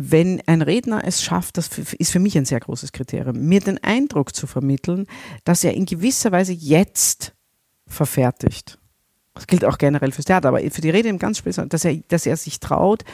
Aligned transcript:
wenn 0.00 0.40
ein 0.46 0.62
Redner 0.62 1.02
es 1.04 1.22
schafft, 1.22 1.56
das 1.56 1.68
ist 1.76 2.12
für 2.12 2.20
mich 2.20 2.38
ein 2.38 2.44
sehr 2.44 2.60
großes 2.60 2.92
Kriterium, 2.92 3.40
mir 3.40 3.58
den 3.58 3.82
Eindruck 3.82 4.34
zu 4.34 4.46
vermitteln, 4.46 5.06
dass 5.42 5.64
er 5.64 5.74
in 5.74 5.86
gewisser 5.86 6.30
Weise 6.30 6.52
jetzt 6.52 7.34
verfertigt. 7.88 8.78
Das 9.34 9.48
gilt 9.48 9.64
auch 9.64 9.76
generell 9.76 10.12
fürs 10.12 10.26
Theater, 10.26 10.48
aber 10.48 10.60
für 10.70 10.80
die 10.80 10.90
Rede 10.90 11.08
im 11.08 11.18
ganz 11.18 11.38
speziell, 11.38 11.68
dass 11.68 11.84
er, 11.84 11.96
dass 12.08 12.26
er 12.26 12.36
sich 12.36 12.60
traut, 12.60 13.04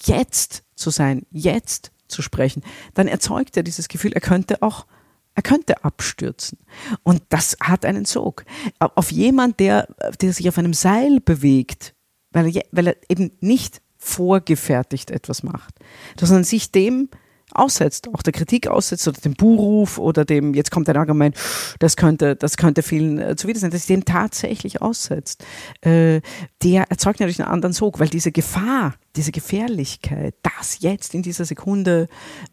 jetzt 0.00 0.62
zu 0.74 0.88
sein, 0.88 1.26
jetzt 1.30 1.92
zu 2.08 2.22
sprechen, 2.22 2.62
dann 2.94 3.08
erzeugt 3.08 3.56
er 3.56 3.62
dieses 3.62 3.88
Gefühl, 3.88 4.12
er 4.12 4.20
könnte 4.20 4.62
auch 4.62 4.86
er 5.34 5.42
könnte 5.42 5.84
abstürzen. 5.84 6.56
Und 7.02 7.22
das 7.28 7.58
hat 7.60 7.84
einen 7.84 8.06
Sog. 8.06 8.46
Auf 8.78 9.12
jemand, 9.12 9.60
der, 9.60 9.86
der 10.22 10.32
sich 10.32 10.48
auf 10.48 10.56
einem 10.56 10.72
Seil 10.72 11.20
bewegt, 11.20 11.94
weil 12.30 12.56
er, 12.56 12.62
weil 12.72 12.86
er 12.86 12.96
eben 13.10 13.32
nicht 13.40 13.82
vorgefertigt 14.06 15.10
etwas 15.10 15.42
macht, 15.42 15.74
sondern 16.18 16.44
sich 16.44 16.70
dem 16.70 17.08
aussetzt, 17.52 18.08
auch 18.12 18.22
der 18.22 18.32
Kritik 18.32 18.68
aussetzt 18.68 19.06
oder 19.08 19.20
dem 19.20 19.34
Buhruf 19.34 19.98
oder 19.98 20.24
dem, 20.24 20.54
jetzt 20.54 20.70
kommt 20.70 20.88
ein 20.88 20.96
Argument, 20.96 21.36
das 21.78 21.96
könnte, 21.96 22.36
das 22.36 22.56
könnte 22.56 22.82
vielen 22.82 23.18
äh, 23.18 23.36
zuwider 23.36 23.58
sein, 23.58 23.70
dass 23.70 23.80
sich 23.86 23.94
dem 23.94 24.04
tatsächlich 24.04 24.82
aussetzt, 24.82 25.44
äh, 25.80 26.20
der 26.62 26.90
erzeugt 26.90 27.20
natürlich 27.20 27.40
einen 27.40 27.50
anderen 27.50 27.72
Sog, 27.72 27.98
weil 27.98 28.08
diese 28.08 28.32
Gefahr, 28.32 28.94
diese 29.16 29.32
Gefährlichkeit, 29.32 30.34
das 30.42 30.78
jetzt 30.80 31.14
in 31.14 31.22
dieser 31.22 31.44
Sekunde 31.44 32.08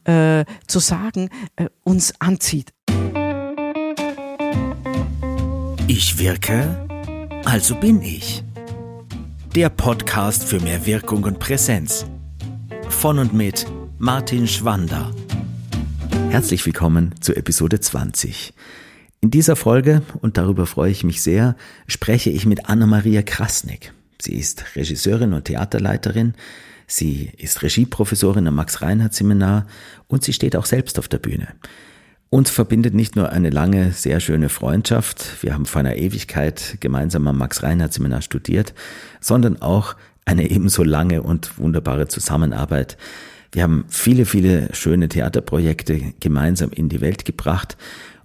äh, 0.05 0.45
zu 0.67 0.79
sagen, 0.79 1.29
äh, 1.55 1.67
uns 1.83 2.13
anzieht. 2.19 2.73
Ich 5.87 6.17
wirke, 6.17 6.87
also 7.45 7.75
bin 7.75 8.01
ich. 8.01 8.43
Der 9.55 9.69
Podcast 9.69 10.45
für 10.45 10.59
mehr 10.59 10.83
Wirkung 10.87 11.25
und 11.25 11.37
Präsenz. 11.37 12.07
Von 12.89 13.19
und 13.19 13.35
mit 13.35 13.67
Martin 13.99 14.47
Schwander. 14.47 15.11
Herzlich 16.31 16.65
willkommen 16.65 17.13
zu 17.21 17.35
Episode 17.35 17.79
20. 17.79 18.55
In 19.21 19.29
dieser 19.29 19.55
Folge, 19.55 20.01
und 20.21 20.37
darüber 20.37 20.65
freue 20.65 20.89
ich 20.89 21.03
mich 21.03 21.21
sehr, 21.21 21.55
spreche 21.85 22.31
ich 22.31 22.47
mit 22.47 22.67
Anna-Maria 22.67 23.21
Krasnick. 23.21 23.93
Sie 24.19 24.33
ist 24.33 24.75
Regisseurin 24.75 25.33
und 25.33 25.45
Theaterleiterin, 25.45 26.33
sie 26.87 27.29
ist 27.37 27.61
Regieprofessorin 27.61 28.47
am 28.47 28.55
Max-Reinhardt-Seminar 28.55 29.67
und 30.07 30.23
sie 30.23 30.33
steht 30.33 30.55
auch 30.55 30.65
selbst 30.65 30.97
auf 30.97 31.07
der 31.07 31.19
Bühne. 31.19 31.49
Uns 32.33 32.49
verbindet 32.49 32.95
nicht 32.95 33.15
nur 33.15 33.29
eine 33.29 33.51
lange, 33.51 33.91
sehr 33.91 34.19
schöne 34.19 34.49
Freundschaft, 34.49 35.43
wir 35.43 35.53
haben 35.53 35.67
vor 35.67 35.81
einer 35.81 35.97
Ewigkeit 35.97 36.77
gemeinsam 36.79 37.27
am 37.27 37.37
Max-Reinhardt-Seminar 37.37 38.23
studiert, 38.23 38.73
sondern 39.21 39.61
auch 39.61 39.95
eine 40.25 40.49
ebenso 40.49 40.83
lange 40.83 41.21
und 41.21 41.59
wunderbare 41.59 42.07
Zusammenarbeit 42.07 42.97
wir 43.51 43.61
haben 43.61 43.85
viele, 43.87 44.25
viele 44.25 44.73
schöne 44.73 45.09
Theaterprojekte 45.09 46.15
gemeinsam 46.19 46.71
in 46.71 46.89
die 46.89 47.01
Welt 47.01 47.23
gebracht. 47.23 47.77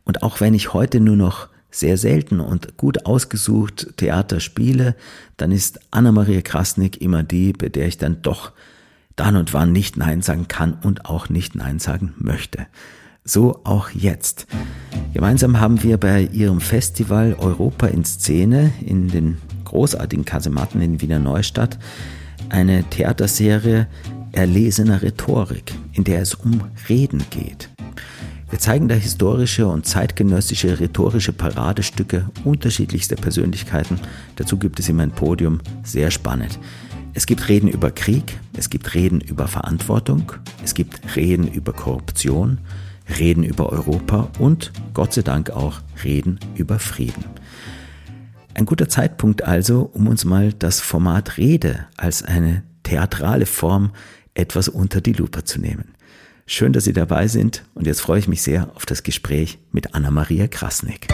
Und 0.05 0.23
auch 0.23 0.41
wenn 0.41 0.55
ich 0.55 0.73
heute 0.73 1.01
nur 1.01 1.17
noch 1.17 1.49
sehr 1.71 1.99
selten 1.99 2.41
und 2.41 2.79
gut 2.79 3.05
ausgesucht 3.05 3.93
Theater 3.99 4.41
spiele, 4.41 4.97
dann 5.37 5.53
ist 5.53 5.81
Anna-Maria 5.91 6.41
Krasnick 6.41 7.03
immer 7.03 7.25
die, 7.25 7.53
bei 7.53 7.69
der 7.69 7.87
ich 7.87 7.99
dann 7.99 8.23
doch 8.23 8.53
dann 9.17 9.37
und 9.37 9.53
wann 9.53 9.73
nicht 9.73 9.99
Nein 9.99 10.23
sagen 10.23 10.49
kann 10.49 10.79
und 10.83 11.05
auch 11.05 11.29
nicht 11.29 11.55
Nein 11.55 11.79
sagen 11.79 12.15
möchte. 12.17 12.67
So 13.29 13.61
auch 13.65 13.91
jetzt. 13.91 14.47
Gemeinsam 15.13 15.61
haben 15.61 15.83
wir 15.83 15.99
bei 15.99 16.23
ihrem 16.33 16.63
Festival 16.63 17.37
Europa 17.39 17.87
in 17.87 18.03
Szene 18.07 18.73
in 18.81 19.09
den 19.09 19.37
großartigen 19.67 20.25
Kasematten 20.25 20.81
in 20.81 21.03
Wiener 21.03 21.19
Neustadt 21.19 21.79
eine 22.49 22.85
Theaterserie 22.85 23.87
erlesener 24.33 25.03
Rhetorik, 25.03 25.75
in 25.93 26.05
der 26.05 26.23
es 26.23 26.37
um 26.37 26.63
Reden 26.89 27.23
geht. 27.29 27.69
Wir 28.49 28.61
zeigen 28.61 28.89
da 28.89 28.95
historische 28.95 29.67
und 29.67 29.85
zeitgenössische 29.85 30.81
rhetorische 30.81 31.35
Paradestücke 31.35 32.31
unterschiedlichster 32.45 33.17
Persönlichkeiten. 33.17 34.01
Dazu 34.37 34.57
gibt 34.57 34.81
es 34.81 34.89
immer 34.89 35.03
ein 35.03 35.11
Podium, 35.11 35.61
sehr 35.83 36.11
spannend. 36.11 36.59
Es 37.13 37.27
gibt 37.27 37.47
Reden 37.51 37.69
über 37.69 37.91
Krieg, 37.91 38.41
es 38.57 38.71
gibt 38.71 38.95
Reden 38.95 39.21
über 39.21 39.49
Verantwortung, 39.49 40.33
es 40.65 40.73
gibt 40.73 41.15
Reden 41.15 41.47
über 41.47 41.75
Korruption, 41.75 42.59
Reden 43.19 43.43
über 43.43 43.71
Europa 43.71 44.31
und 44.39 44.73
Gott 44.95 45.13
sei 45.13 45.23
Dank 45.23 45.51
auch 45.51 45.81
Reden 46.05 46.39
über 46.57 46.79
Frieden. 46.79 47.25
Ein 48.55 48.67
guter 48.67 48.89
Zeitpunkt 48.89 49.45
also, 49.45 49.89
um 49.93 50.09
uns 50.09 50.25
mal 50.25 50.53
das 50.53 50.81
Format 50.81 51.39
Rede 51.39 51.87
als 51.97 52.23
eine 52.23 52.65
theatrale 52.83 53.47
Form 53.47 53.93
etwas 54.35 54.69
unter 54.69 55.01
die 55.01 55.13
Lupe 55.13 55.45
zu 55.45 55.61
nehmen. 55.61 55.95
Schön, 56.47 56.73
dass 56.73 56.85
Sie 56.85 56.93
dabei 56.93 57.29
sind 57.29 57.65
und 57.75 57.87
jetzt 57.87 58.01
freue 58.01 58.19
ich 58.19 58.27
mich 58.27 58.43
sehr 58.43 58.71
auf 58.75 58.87
das 58.87 59.03
Gespräch 59.03 59.59
mit 59.71 59.95
Anna-Maria 59.95 60.49
Krasnick. 60.49 61.07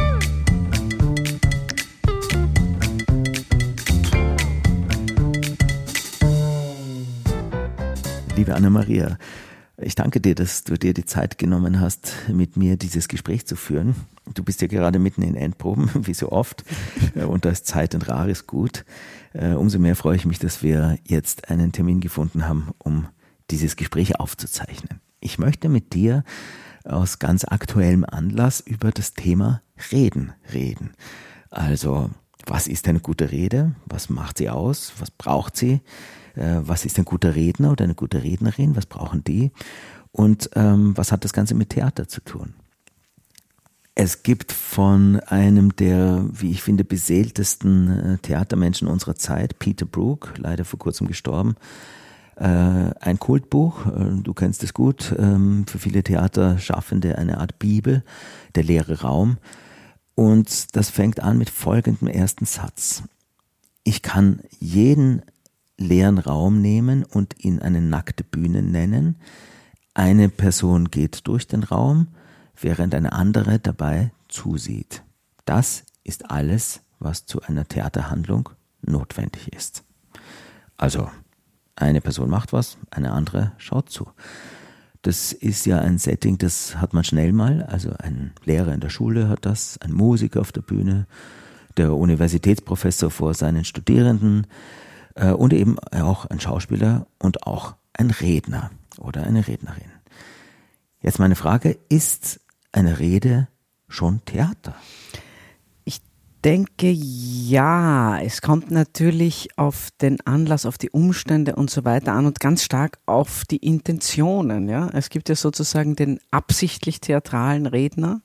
Liebe 8.37 8.55
Anna-Maria, 8.55 9.19
ich 9.77 9.95
danke 9.95 10.21
dir, 10.21 10.35
dass 10.35 10.65
du 10.65 10.77
dir 10.77 10.95
die 10.95 11.05
Zeit 11.05 11.39
genommen 11.39 11.81
hast, 11.81 12.13
mit 12.29 12.57
mir 12.57 12.77
dieses 12.77 13.09
Gespräch 13.09 13.47
zu 13.47 13.57
führen. 13.57 13.95
Du 14.33 14.45
bist 14.45 14.63
ja 14.63 14.69
gerade 14.69 14.99
mitten 14.99 15.23
in 15.23 15.35
Endproben, 15.35 15.91
wie 16.07 16.15
so 16.15 16.31
oft, 16.31 16.65
und 17.15 17.45
da 17.45 17.51
ist 17.51 17.67
Zeit 17.67 17.95
ein 17.95 18.03
rares 18.03 18.47
Gut. 18.47 18.85
Äh, 19.33 19.53
umso 19.53 19.79
mehr 19.79 19.97
freue 19.97 20.17
ich 20.17 20.27
mich, 20.27 20.39
dass 20.39 20.63
wir 20.63 20.99
jetzt 21.05 21.51
einen 21.51 21.73
Termin 21.73 22.01
gefunden 22.01 22.47
haben, 22.47 22.71
um 22.79 23.09
dieses 23.51 23.77
Gespräch 23.77 24.21
aufzuzeichnen. 24.21 25.01
Ich 25.21 25.39
möchte 25.39 25.69
mit 25.69 25.95
dir 25.95 26.25
aus 26.85 27.19
ganz 27.19 27.45
aktuellem 27.45 28.05
Anlass 28.05 28.61
über 28.61 28.91
das 28.91 29.15
Thema 29.15 29.63
Reden 29.91 30.33
reden. 30.53 30.93
Also, 31.51 32.11
was 32.47 32.69
ist 32.69 32.89
eine 32.89 33.01
gute 33.01 33.33
Rede? 33.33 33.75
Was 33.87 34.11
macht 34.11 34.39
sie 34.39 34.51
aus? 34.51 34.93
Was 34.99 35.11
braucht 35.11 35.57
sie? 35.57 35.81
Äh, 36.37 36.61
was 36.61 36.85
ist 36.85 36.99
ein 36.99 37.05
guter 37.05 37.35
Redner 37.35 37.73
oder 37.73 37.85
eine 37.85 37.95
gute 37.95 38.23
Rednerin? 38.23 38.77
Was 38.77 38.87
brauchen 38.87 39.25
die? 39.25 39.53
Und 40.13 40.51
ähm, 40.55 40.97
was 40.97 41.13
hat 41.13 41.25
das 41.25 41.33
Ganze 41.33 41.55
mit 41.55 41.71
Theater 41.71 42.09
zu 42.09 42.21
tun? 42.21 42.55
Es 43.97 44.25
gibt 44.25 44.51
von 44.51 45.21
einem 45.21 45.77
der, 45.77 46.25
wie 46.33 46.51
ich 46.51 46.63
finde, 46.63 46.85
beseeltesten 46.85 47.91
äh, 47.91 48.19
Theatermenschen 48.19 48.89
unserer 48.89 49.15
Zeit, 49.15 49.59
Peter 49.59 49.87
Brook, 49.87 50.35
leider 50.37 50.65
vor 50.65 50.81
kurzem 50.81 51.07
gestorben, 51.07 51.55
äh, 52.37 52.45
ein 52.45 53.19
Kultbuch, 53.21 53.87
du 53.87 54.35
kennst 54.35 54.65
es 54.65 54.75
gut, 54.75 55.15
ähm, 55.17 55.67
für 55.69 55.79
viele 55.79 56.03
Theaterschaffende 56.03 57.17
eine 57.17 57.39
Art 57.39 57.61
Bibel, 57.61 58.03
der 58.57 58.65
leere 58.65 59.03
Raum. 59.03 59.39
Und 60.17 60.75
das 60.77 60.91
fängt 60.91 61.21
an 61.21 61.39
mit 61.39 61.51
folgendem 61.51 62.09
ersten 62.09 62.47
Satz. 62.47 63.05
Ich 63.85 64.03
kann 64.03 64.41
jeden 64.59 65.23
leeren 65.77 66.19
Raum 66.19 66.61
nehmen 66.61 67.05
und 67.05 67.45
ihn 67.45 67.61
eine 67.61 67.81
nackte 67.81 68.25
Bühne 68.25 68.63
nennen. 68.63 69.17
Eine 69.95 70.29
Person 70.29 70.91
geht 70.91 71.27
durch 71.27 71.47
den 71.47 71.63
Raum, 71.63 72.09
während 72.61 72.95
eine 72.95 73.13
andere 73.13 73.59
dabei 73.59 74.13
zusieht. 74.29 75.03
Das 75.45 75.85
ist 76.05 76.31
alles, 76.31 76.81
was 76.99 77.27
zu 77.27 77.43
einer 77.43 77.67
Theaterhandlung 77.67 78.51
notwendig 78.83 79.53
ist. 79.53 79.85
Also, 80.77 81.09
eine 81.77 82.01
Person 82.01 82.31
macht 82.31 82.53
was, 82.53 82.79
eine 82.91 83.13
andere 83.13 83.53
schaut 83.59 83.91
zu. 83.91 84.09
Das 85.03 85.33
ist 85.33 85.67
ja 85.67 85.81
ein 85.81 85.99
Setting, 85.99 86.39
das 86.39 86.77
hat 86.77 86.95
man 86.95 87.05
schnell 87.05 87.33
mal. 87.33 87.63
Also 87.65 87.91
ein 87.99 88.33
Lehrer 88.45 88.73
in 88.73 88.81
der 88.81 88.89
Schule 88.89 89.29
hat 89.29 89.45
das, 89.45 89.79
ein 89.83 89.93
Musiker 89.93 90.41
auf 90.41 90.51
der 90.51 90.63
Bühne, 90.63 91.07
der 91.77 91.93
Universitätsprofessor 91.95 93.11
vor 93.11 93.35
seinen 93.35 93.65
Studierenden 93.65 94.47
äh, 95.15 95.31
und 95.31 95.53
eben 95.53 95.79
auch 95.79 96.27
ein 96.27 96.41
Schauspieler 96.41 97.07
und 97.19 97.47
auch 97.47 97.75
ein 97.93 98.11
Redner 98.11 98.71
oder 98.99 99.25
eine 99.25 99.47
Rednerin. 99.47 99.91
Jetzt 101.01 101.19
meine 101.19 101.37
Frage, 101.37 101.79
ist 101.89 102.41
eine 102.73 102.99
Rede 102.99 103.49
schon 103.89 104.25
Theater? 104.25 104.75
Denke 106.45 106.91
ja. 106.91 108.21
Es 108.21 108.43
kommt 108.43 108.71
natürlich 108.71 109.49
auf 109.57 109.89
den 110.01 110.21
Anlass, 110.27 110.67
auf 110.67 110.79
die 110.79 110.91
Umstände 110.91 111.57
und 111.57 111.71
so 111.71 111.85
weiter 111.85 112.13
an 112.13 112.27
und 112.27 112.39
ganz 112.39 112.63
stark 112.63 112.99
auf 113.07 113.45
die 113.51 113.57
Intentionen. 113.57 114.69
Ja, 114.69 114.91
es 114.93 115.09
gibt 115.09 115.29
ja 115.29 115.35
sozusagen 115.35 115.97
den 115.97 116.21
absichtlich 116.31 117.01
theatralen 117.01 117.67
Redner, 117.67 118.21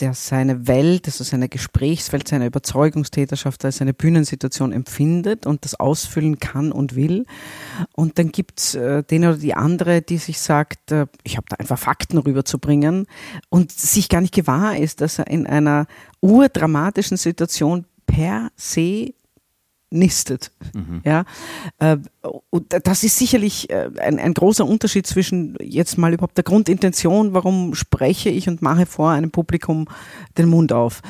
der 0.00 0.14
seine 0.14 0.66
Welt, 0.66 1.06
also 1.06 1.22
seine 1.22 1.48
Gesprächswelt, 1.48 2.28
seine 2.28 2.46
Überzeugungstäterschaft 2.46 3.64
als 3.64 3.76
seine 3.76 3.94
Bühnensituation 3.94 4.72
empfindet 4.72 5.46
und 5.46 5.64
das 5.64 5.78
ausfüllen 5.78 6.40
kann 6.40 6.72
und 6.72 6.96
will. 6.96 7.26
Und 7.92 8.18
dann 8.18 8.32
gibt's 8.32 8.74
äh, 8.74 9.04
den 9.04 9.24
oder 9.24 9.36
die 9.36 9.54
andere, 9.54 10.02
die 10.02 10.18
sich 10.18 10.40
sagt, 10.40 10.90
äh, 10.90 11.06
ich 11.22 11.36
habe 11.36 11.46
da 11.48 11.56
einfach 11.56 11.78
Fakten 11.78 12.18
rüberzubringen 12.18 13.06
und 13.50 13.70
sich 13.70 14.08
gar 14.08 14.20
nicht 14.20 14.34
gewahr 14.34 14.76
ist, 14.76 15.00
dass 15.00 15.18
er 15.18 15.28
in 15.28 15.46
einer 15.46 15.86
urdramatischen 16.22 17.18
Situation 17.18 17.84
per 18.06 18.50
se 18.56 19.12
nistet. 19.90 20.50
Mhm. 20.72 21.02
Ja, 21.04 21.24
äh, 21.78 21.98
und 22.48 22.74
das 22.84 23.04
ist 23.04 23.18
sicherlich 23.18 23.68
äh, 23.68 23.90
ein, 23.98 24.18
ein 24.18 24.32
großer 24.32 24.66
Unterschied 24.66 25.06
zwischen 25.06 25.56
jetzt 25.60 25.98
mal 25.98 26.14
überhaupt 26.14 26.38
der 26.38 26.44
Grundintention, 26.44 27.34
warum 27.34 27.74
spreche 27.74 28.30
ich 28.30 28.48
und 28.48 28.62
mache 28.62 28.86
vor 28.86 29.10
einem 29.10 29.30
Publikum 29.30 29.88
den 30.38 30.48
Mund 30.48 30.72
auf. 30.72 31.02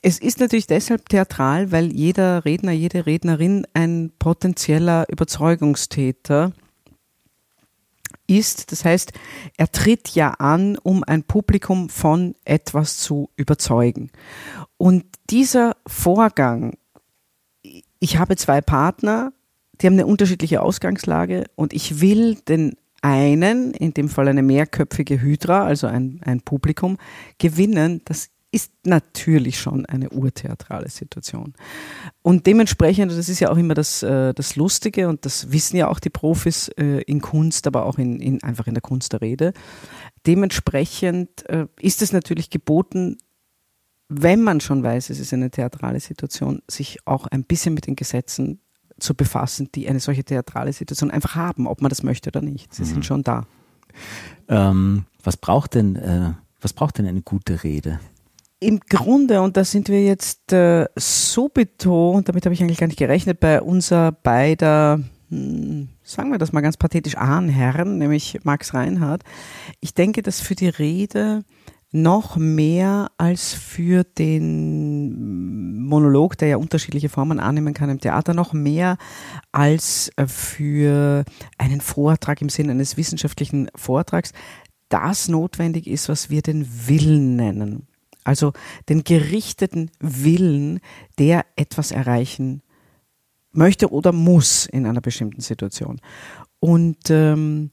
Es 0.00 0.18
ist 0.18 0.40
natürlich 0.40 0.66
deshalb 0.66 1.08
theatral, 1.10 1.70
weil 1.72 1.92
jeder 1.92 2.46
Redner, 2.46 2.72
jede 2.72 3.04
Rednerin 3.04 3.66
ein 3.74 4.10
potenzieller 4.18 5.04
Überzeugungstäter 5.10 6.52
ist. 6.56 6.69
Das 8.70 8.84
heißt, 8.84 9.12
er 9.56 9.70
tritt 9.72 10.10
ja 10.10 10.30
an, 10.30 10.78
um 10.78 11.02
ein 11.04 11.24
Publikum 11.24 11.88
von 11.88 12.34
etwas 12.44 12.98
zu 12.98 13.30
überzeugen. 13.36 14.10
Und 14.76 15.04
dieser 15.30 15.76
Vorgang, 15.86 16.76
ich 17.98 18.18
habe 18.18 18.36
zwei 18.36 18.60
Partner, 18.60 19.32
die 19.80 19.86
haben 19.86 19.94
eine 19.94 20.06
unterschiedliche 20.06 20.62
Ausgangslage 20.62 21.44
und 21.56 21.72
ich 21.72 22.00
will 22.00 22.36
den 22.36 22.76
einen, 23.02 23.72
in 23.72 23.94
dem 23.94 24.08
Fall 24.08 24.28
eine 24.28 24.42
mehrköpfige 24.42 25.20
Hydra, 25.20 25.64
also 25.64 25.86
ein, 25.86 26.20
ein 26.24 26.42
Publikum, 26.42 26.98
gewinnen, 27.38 28.02
das 28.04 28.30
ist 28.52 28.72
natürlich 28.84 29.60
schon 29.60 29.86
eine 29.86 30.10
urtheatrale 30.10 30.88
Situation. 30.88 31.54
Und 32.22 32.46
dementsprechend, 32.46 33.12
das 33.12 33.28
ist 33.28 33.40
ja 33.40 33.50
auch 33.50 33.56
immer 33.56 33.74
das, 33.74 34.02
äh, 34.02 34.34
das 34.34 34.56
Lustige 34.56 35.08
und 35.08 35.24
das 35.24 35.52
wissen 35.52 35.76
ja 35.76 35.88
auch 35.88 36.00
die 36.00 36.10
Profis 36.10 36.68
äh, 36.76 37.02
in 37.02 37.20
Kunst, 37.20 37.66
aber 37.66 37.86
auch 37.86 37.98
in, 37.98 38.18
in, 38.20 38.42
einfach 38.42 38.66
in 38.66 38.74
der 38.74 38.80
Kunst 38.80 39.12
der 39.12 39.20
Rede. 39.20 39.52
Dementsprechend 40.26 41.48
äh, 41.48 41.66
ist 41.80 42.02
es 42.02 42.12
natürlich 42.12 42.50
geboten, 42.50 43.18
wenn 44.08 44.42
man 44.42 44.60
schon 44.60 44.82
weiß, 44.82 45.10
es 45.10 45.20
ist 45.20 45.32
eine 45.32 45.52
theatrale 45.52 46.00
Situation, 46.00 46.62
sich 46.68 46.98
auch 47.06 47.28
ein 47.28 47.44
bisschen 47.44 47.74
mit 47.74 47.86
den 47.86 47.94
Gesetzen 47.94 48.60
zu 48.98 49.14
befassen, 49.14 49.68
die 49.76 49.88
eine 49.88 50.00
solche 50.00 50.24
theatrale 50.24 50.72
Situation 50.72 51.12
einfach 51.12 51.36
haben, 51.36 51.68
ob 51.68 51.80
man 51.80 51.90
das 51.90 52.02
möchte 52.02 52.30
oder 52.30 52.42
nicht. 52.42 52.74
Sie 52.74 52.82
mhm. 52.82 52.86
sind 52.86 53.06
schon 53.06 53.22
da. 53.22 53.46
Ähm, 54.48 55.04
was 55.22 55.36
braucht 55.36 55.74
denn, 55.74 56.36
was 56.60 56.72
braucht 56.72 56.98
denn 56.98 57.06
eine 57.06 57.22
gute 57.22 57.62
Rede? 57.62 58.00
Im 58.60 58.80
Grunde, 58.80 59.40
und 59.40 59.56
da 59.56 59.64
sind 59.64 59.88
wir 59.88 60.04
jetzt 60.04 60.52
äh, 60.52 60.86
subito, 60.94 62.10
und 62.10 62.28
damit 62.28 62.44
habe 62.44 62.54
ich 62.54 62.62
eigentlich 62.62 62.78
gar 62.78 62.86
nicht 62.86 62.98
gerechnet, 62.98 63.40
bei 63.40 63.62
unser 63.62 64.12
beider, 64.12 65.00
hm, 65.30 65.88
sagen 66.02 66.30
wir 66.30 66.38
das 66.38 66.52
mal 66.52 66.60
ganz 66.60 66.76
pathetisch, 66.76 67.16
Ahnherren, 67.16 67.96
nämlich 67.98 68.38
Max 68.44 68.74
Reinhardt. 68.74 69.22
Ich 69.80 69.94
denke, 69.94 70.22
dass 70.22 70.40
für 70.40 70.54
die 70.54 70.68
Rede 70.68 71.42
noch 71.92 72.36
mehr 72.36 73.10
als 73.16 73.52
für 73.52 74.04
den 74.04 75.80
Monolog, 75.80 76.38
der 76.38 76.48
ja 76.48 76.56
unterschiedliche 76.56 77.08
Formen 77.08 77.40
annehmen 77.40 77.74
kann 77.74 77.90
im 77.90 77.98
Theater, 77.98 78.34
noch 78.34 78.52
mehr 78.52 78.96
als 79.52 80.12
äh, 80.16 80.26
für 80.26 81.24
einen 81.58 81.80
Vortrag 81.80 82.42
im 82.42 82.50
Sinne 82.50 82.72
eines 82.72 82.96
wissenschaftlichen 82.96 83.70
Vortrags, 83.74 84.32
das 84.88 85.28
notwendig 85.28 85.86
ist, 85.86 86.08
was 86.08 86.30
wir 86.30 86.42
den 86.42 86.66
Willen 86.86 87.36
nennen. 87.36 87.86
Also 88.24 88.52
den 88.88 89.04
gerichteten 89.04 89.90
Willen, 89.98 90.80
der 91.18 91.46
etwas 91.56 91.90
erreichen 91.90 92.62
möchte 93.52 93.90
oder 93.90 94.12
muss 94.12 94.66
in 94.66 94.86
einer 94.86 95.00
bestimmten 95.00 95.40
Situation. 95.40 96.00
Und 96.60 97.10
ähm, 97.10 97.70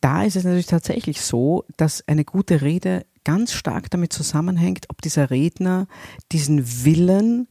da 0.00 0.22
ist 0.22 0.36
es 0.36 0.44
natürlich 0.44 0.66
tatsächlich 0.66 1.20
so, 1.20 1.64
dass 1.76 2.06
eine 2.08 2.24
gute 2.24 2.62
Rede 2.62 3.04
ganz 3.24 3.52
stark 3.52 3.90
damit 3.90 4.12
zusammenhängt, 4.12 4.86
ob 4.88 5.02
dieser 5.02 5.30
Redner 5.30 5.86
diesen 6.32 6.84
Willen 6.84 7.48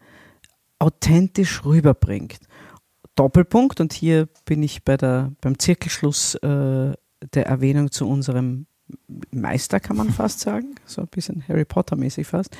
authentisch 0.79 1.63
rüberbringt. 1.65 2.39
Doppelpunkt, 3.15 3.81
und 3.81 3.93
hier 3.93 4.29
bin 4.45 4.63
ich 4.63 4.83
bei 4.83 4.97
der, 4.97 5.33
beim 5.41 5.59
Zirkelschluss 5.59 6.35
äh, 6.35 6.93
der 7.33 7.45
Erwähnung 7.45 7.91
zu 7.91 8.07
unserem 8.07 8.65
Meister, 9.31 9.79
kann 9.79 9.97
man 9.97 10.09
fast 10.11 10.39
sagen, 10.39 10.75
so 10.85 11.01
ein 11.01 11.07
bisschen 11.07 11.43
Harry 11.47 11.65
Potter-mäßig 11.65 12.27
fast. 12.27 12.57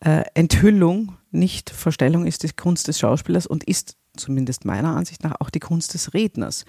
Äh, 0.00 0.24
Enthüllung, 0.34 1.16
nicht 1.30 1.70
Verstellung, 1.70 2.26
ist 2.26 2.42
die 2.42 2.50
Kunst 2.50 2.88
des 2.88 2.98
Schauspielers 2.98 3.46
und 3.46 3.64
ist 3.64 3.96
zumindest 4.16 4.64
meiner 4.64 4.96
Ansicht 4.96 5.22
nach 5.22 5.40
auch 5.40 5.50
die 5.50 5.60
Kunst 5.60 5.94
des 5.94 6.14
Redners. 6.14 6.64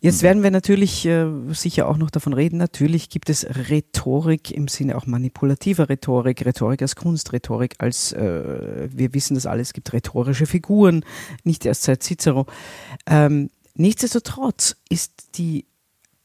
Jetzt 0.00 0.22
mhm. 0.22 0.26
werden 0.26 0.42
wir 0.42 0.50
natürlich 0.50 1.06
äh, 1.06 1.26
sicher 1.50 1.88
auch 1.88 1.96
noch 1.96 2.10
davon 2.10 2.32
reden. 2.32 2.56
Natürlich 2.56 3.08
gibt 3.08 3.30
es 3.30 3.46
Rhetorik 3.68 4.50
im 4.50 4.68
Sinne 4.68 4.96
auch 4.96 5.06
manipulativer 5.06 5.88
Rhetorik, 5.88 6.44
Rhetorik 6.44 6.82
als 6.82 6.96
Kunst, 6.96 7.32
Rhetorik 7.32 7.76
als, 7.78 8.12
äh, 8.12 8.88
wir 8.90 9.14
wissen 9.14 9.34
das 9.34 9.46
alles, 9.46 9.68
es 9.68 9.72
gibt 9.72 9.92
rhetorische 9.92 10.46
Figuren, 10.46 11.04
nicht 11.44 11.64
erst 11.64 11.84
seit 11.84 12.02
Cicero. 12.02 12.46
Ähm, 13.06 13.50
nichtsdestotrotz 13.74 14.76
ist 14.88 15.36
die 15.38 15.66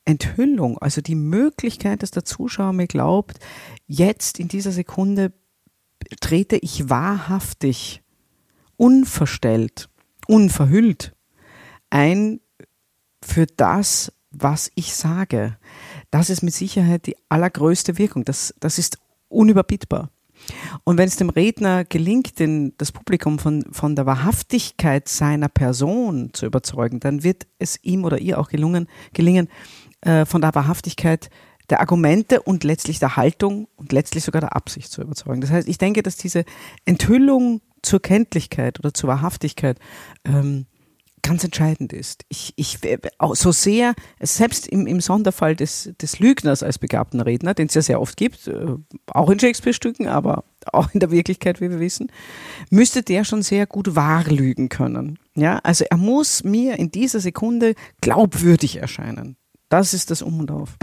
Enthüllung, 0.08 0.78
also 0.78 1.02
die 1.02 1.16
Möglichkeit, 1.16 2.02
dass 2.02 2.12
der 2.12 2.24
Zuschauer 2.24 2.74
mir 2.74 2.88
glaubt, 2.88 3.40
jetzt 3.88 4.40
in 4.40 4.48
dieser 4.48 4.72
Sekunde 4.72 5.34
trete 6.22 6.56
ich 6.58 6.90
wahrhaftig, 6.90 8.02
unverstellt, 8.78 9.90
unverhüllt 10.28 11.14
ein 11.90 12.40
für 13.24 13.46
das, 13.46 14.14
was 14.32 14.72
ich 14.76 14.96
sage. 14.96 15.58
Das 16.12 16.30
ist 16.30 16.42
mit 16.44 16.54
Sicherheit 16.54 17.08
die 17.08 17.16
allergrößte 17.30 17.98
Wirkung. 17.98 18.24
Das, 18.24 18.54
das 18.60 18.78
ist 18.78 19.00
unüberbietbar. 19.30 20.10
Und 20.84 20.98
wenn 20.98 21.08
es 21.08 21.16
dem 21.16 21.30
Redner 21.30 21.84
gelingt, 21.84 22.40
den, 22.40 22.74
das 22.78 22.92
Publikum 22.92 23.40
von, 23.40 23.66
von 23.72 23.96
der 23.96 24.06
Wahrhaftigkeit 24.06 25.08
seiner 25.10 25.50
Person 25.50 26.30
zu 26.34 26.46
überzeugen, 26.46 27.00
dann 27.00 27.24
wird 27.24 27.48
es 27.60 27.80
ihm 27.84 28.06
oder 28.06 28.20
ihr 28.20 28.40
auch 28.40 28.50
gelungen, 28.50 28.88
gelingen, 29.14 29.50
äh, 30.02 30.26
von 30.26 30.42
der 30.42 30.56
Wahrhaftigkeit 30.56 31.30
der 31.70 31.82
Argumente 31.82 32.42
und 32.42 32.64
letztlich 32.64 33.00
der 33.00 33.18
Haltung 33.18 33.68
und 33.76 33.92
letztlich 33.92 34.24
sogar 34.24 34.42
der 34.42 34.56
Absicht 34.56 34.92
zu 34.92 35.02
überzeugen. 35.02 35.42
Das 35.42 35.52
heißt, 35.52 35.68
ich 35.68 35.78
denke, 35.78 36.02
dass 36.02 36.16
diese 36.16 36.46
Enthüllung 36.86 37.62
zur 37.82 38.02
Kenntlichkeit 38.02 38.80
oder 38.80 38.94
zur 38.94 39.10
Wahrhaftigkeit 39.10 39.78
ähm, 40.26 40.66
ganz 41.22 41.44
entscheidend 41.44 41.92
ist. 41.92 42.24
Ich, 42.30 42.54
ich, 42.56 42.80
so 43.34 43.52
sehr, 43.52 43.96
selbst 44.22 44.68
im, 44.68 44.88
im 44.88 45.02
Sonderfall 45.02 45.56
des, 45.56 45.92
des 46.02 46.20
Lügners 46.20 46.64
als 46.64 46.80
begabten 46.80 47.20
Redner, 47.20 47.54
den 47.54 47.68
es 47.68 47.74
ja 47.74 47.82
sehr 47.82 48.02
oft 48.02 48.16
gibt, 48.18 48.48
äh, 48.48 48.76
auch 49.08 49.30
in 49.30 49.40
Shakespeare-Stücken, 49.40 50.08
aber 50.08 50.46
auch 50.72 50.94
in 50.94 51.00
der 51.00 51.12
Wirklichkeit, 51.12 51.60
wie 51.60 51.70
wir 51.70 51.80
wissen, 51.80 52.12
müsste 52.70 53.04
der 53.04 53.26
schon 53.26 53.42
sehr 53.42 53.66
gut 53.66 53.96
wahrlügen 53.96 54.70
können. 54.70 55.20
Ja, 55.36 55.60
also 55.64 55.86
er 55.90 55.98
muss 55.98 56.44
mir 56.44 56.80
in 56.80 56.92
dieser 56.92 57.20
Sekunde 57.20 57.76
glaubwürdig 58.02 58.78
erscheinen. 58.78 59.37
Das 59.70 59.94
ist 59.94 60.12
das 60.12 60.22
Um 60.22 60.40
und 60.40 60.50
Auf. 60.50 60.78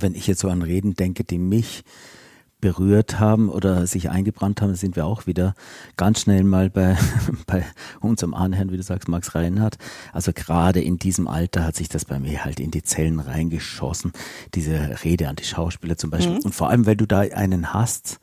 Wenn 0.00 0.14
ich 0.14 0.28
jetzt 0.28 0.38
so 0.38 0.48
an 0.48 0.62
Reden 0.62 0.94
denke, 0.94 1.24
die 1.24 1.38
mich 1.38 1.82
berührt 2.60 3.20
haben 3.20 3.48
oder 3.48 3.86
sich 3.86 4.10
eingebrannt 4.10 4.60
haben, 4.60 4.74
sind 4.74 4.96
wir 4.96 5.06
auch 5.06 5.26
wieder 5.26 5.54
ganz 5.96 6.22
schnell 6.22 6.42
mal 6.44 6.70
bei, 6.70 6.96
bei 7.46 7.64
unserem 8.00 8.34
Anherrn, 8.34 8.72
wie 8.72 8.76
du 8.76 8.82
sagst, 8.82 9.08
Max 9.08 9.34
Reinhardt. 9.34 9.78
Also 10.12 10.32
gerade 10.32 10.80
in 10.80 10.98
diesem 10.98 11.28
Alter 11.28 11.64
hat 11.64 11.76
sich 11.76 11.88
das 11.88 12.04
bei 12.04 12.18
mir 12.18 12.44
halt 12.44 12.60
in 12.60 12.70
die 12.70 12.82
Zellen 12.82 13.20
reingeschossen, 13.20 14.12
diese 14.54 15.04
Rede 15.04 15.28
an 15.28 15.36
die 15.36 15.44
Schauspieler 15.44 15.96
zum 15.96 16.10
Beispiel. 16.10 16.38
Mhm. 16.38 16.44
Und 16.44 16.54
vor 16.54 16.70
allem, 16.70 16.86
weil 16.86 16.96
du 16.96 17.06
da 17.06 17.20
einen 17.20 17.72
hast, 17.72 18.18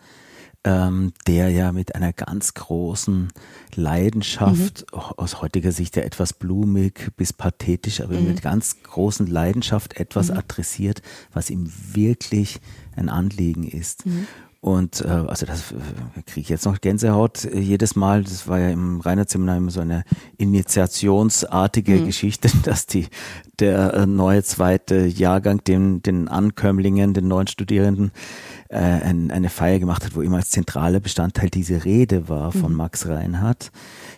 ähm, 0.65 1.13
der 1.27 1.51
ja 1.51 1.71
mit 1.71 1.93
einer 1.93 2.11
ganz 2.11 2.55
großen 2.55 3.31
Leidenschaft, 3.75 4.85
mhm. 4.91 4.99
aus 4.99 5.41
heutiger 5.41 5.71
Sicht 5.71 5.95
ja 5.95 6.01
etwas 6.01 6.33
blumig 6.33 7.11
bis 7.15 7.33
pathetisch, 7.33 8.01
aber 8.01 8.19
mhm. 8.19 8.29
mit 8.29 8.41
ganz 8.41 8.81
großen 8.81 9.27
Leidenschaft 9.27 9.97
etwas 9.97 10.31
mhm. 10.31 10.37
adressiert, 10.37 11.03
was 11.31 11.51
ihm 11.51 11.71
wirklich 11.93 12.59
ein 12.95 13.09
Anliegen 13.09 13.63
ist. 13.63 14.05
Mhm. 14.05 14.27
Und 14.65 15.01
äh, 15.01 15.09
also 15.09 15.45
das 15.45 15.73
äh, 15.73 15.75
kriege 16.25 16.41
ich 16.41 16.49
jetzt 16.49 16.65
noch 16.65 16.81
Gänsehaut 16.81 17.45
äh, 17.45 17.59
jedes 17.59 17.95
Mal. 17.95 18.23
Das 18.23 18.47
war 18.47 18.57
ja 18.57 18.71
im 18.71 18.99
Reinhardt-Seminar 18.99 19.57
immer 19.57 19.69
so 19.69 19.81
eine 19.81 20.03
initiationsartige 20.37 21.97
mhm. 21.97 22.05
Geschichte, 22.07 22.49
dass 22.63 22.87
die 22.87 23.05
der 23.59 23.93
äh, 23.93 24.05
neue 24.07 24.41
zweite 24.41 25.05
Jahrgang 25.05 25.63
den, 25.63 26.01
den 26.01 26.27
Ankömmlingen, 26.27 27.13
den 27.13 27.27
neuen 27.27 27.45
Studierenden 27.45 28.11
äh, 28.69 28.77
ein, 28.77 29.29
eine 29.29 29.49
Feier 29.49 29.77
gemacht 29.77 30.03
hat, 30.03 30.15
wo 30.15 30.23
immer 30.23 30.37
als 30.37 30.49
zentraler 30.49 30.99
Bestandteil 30.99 31.51
diese 31.51 31.85
Rede 31.85 32.27
war 32.27 32.51
von 32.51 32.71
mhm. 32.71 32.77
Max 32.77 33.07
Reinhardt. 33.07 33.71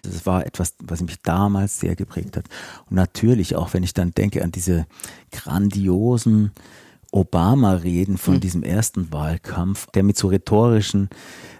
Das 0.04 0.26
war 0.26 0.46
etwas, 0.46 0.76
was 0.80 1.02
mich 1.02 1.22
damals 1.24 1.82
sehr 1.82 1.98
geprägt 1.98 2.38
hat. 2.38 2.46
Und 2.90 2.96
natürlich 2.96 3.58
auch, 3.58 3.74
wenn 3.74 3.84
ich 3.84 3.94
dann 3.94 4.12
denke 4.12 4.46
an 4.46 4.54
diese 4.54 4.86
grandiosen 5.34 6.52
Obama-Reden 7.12 8.18
von 8.18 8.36
mhm. 8.36 8.40
diesem 8.40 8.64
ersten 8.64 9.12
Wahlkampf, 9.12 9.88
der 9.92 10.04
mit 10.04 10.18
so 10.18 10.28
rhetorischen 10.28 11.10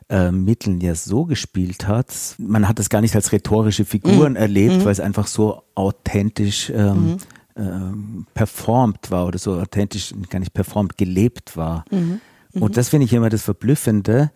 äh, 0.10 0.32
Mitteln 0.32 0.80
ja 0.82 0.96
so 0.96 1.26
gespielt 1.26 1.88
hat. 1.88 2.36
Man 2.38 2.68
hat 2.68 2.80
es 2.80 2.90
gar 2.90 3.02
nicht 3.02 3.16
als 3.16 3.32
rhetorische 3.32 3.86
Figuren 3.86 4.34
mhm. 4.34 4.38
erlebt, 4.38 4.76
mhm. 4.76 4.86
weil 4.86 4.92
es 4.92 5.00
einfach 5.00 5.28
so 5.28 5.64
authentisch 5.76 6.70
ähm, 6.70 7.18
ähm, 7.56 8.26
performt 8.34 9.12
war 9.12 9.26
oder 9.26 9.40
so 9.40 9.60
authentisch, 9.60 10.14
gar 10.30 10.40
nicht 10.40 10.54
performt, 10.54 10.98
gelebt 10.98 11.58
war. 11.58 11.86
Mhm. 11.92 12.22
Und 12.54 12.72
mhm. 12.72 12.74
das 12.74 12.90
finde 12.90 13.06
ich 13.06 13.14
immer 13.14 13.30
das 13.30 13.44
Verblüffende, 13.44 14.32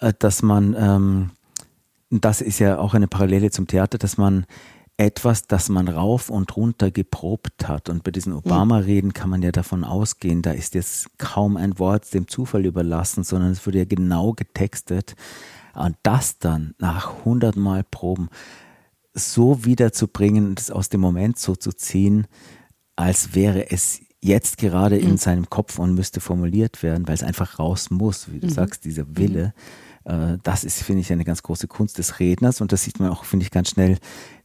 äh, 0.00 0.12
dass 0.18 0.42
man, 0.42 0.74
ähm, 0.78 1.30
das 2.10 2.40
ist 2.40 2.58
ja 2.58 2.78
auch 2.78 2.94
eine 2.94 3.08
Parallele 3.08 3.50
zum 3.50 3.66
Theater, 3.66 3.98
dass 3.98 4.16
man 4.18 4.46
etwas, 4.96 5.46
das 5.46 5.68
man 5.68 5.88
rauf 5.88 6.30
und 6.30 6.56
runter 6.56 6.90
geprobt 6.90 7.66
hat. 7.66 7.88
Und 7.88 8.04
bei 8.04 8.10
diesen 8.10 8.32
Obama-Reden 8.32 9.12
kann 9.12 9.30
man 9.30 9.42
ja 9.42 9.52
davon 9.52 9.84
ausgehen, 9.84 10.42
da 10.42 10.52
ist 10.52 10.74
jetzt 10.74 11.18
kaum 11.18 11.56
ein 11.56 11.78
Wort 11.78 12.12
dem 12.14 12.28
Zufall 12.28 12.66
überlassen, 12.66 13.24
sondern 13.24 13.50
es 13.50 13.66
wurde 13.66 13.78
ja 13.78 13.84
genau 13.84 14.32
getextet. 14.32 15.14
Und 15.74 15.96
das 16.02 16.38
dann 16.38 16.74
nach 16.78 17.24
hundertmal 17.24 17.82
Proben 17.82 18.28
so 19.14 19.64
wiederzubringen 19.64 20.46
und 20.46 20.60
es 20.60 20.70
aus 20.70 20.88
dem 20.88 21.00
Moment 21.00 21.38
so 21.38 21.56
zu 21.56 21.72
ziehen, 21.72 22.26
als 22.96 23.34
wäre 23.34 23.70
es 23.70 24.00
jetzt 24.20 24.58
gerade 24.58 24.96
mhm. 24.96 25.08
in 25.08 25.16
seinem 25.18 25.50
Kopf 25.50 25.78
und 25.78 25.94
müsste 25.94 26.20
formuliert 26.20 26.82
werden, 26.82 27.08
weil 27.08 27.14
es 27.14 27.22
einfach 27.22 27.58
raus 27.58 27.90
muss, 27.90 28.30
wie 28.30 28.40
du 28.40 28.46
mhm. 28.46 28.52
sagst, 28.52 28.84
dieser 28.84 29.16
Wille. 29.16 29.46
Mhm. 29.46 30.40
Das 30.42 30.64
ist, 30.64 30.82
finde 30.82 31.00
ich, 31.02 31.12
eine 31.12 31.24
ganz 31.24 31.42
große 31.42 31.68
Kunst 31.68 31.98
des 31.98 32.18
Redners 32.18 32.60
und 32.60 32.72
das 32.72 32.82
sieht 32.82 32.98
man 32.98 33.10
auch, 33.10 33.24
finde 33.24 33.44
ich, 33.44 33.50
ganz 33.50 33.70
schnell 33.70 33.98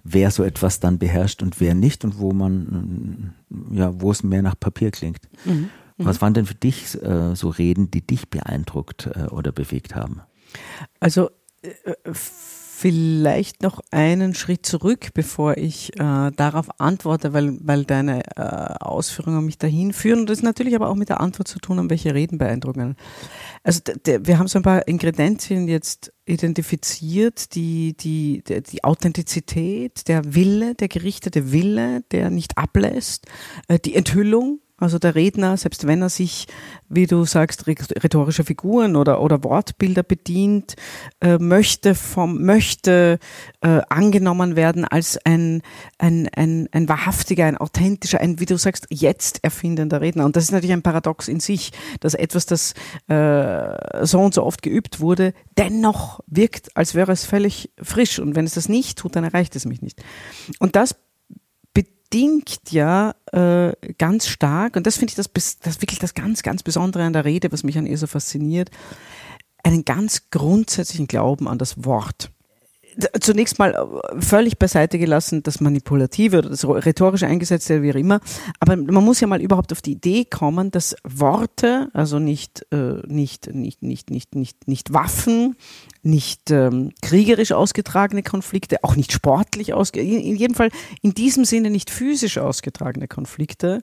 wer 0.10 0.32
so 0.32 0.44
etwas 0.44 0.80
dann 0.80 1.00
beherrscht 1.00 1.44
und 1.44 1.60
wer 1.60 1.76
nicht 1.76 2.06
und 2.06 2.20
wo 2.20 2.32
man, 2.32 3.34
ja, 3.72 4.00
wo 4.00 4.12
es 4.12 4.24
mehr 4.24 4.42
nach 4.42 4.60
Papier 4.60 4.92
klingt. 4.92 5.20
Mhm. 5.46 5.70
Mhm. 5.98 6.06
Was 6.06 6.22
waren 6.22 6.34
denn 6.34 6.46
für 6.46 6.56
dich 6.56 7.02
äh, 7.02 7.36
so 7.36 7.50
Reden, 7.50 7.92
die 7.92 8.06
dich 8.06 8.30
beeindruckt 8.30 9.10
äh, 9.14 9.28
oder 9.28 9.52
bewegt 9.52 9.96
haben? 9.96 10.22
Also 11.00 11.30
äh, 11.62 12.14
vielleicht 12.80 13.64
noch 13.64 13.80
einen 13.90 14.36
Schritt 14.36 14.64
zurück, 14.64 15.08
bevor 15.16 15.58
ich 15.58 16.00
äh, 16.00 16.32
darauf 16.32 16.80
antworte, 16.80 17.34
weil, 17.34 17.58
weil 17.62 17.86
deine 17.86 18.22
äh, 18.36 18.42
Ausführungen 18.80 19.44
mich 19.46 19.58
dahin 19.58 19.94
führen. 19.94 20.20
Und 20.20 20.30
das 20.30 20.44
natürlich 20.44 20.76
aber 20.76 20.88
auch 20.90 20.96
mit 20.96 21.10
der 21.10 21.20
Antwort 21.20 21.48
zu 21.48 21.58
tun, 21.58 21.80
um 21.80 21.90
welche 21.90 22.14
Reden 22.14 22.38
beeindrucken. 22.38 22.96
Also 23.64 23.82
wir 24.06 24.38
haben 24.38 24.48
so 24.48 24.60
ein 24.60 24.64
paar 24.64 24.88
Ingredienzien 24.88 25.68
jetzt 25.68 26.14
identifiziert, 26.26 27.56
die, 27.56 27.98
die, 27.98 28.44
die 28.46 28.84
Authentizität, 28.84 30.08
der 30.08 30.36
Wille, 30.36 30.76
der 30.76 30.88
gerichtete 30.88 31.52
Wille, 31.52 32.04
der 32.12 32.30
nicht 32.30 32.60
ablässt, 32.60 33.26
äh, 33.70 33.80
die 33.80 33.96
Enthüllung, 33.96 34.60
also 34.80 35.00
der 35.00 35.16
Redner, 35.16 35.58
selbst 35.58 35.88
wenn 35.88 36.04
er 36.04 36.10
sich, 36.10 36.46
wie 36.88 37.08
du 37.08 37.26
sagst, 37.26 37.66
rhetorische 37.66 38.44
Figuren 38.44 38.96
oder, 38.96 39.22
oder 39.22 39.44
Wortbilder 39.44 40.04
bedient, 40.04 40.76
äh, 41.20 41.40
möchte 41.40 41.96
vom, 41.96 42.44
möchte 42.44 43.18
äh, 43.62 43.82
angenommen 43.90 44.56
werden 44.56 44.86
als 44.86 45.18
ein, 45.26 45.64
ein, 45.98 46.30
ein, 46.36 46.70
ein 46.72 46.88
wahrhaftiger, 46.88 47.46
ein 47.46 47.58
authentischer, 47.58 48.22
ein, 48.22 48.40
wie 48.40 48.46
du 48.46 48.56
sagst, 48.58 48.86
jetzt 48.90 49.44
erfindender 49.44 50.00
Redner. 50.00 50.26
Und 50.26 50.36
das 50.36 50.44
ist 50.44 50.52
natürlich 50.52 50.74
ein 50.74 50.84
Paradox 50.84 51.28
in 51.28 51.40
sich, 51.40 51.72
dass 52.00 52.14
etwas, 52.14 52.46
das 52.46 52.74
äh, 53.08 54.06
so 54.06 54.20
und 54.20 54.36
so 54.36 54.44
oft 54.44 54.62
geübt 54.62 55.00
wurde, 55.00 55.34
dennoch 55.58 56.20
wirkt, 56.28 56.78
als 56.78 56.94
wäre 56.94 57.12
es 57.12 57.26
völlig 57.26 57.72
frisch. 57.82 58.20
Und 58.20 58.36
wenn 58.36 58.46
es 58.46 58.54
das 58.54 58.70
nicht 58.70 59.00
tut, 59.00 59.16
dann 59.16 59.24
erreicht 59.24 59.56
es 59.56 59.66
mich 59.66 59.82
nicht. 59.82 60.04
Und 60.60 60.76
das 60.76 60.96
bedingt 62.10 62.72
ja 62.72 63.16
äh, 63.32 63.74
ganz 63.98 64.28
stark, 64.28 64.76
und 64.76 64.88
das 64.88 64.98
finde 64.98 65.12
ich 65.12 65.16
das, 65.16 65.32
das 65.62 65.82
wirklich 65.82 66.00
das 66.00 66.14
ganz, 66.14 66.44
ganz 66.44 66.64
Besondere 66.64 67.04
an 67.04 67.14
der 67.14 67.26
Rede, 67.26 67.52
was 67.52 67.64
mich 67.64 67.78
an 67.78 67.86
ihr 67.86 67.98
so 67.98 68.08
fasziniert, 68.08 68.70
einen 69.64 69.86
ganz 69.86 70.30
grundsätzlichen 70.30 71.08
Glauben 71.08 71.48
an 71.48 71.58
das 71.58 71.84
Wort 71.84 72.32
zunächst 73.20 73.60
mal 73.60 73.74
äh, 73.74 74.22
völlig 74.22 74.58
beiseite 74.58 74.98
gelassen, 74.98 75.44
das 75.44 75.62
Manipulative 75.62 76.40
oder 76.40 76.50
das 76.50 76.68
rhetorische 76.68 77.28
Eingesetzte, 77.28 77.82
wie 77.82 77.92
auch 77.92 77.96
immer. 77.96 78.20
Aber 78.60 78.76
man 78.76 79.04
muss 79.04 79.20
ja 79.20 79.28
mal 79.28 79.42
überhaupt 79.42 79.72
auf 79.72 79.82
die 79.82 79.94
Idee 79.94 80.26
kommen, 80.26 80.72
dass 80.72 80.96
Worte, 81.04 81.90
also 81.94 82.20
nicht, 82.20 82.66
äh, 82.72 83.02
nicht, 83.06 83.54
nicht, 83.54 83.84
nicht, 83.84 84.10
nicht, 84.10 84.36
nicht, 84.36 84.68
nicht 84.68 84.94
Waffen, 84.94 85.56
nicht 86.08 86.50
ähm, 86.52 86.92
kriegerisch 87.02 87.52
ausgetragene 87.52 88.24
Konflikte, 88.24 88.84
auch 88.84 88.96
nicht 88.96 89.12
sportlich 89.12 89.74
ausge, 89.74 90.02
in 90.02 90.36
jedem 90.36 90.56
Fall 90.56 90.70
in 91.02 91.14
diesem 91.14 91.46
Sinne 91.46 91.70
nicht 91.70 91.90
physisch 91.90 92.38
ausgetragene 92.38 93.08
Konflikte, 93.08 93.82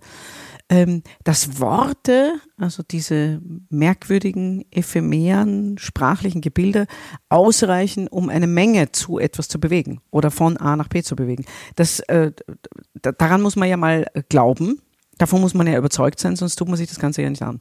ähm, 0.69 1.03
dass 1.23 1.61
Worte, 1.61 2.35
also 2.57 2.83
diese 2.83 3.41
merkwürdigen, 3.69 4.65
ephemeren, 4.71 5.79
sprachlichen 5.79 6.41
Gebilde, 6.41 6.87
ausreichen, 7.29 8.09
um 8.09 8.29
eine 8.29 8.47
Menge 8.47 8.91
zu 8.93 9.19
etwas 9.19 9.49
zu 9.49 9.61
bewegen 9.61 10.01
oder 10.11 10.31
von 10.31 10.57
A 10.57 10.77
nach 10.77 10.89
B 10.89 11.03
zu 11.03 11.17
bewegen. 11.17 11.45
Das, 11.77 12.01
äh, 12.01 12.33
daran 13.03 13.43
muss 13.43 13.57
man 13.57 13.69
ja 13.69 13.77
mal 13.77 14.07
glauben. 14.29 14.81
Davon 15.19 15.41
muss 15.41 15.55
man 15.55 15.67
ja 15.67 15.79
überzeugt 15.79 16.19
sein, 16.19 16.37
sonst 16.37 16.57
tut 16.57 16.69
man 16.69 16.77
sich 16.77 16.89
das 16.89 16.99
Ganze 16.99 17.23
ja 17.23 17.31
nicht 17.31 17.43
an. 17.43 17.61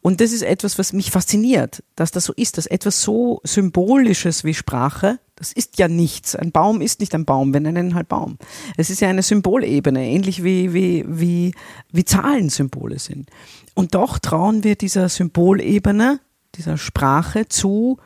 Und 0.00 0.20
das 0.20 0.32
ist 0.32 0.42
etwas, 0.42 0.78
was 0.78 0.92
mich 0.92 1.10
fasziniert, 1.10 1.82
dass 1.96 2.10
das 2.10 2.24
so 2.24 2.32
ist, 2.34 2.58
dass 2.58 2.66
etwas 2.66 3.02
so 3.02 3.40
Symbolisches 3.44 4.44
wie 4.44 4.54
Sprache 4.54 5.18
das 5.42 5.52
ist 5.52 5.76
ja 5.80 5.88
nichts. 5.88 6.36
Ein 6.36 6.52
Baum 6.52 6.80
ist 6.80 7.00
nicht 7.00 7.16
ein 7.16 7.24
Baum, 7.24 7.52
wir 7.52 7.58
nennen 7.58 7.96
halt 7.96 8.08
Baum. 8.08 8.38
Es 8.76 8.90
ist 8.90 9.00
ja 9.00 9.08
eine 9.08 9.22
Symbolebene, 9.22 10.06
ähnlich 10.06 10.44
wie, 10.44 10.72
wie, 10.72 11.04
wie, 11.08 11.52
wie 11.90 12.04
Zahlen 12.04 12.48
Symbole 12.48 13.00
sind. 13.00 13.28
Und 13.74 13.96
doch 13.96 14.20
trauen 14.20 14.62
wir 14.62 14.76
dieser 14.76 15.08
Symbolebene, 15.08 16.20
dieser 16.54 16.78
Sprache 16.78 17.48
zu, 17.48 17.98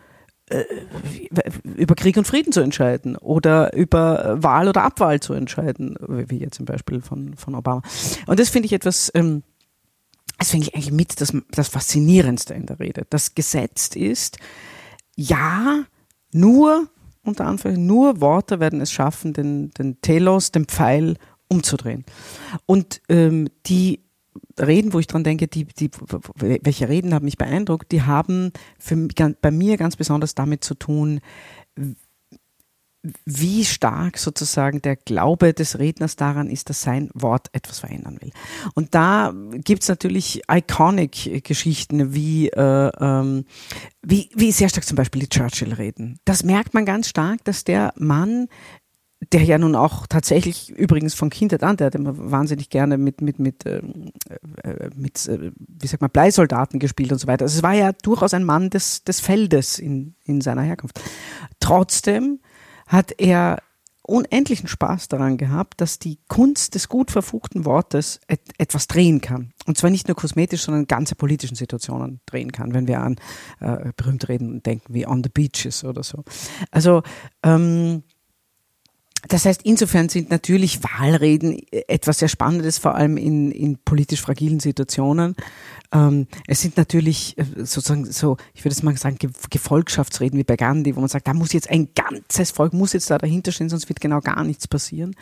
über 1.65 1.95
Krieg 1.97 2.17
und 2.17 2.27
Frieden 2.27 2.53
zu 2.53 2.61
entscheiden 2.61 3.17
oder 3.17 3.75
über 3.75 4.41
Wahl 4.43 4.69
oder 4.69 4.85
Abwahl 4.85 5.19
zu 5.21 5.35
entscheiden, 5.35 5.97
wie 6.07 6.39
jetzt 6.39 6.57
zum 6.57 6.67
Beispiel 6.67 7.01
von, 7.01 7.37
von 7.37 7.55
Obama. 7.55 7.83
Und 8.27 8.39
das 8.39 8.49
finde 8.49 8.67
ich 8.67 8.73
etwas, 8.73 9.11
ähm, 9.15 9.43
das 10.39 10.51
finde 10.51 10.69
ich 10.69 10.75
eigentlich 10.75 10.93
mit 10.93 11.21
das, 11.21 11.37
das 11.51 11.69
Faszinierendste 11.69 12.55
in 12.55 12.67
der 12.67 12.79
Rede. 12.79 13.07
Das 13.11 13.35
gesetzt 13.35 13.97
ist, 13.97 14.39
ja, 15.17 15.85
nur 16.33 16.89
unter 17.25 17.47
Anführungszeichen, 17.47 17.87
nur 17.87 18.21
Worte 18.21 18.61
werden 18.61 18.81
es 18.81 18.93
schaffen, 18.93 19.33
den, 19.33 19.71
den 19.71 20.01
Telos, 20.01 20.53
den 20.53 20.67
Pfeil 20.67 21.17
umzudrehen. 21.49 22.05
Und 22.67 23.01
ähm, 23.09 23.49
die 23.67 24.06
Reden, 24.59 24.93
wo 24.93 24.99
ich 24.99 25.07
dran 25.07 25.25
denke, 25.25 25.49
die, 25.49 25.65
die, 25.65 25.91
welche 26.37 26.89
Reden 26.89 27.15
haben 27.15 27.25
mich 27.25 27.39
beeindruckt, 27.39 27.93
die 27.93 28.03
haben 28.03 28.53
für, 28.79 29.09
bei 29.41 29.51
mir 29.51 29.77
ganz 29.77 29.97
besonders 29.97 30.35
damit 30.35 30.65
zu 30.65 30.75
tun, 30.75 31.21
wie 33.25 33.65
stark 33.65 34.19
sozusagen 34.19 34.83
der 34.83 34.97
Glaube 34.97 35.53
des 35.55 35.79
Redners 35.79 36.17
daran 36.17 36.51
ist, 36.51 36.71
dass 36.71 36.83
sein 36.83 37.11
Wort 37.15 37.49
etwas 37.53 37.81
verändern 37.81 38.19
will. 38.21 38.31
Und 38.75 38.95
da 38.95 39.33
gibt's 39.65 39.89
natürlich 39.89 40.43
Iconic-Geschichten 40.51 42.15
wie, 42.15 42.49
äh, 42.49 42.91
ähm, 43.01 43.45
wie, 44.03 44.31
wie 44.35 44.53
sehr 44.53 44.69
stark 44.69 44.85
zum 44.85 44.97
Beispiel 44.97 45.23
die 45.23 45.29
Churchill-Reden. 45.29 46.19
Das 46.25 46.43
merkt 46.43 46.75
man 46.75 46.85
ganz 46.85 47.09
stark, 47.09 47.45
dass 47.45 47.65
der 47.65 47.93
Mann 47.97 48.49
der 49.33 49.43
ja 49.43 49.59
nun 49.59 49.75
auch 49.75 50.07
tatsächlich 50.07 50.71
übrigens 50.71 51.15
von 51.15 51.31
Kindheit 51.31 51.63
an, 51.63 51.77
der 51.77 51.87
hat 51.87 51.95
immer 51.95 52.13
wahnsinnig 52.17 52.69
gerne 52.69 52.99
mit 52.99 53.21
mit 53.23 53.39
mit 53.39 53.65
ähm, 53.67 54.13
äh, 54.63 54.91
mit 54.95 55.27
äh, 55.27 55.53
wie 55.57 55.87
sagt 55.87 56.03
man 56.03 56.11
Bleisoldaten 56.11 56.79
gespielt 56.79 57.13
und 57.13 57.19
so 57.19 57.27
weiter. 57.27 57.45
Also 57.45 57.57
es 57.59 57.63
war 57.63 57.73
ja 57.73 57.93
durchaus 57.93 58.35
ein 58.35 58.45
Mann 58.45 58.71
des 58.71 59.05
des 59.05 59.21
Feldes 59.21 59.79
in 59.79 60.15
in 60.25 60.41
seiner 60.41 60.63
Herkunft. 60.63 61.01
Trotzdem 61.61 62.41
hat 62.87 63.13
er 63.19 63.59
unendlichen 64.03 64.69
Spaß 64.69 65.09
daran 65.09 65.37
gehabt, 65.37 65.81
dass 65.81 65.99
die 65.99 66.19
Kunst 66.29 66.75
des 66.75 66.89
gut 66.89 67.11
verfugten 67.11 67.65
Wortes 67.65 68.21
et 68.29 68.41
etwas 68.59 68.87
drehen 68.87 69.21
kann. 69.21 69.53
Und 69.67 69.77
zwar 69.77 69.91
nicht 69.91 70.07
nur 70.07 70.17
kosmetisch, 70.17 70.63
sondern 70.63 70.87
ganze 70.87 71.17
politischen 71.17 71.57
Situationen 71.57 72.21
drehen 72.27 72.53
kann, 72.53 72.73
wenn 72.73 72.87
wir 72.87 73.01
an 73.01 73.17
äh, 73.61 73.93
berühmte 73.97 74.29
Reden 74.29 74.63
denken 74.63 74.95
wie 74.95 75.07
On 75.07 75.25
the 75.25 75.31
Beaches 75.31 75.85
oder 75.85 76.05
so. 76.05 76.23
Also 76.71 77.03
ähm, 77.43 78.05
das 79.29 79.45
heißt, 79.45 79.63
insofern 79.65 80.09
sind 80.09 80.31
natürlich 80.31 80.83
Wahlreden 80.83 81.61
etwas 81.71 82.19
sehr 82.19 82.29
Spannendes, 82.29 82.79
vor 82.79 82.95
allem 82.95 83.17
in, 83.17 83.51
in 83.51 83.79
politisch 83.79 84.21
fragilen 84.21 84.61
Situationen. 84.61 85.37
Ähm, 85.93 86.27
es 86.47 86.61
sind 86.61 86.77
natürlich 86.77 87.37
äh, 87.39 87.45
sozusagen 87.59 88.05
so, 88.05 88.37
ich 88.55 88.65
würde 88.65 88.75
es 88.75 88.83
mal 88.83 88.97
sagen, 88.97 89.19
Gefolgschaftsreden 89.51 90.39
wie 90.39 90.45
bei 90.45 90.57
Gandhi, 90.57 90.97
wo 90.97 91.01
man 91.01 91.09
sagt, 91.09 91.29
da 91.29 91.35
muss 91.35 91.53
jetzt 91.53 91.71
ein 91.71 91.89
ganzes 91.95 92.51
Volk, 92.51 92.73
muss 92.73 92.93
jetzt 92.93 93.11
da 93.11 93.19
dahinter 93.19 93.53
stehen, 93.53 93.69
sonst 93.69 93.89
wird 93.89 94.01
genau 94.01 94.21
gar 94.21 94.45
nichts 94.45 94.69
passieren. 94.69 95.15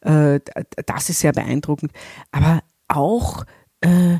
Äh, 0.00 0.40
das 0.86 1.10
ist 1.10 1.20
sehr 1.20 1.32
beeindruckend. 1.32 1.92
Aber 2.32 2.62
auch 2.88 3.44
äh, 3.80 4.18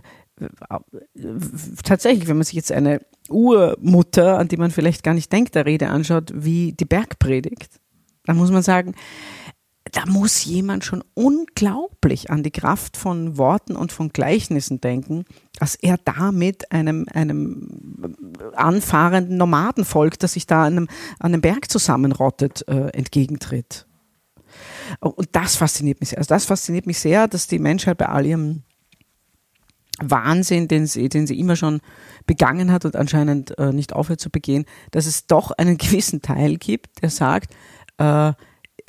tatsächlich, 1.84 2.28
wenn 2.28 2.36
man 2.36 2.44
sich 2.44 2.54
jetzt 2.54 2.72
eine 2.72 3.00
Urmutter, 3.28 4.38
an 4.38 4.48
die 4.48 4.56
man 4.56 4.70
vielleicht 4.70 5.02
gar 5.02 5.14
nicht 5.14 5.32
denkt, 5.32 5.54
der 5.54 5.66
Rede 5.66 5.88
anschaut, 5.88 6.32
wie 6.34 6.72
die 6.72 6.84
Bergpredigt, 6.84 7.79
dann 8.24 8.36
muss 8.36 8.50
man 8.50 8.62
sagen, 8.62 8.94
da 9.92 10.06
muss 10.06 10.44
jemand 10.44 10.84
schon 10.84 11.02
unglaublich 11.14 12.30
an 12.30 12.42
die 12.42 12.50
Kraft 12.50 12.96
von 12.96 13.38
Worten 13.38 13.76
und 13.76 13.92
von 13.92 14.10
Gleichnissen 14.10 14.80
denken, 14.80 15.24
dass 15.58 15.74
er 15.74 15.96
damit 15.96 16.70
einem, 16.70 17.06
einem 17.12 18.16
anfahrenden 18.54 19.36
Nomadenvolk, 19.36 20.18
das 20.18 20.34
sich 20.34 20.46
da 20.46 20.64
an 20.64 20.76
einem, 20.76 20.88
an 21.18 21.32
einem 21.32 21.40
Berg 21.40 21.70
zusammenrottet, 21.70 22.66
äh, 22.68 22.88
entgegentritt. 22.88 23.86
Und 25.00 25.28
das 25.32 25.56
fasziniert 25.56 26.00
mich 26.00 26.10
sehr. 26.10 26.18
Also 26.18 26.28
das 26.28 26.44
fasziniert 26.44 26.86
mich 26.86 26.98
sehr, 26.98 27.28
dass 27.28 27.46
die 27.46 27.58
Menschheit 27.58 27.98
bei 27.98 28.06
all 28.06 28.26
ihrem 28.26 28.62
Wahnsinn, 30.00 30.66
den 30.66 30.86
sie, 30.86 31.08
den 31.08 31.26
sie 31.26 31.38
immer 31.38 31.56
schon 31.56 31.80
begangen 32.26 32.72
hat 32.72 32.84
und 32.84 32.96
anscheinend 32.96 33.56
äh, 33.58 33.72
nicht 33.72 33.92
aufhört 33.92 34.20
zu 34.20 34.30
begehen, 34.30 34.64
dass 34.90 35.06
es 35.06 35.26
doch 35.26 35.50
einen 35.52 35.78
gewissen 35.78 36.22
Teil 36.22 36.56
gibt, 36.56 37.02
der 37.02 37.10
sagt, 37.10 37.54
äh, 38.00 38.32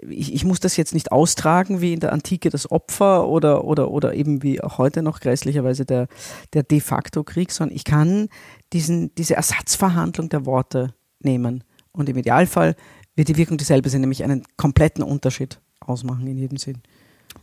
ich, 0.10 0.34
ich 0.34 0.46
muss 0.46 0.60
das 0.60 0.78
jetzt 0.78 0.94
nicht 0.94 1.12
austragen 1.12 1.82
wie 1.82 1.94
in 1.94 2.00
der 2.00 2.14
Antike 2.14 2.50
das 2.50 2.72
Opfer 2.72 3.28
oder, 3.28 3.66
oder, 3.66 3.92
oder 3.92 4.14
eben 4.14 4.42
wie 4.42 4.62
auch 4.62 4.78
heute 4.78 5.04
noch 5.04 5.20
grässlicherweise 5.20 5.86
der, 5.86 6.08
der 6.54 6.64
de 6.64 6.80
facto 6.80 7.24
Krieg, 7.24 7.52
sondern 7.52 7.76
ich 7.76 7.84
kann 7.84 8.30
diesen, 8.74 9.14
diese 9.16 9.36
Ersatzverhandlung 9.36 10.30
der 10.30 10.46
Worte 10.46 10.96
nehmen. 11.20 11.64
Und 11.92 12.10
im 12.10 12.18
Idealfall 12.18 12.76
wird 13.16 13.28
die 13.28 13.38
Wirkung 13.38 13.58
dieselbe 13.58 13.90
sein, 13.90 14.02
nämlich 14.02 14.24
einen 14.24 14.44
kompletten 14.58 15.04
Unterschied 15.04 15.60
ausmachen 15.82 16.26
in 16.28 16.38
jedem 16.38 16.58
Sinn. 16.58 16.82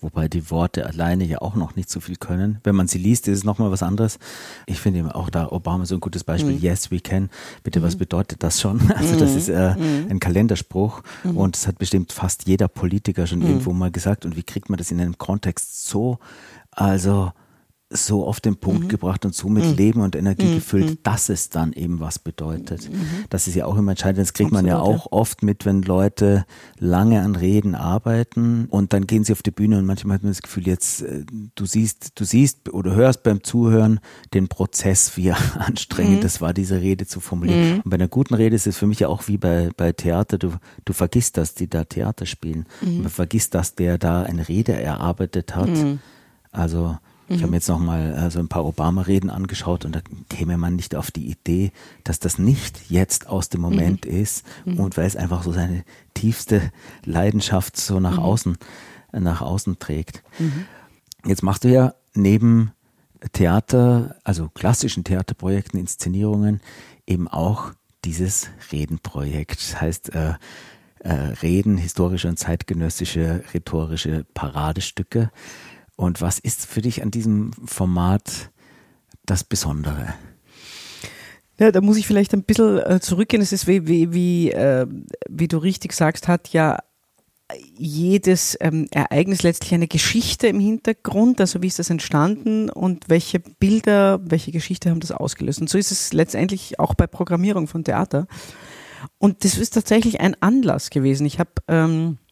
Wobei 0.01 0.29
die 0.29 0.51
Worte 0.51 0.87
alleine 0.87 1.25
ja 1.25 1.41
auch 1.41 1.55
noch 1.55 1.77
nicht 1.77 1.91
so 1.91 2.01
viel 2.01 2.17
können. 2.17 2.59
Wenn 2.65 2.77
man 2.77 2.89
sie 2.89 2.99
liest, 2.99 3.29
ist 3.29 3.39
es 3.39 3.45
nochmal 3.45 3.71
was 3.71 3.83
anderes. 3.83 4.19
Ich 4.67 4.81
finde 4.81 5.15
auch 5.15 5.31
da 5.31 5.51
Obama 5.51 5.87
so 5.87 5.95
ein 5.95 6.01
gutes 6.01 6.25
Beispiel. 6.25 6.55
Mhm. 6.55 6.61
Yes, 6.61 6.91
we 6.91 7.01
can. 7.01 7.31
Bitte, 7.63 7.81
mhm. 7.81 7.85
was 7.85 7.97
bedeutet 7.97 8.43
das 8.43 8.61
schon? 8.61 8.81
Also 8.99 9.19
das 9.19 9.33
mhm. 9.33 9.39
ist 9.39 9.49
äh, 9.49 9.75
mhm. 9.77 10.11
ein 10.11 10.19
Kalenderspruch 10.21 11.03
mhm. 11.23 11.37
und 11.37 11.57
das 11.57 11.69
hat 11.69 11.79
bestimmt 11.79 12.13
fast 12.13 12.49
jeder 12.49 12.67
Politiker 12.67 13.27
schon 13.27 13.43
irgendwo 13.43 13.73
mal 13.73 13.93
gesagt. 13.93 14.25
Und 14.25 14.37
wie 14.37 14.43
kriegt 14.43 14.71
man 14.71 14.77
das 14.77 14.91
in 14.91 15.01
einem 15.01 15.19
Kontext 15.19 15.87
so, 15.87 16.19
also 16.73 17.33
so 17.91 18.27
auf 18.27 18.41
den 18.41 18.57
Punkt 18.57 18.85
mhm. 18.85 18.89
gebracht 18.89 19.25
und 19.25 19.35
so 19.35 19.49
mit 19.49 19.65
mhm. 19.65 19.75
Leben 19.75 20.01
und 20.03 20.15
Energie 20.15 20.47
mhm. 20.47 20.55
gefüllt, 20.57 20.91
mhm. 20.91 20.99
dass 21.05 21.31
es 21.31 21.49
dann 21.49 21.73
eben 21.73 22.01
was 22.01 22.19
bedeutet. 22.19 22.91
Mhm. 22.91 23.25
Das 23.31 23.49
ist 23.49 23.55
ja 23.55 23.65
auch 23.65 23.79
immer 23.79 23.93
entscheidend. 23.93 24.21
Das 24.21 24.35
kriegt 24.35 24.53
Absolut, 24.53 24.65
man 24.65 24.71
ja 24.71 24.79
auch 24.79 25.07
ja. 25.07 25.13
oft 25.13 25.43
mit, 25.43 25.65
wenn 25.65 25.81
Leute 25.81 26.45
lange 26.79 27.23
an 27.23 27.35
Reden 27.35 27.75
arbeiten 27.75 28.67
und 28.67 28.93
dann 28.93 29.07
gehen 29.07 29.25
sie 29.25 29.33
auf 29.33 29.43
die 29.43 29.51
Bühne 29.51 29.79
und 29.79 29.87
manchmal 29.87 30.17
hat 30.17 30.23
man 30.23 30.33
das 30.33 30.43
Gefühl, 30.43 30.67
jetzt 30.67 31.01
äh, 31.01 31.25
du 31.55 31.65
siehst, 31.65 32.13
du 32.21 32.25
siehst 32.25 32.71
oder 32.75 32.95
hörst 32.95 33.23
beim 33.23 33.43
Zuhören 33.43 34.01
den 34.35 34.49
Prozess, 34.49 35.17
wie 35.17 35.33
anstrengend 35.59 36.19
mhm. 36.19 36.23
das 36.23 36.43
war, 36.43 36.53
diese 36.53 36.83
Rede 36.83 37.07
zu 37.07 37.21
formulieren. 37.21 37.81
Und 37.81 37.91
bei 37.91 37.95
einer 37.95 38.09
guten 38.09 38.35
Rede 38.35 38.55
ist 38.55 38.67
es 38.67 38.77
für 38.77 38.87
mich 38.87 39.01
ja 39.01 39.09
auch 39.09 39.29
wie 39.29 39.39
bei, 39.39 39.71
bei 39.75 39.93
Theater, 39.93 40.37
du, 40.37 40.53
du 40.85 40.93
vergisst 40.93 41.39
das, 41.39 41.55
die 41.55 41.69
da 41.69 41.85
Theater 41.85 42.27
spielen. 42.27 42.67
Man 42.83 43.09
vergisst, 43.09 43.55
dass 43.55 43.75
der 43.75 43.97
da 43.97 44.23
eine 44.23 44.49
Rede 44.49 44.75
erarbeitet 44.75 45.57
hat. 45.57 45.71
Also 46.53 46.99
ich 47.29 47.37
habe 47.37 47.47
mhm. 47.47 47.51
mir 47.51 47.57
jetzt 47.59 47.69
nochmal 47.69 48.15
äh, 48.15 48.31
so 48.31 48.39
ein 48.39 48.49
paar 48.49 48.65
Obama-Reden 48.65 49.29
angeschaut 49.29 49.85
und 49.85 49.95
da 49.95 50.01
käme 50.31 50.57
man 50.57 50.77
nicht 50.77 50.95
auf 50.95 51.11
die 51.11 51.31
Idee, 51.31 51.73
dass 52.05 52.21
das 52.21 52.39
nicht 52.39 52.91
jetzt 52.91 53.29
aus 53.29 53.51
dem 53.51 53.61
Moment 53.61 54.07
mhm. 54.07 54.11
ist 54.11 54.47
mhm. 54.65 54.81
und 54.81 54.97
weil 54.97 55.07
es 55.07 55.17
einfach 55.17 55.43
so 55.43 55.53
seine 55.53 55.85
tiefste 56.15 56.73
Leidenschaft 57.05 57.77
so 57.77 58.01
nach 58.01 58.17
mhm. 58.17 58.23
außen, 58.23 58.59
äh, 59.13 59.21
nach 59.21 59.43
außen 59.43 59.79
trägt. 59.79 60.23
Mhm. 60.39 60.65
Jetzt 61.27 61.43
machst 61.43 61.65
du 61.65 61.69
ja 61.69 61.95
neben 62.15 62.73
Theater, 63.33 64.17
also 64.25 64.49
klassischen 64.49 65.05
Theaterprojekten, 65.05 65.79
Inszenierungen, 65.79 66.61
eben 67.07 67.29
auch 67.29 67.73
dieses 68.05 68.49
Redenprojekt. 68.73 69.61
Das 69.61 69.81
heißt, 69.81 70.15
äh, 70.15 70.35
äh, 71.01 71.13
Reden, 71.43 71.77
historische 71.77 72.29
und 72.29 72.39
zeitgenössische 72.39 73.43
rhetorische 73.53 74.25
Paradestücke. 74.35 75.31
Und 75.99 76.21
was 76.21 76.39
ist 76.39 76.65
für 76.65 76.81
dich 76.81 77.03
an 77.03 77.11
diesem 77.11 77.51
Format 77.67 78.53
das 79.27 79.43
Besondere? 79.43 80.15
Ja, 81.59 81.73
da 81.73 81.81
muss 81.81 81.97
ich 81.97 82.07
vielleicht 82.07 82.33
ein 82.35 82.45
bisschen 82.45 82.79
äh, 82.79 83.01
zurückgehen. 83.01 83.43
Es 83.43 83.51
ist 83.51 83.67
wie, 83.67 83.89
wie, 83.89 84.13
wie, 84.13 84.53
äh, 84.53 84.87
wie 85.29 85.49
du 85.49 85.59
richtig 85.59 85.93
sagst, 85.93 86.29
hat 86.29 86.51
ja 86.51 86.79
jedes 87.77 88.57
ähm, 88.61 88.87
Ereignis 88.93 89.43
letztlich 89.43 89.75
eine 89.75 89.89
Geschichte 89.89 90.47
im 90.47 90.61
Hintergrund, 90.61 91.41
also 91.41 91.63
wie 91.63 91.67
ist 91.67 91.81
das 91.81 91.91
entstanden 91.91 92.71
und 92.71 93.09
welche 93.09 93.41
Bilder, 93.41 94.21
welche 94.23 94.53
Geschichte 94.53 94.91
haben 94.91 95.01
das 95.01 95.11
ausgelöst. 95.11 95.61
Und 95.61 95.69
so 95.69 95.79
ist 95.79 95.91
es 95.91 96.13
letztendlich 96.13 96.79
auch 96.79 96.95
bei 96.95 97.09
Programmierung 97.09 97.67
von 97.67 97.83
Theater. 97.83 98.29
Und 99.19 99.43
das 99.43 99.59
ist 99.59 99.71
tatsächlich 99.71 100.21
ein 100.21 100.41
Anlass 100.41 100.91
gewesen. 100.91 101.27
Ich 101.27 101.41
habe 101.41 101.51
ähm, 101.67 102.19
äh, 102.19 102.28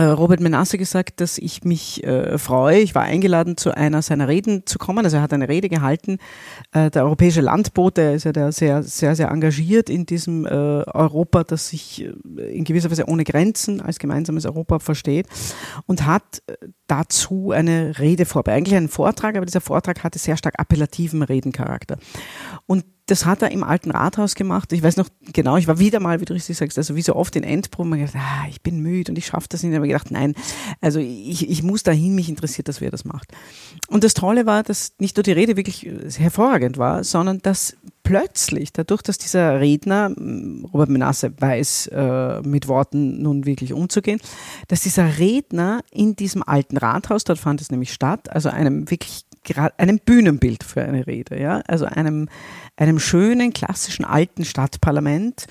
Robert 0.00 0.40
Menasse 0.40 0.78
gesagt, 0.78 1.20
dass 1.20 1.38
ich 1.38 1.64
mich 1.64 2.02
äh, 2.04 2.38
freue. 2.38 2.80
Ich 2.80 2.94
war 2.94 3.02
eingeladen, 3.02 3.56
zu 3.56 3.76
einer 3.76 4.00
seiner 4.00 4.28
Reden 4.28 4.66
zu 4.66 4.78
kommen. 4.78 5.04
Also 5.04 5.18
er 5.18 5.22
hat 5.22 5.32
eine 5.32 5.48
Rede 5.48 5.68
gehalten. 5.68 6.18
Äh, 6.72 6.90
der 6.90 7.04
europäische 7.04 7.42
Landbote, 7.42 8.02
ist 8.02 8.24
ja 8.24 8.32
der 8.32 8.52
sehr, 8.52 8.82
sehr, 8.82 9.14
sehr 9.14 9.28
engagiert 9.30 9.90
in 9.90 10.06
diesem 10.06 10.46
äh, 10.46 10.48
Europa, 10.48 11.44
das 11.44 11.68
sich 11.68 12.04
äh, 12.04 12.56
in 12.56 12.64
gewisser 12.64 12.90
Weise 12.90 13.06
ohne 13.06 13.24
Grenzen 13.24 13.80
als 13.80 13.98
gemeinsames 13.98 14.46
Europa 14.46 14.78
versteht 14.78 15.26
und 15.86 16.06
hat 16.06 16.42
äh, 16.46 16.54
dazu 16.86 17.50
eine 17.50 17.98
Rede 17.98 18.24
vorbei. 18.24 18.54
Eigentlich 18.54 18.76
einen 18.76 18.88
Vortrag, 18.88 19.36
aber 19.36 19.46
dieser 19.46 19.60
Vortrag 19.60 20.02
hatte 20.04 20.18
sehr 20.18 20.36
stark 20.36 20.54
appellativen 20.58 21.22
Redencharakter. 21.22 21.98
Und 22.66 22.84
das 23.12 23.26
hat 23.26 23.42
er 23.42 23.50
im 23.50 23.62
alten 23.62 23.90
Rathaus 23.90 24.34
gemacht. 24.34 24.72
Ich 24.72 24.82
weiß 24.82 24.96
noch 24.96 25.06
genau, 25.34 25.58
ich 25.58 25.66
war 25.66 25.78
wieder 25.78 26.00
mal, 26.00 26.22
wie 26.22 26.24
du 26.24 26.32
richtig 26.32 26.56
sagst, 26.56 26.78
also 26.78 26.96
wie 26.96 27.02
so 27.02 27.14
oft 27.14 27.36
in 27.36 27.44
Endproben, 27.44 27.92
ich 27.92 28.06
gedacht, 28.06 28.16
ah, 28.16 28.48
ich 28.48 28.62
bin 28.62 28.80
müde 28.80 29.12
und 29.12 29.18
ich 29.18 29.26
schaffe 29.26 29.48
das 29.50 29.62
nicht. 29.62 29.76
Aber 29.76 29.86
gedacht, 29.86 30.10
nein, 30.10 30.34
also 30.80 30.98
ich, 30.98 31.50
ich 31.50 31.62
muss 31.62 31.82
dahin, 31.82 32.14
mich 32.14 32.30
interessiert 32.30 32.68
dass 32.68 32.80
wer 32.80 32.90
das 32.90 33.04
macht. 33.04 33.28
Und 33.88 34.02
das 34.02 34.14
Tolle 34.14 34.46
war, 34.46 34.62
dass 34.62 34.94
nicht 34.98 35.18
nur 35.18 35.24
die 35.24 35.32
Rede 35.32 35.58
wirklich 35.58 35.86
hervorragend 36.16 36.78
war, 36.78 37.04
sondern 37.04 37.40
dass 37.40 37.76
plötzlich, 38.02 38.72
dadurch, 38.72 39.02
dass 39.02 39.18
dieser 39.18 39.60
Redner, 39.60 40.14
Robert 40.72 40.88
Menasse 40.88 41.34
weiß 41.38 41.88
äh, 41.88 42.40
mit 42.40 42.66
Worten 42.66 43.20
nun 43.20 43.44
wirklich 43.44 43.74
umzugehen, 43.74 44.20
dass 44.68 44.80
dieser 44.80 45.18
Redner 45.18 45.82
in 45.90 46.16
diesem 46.16 46.42
alten 46.42 46.78
Rathaus, 46.78 47.24
dort 47.24 47.38
fand 47.38 47.60
es 47.60 47.70
nämlich 47.70 47.92
statt, 47.92 48.30
also 48.30 48.48
einem 48.48 48.90
wirklich 48.90 49.26
gerade 49.44 49.78
einem 49.78 49.98
Bühnenbild 49.98 50.64
für 50.64 50.82
eine 50.82 51.06
Rede, 51.06 51.40
ja, 51.40 51.62
also 51.66 51.84
einem, 51.84 52.28
einem 52.76 52.98
schönen, 52.98 53.52
klassischen 53.52 54.04
alten 54.04 54.44
Stadtparlament 54.44 55.46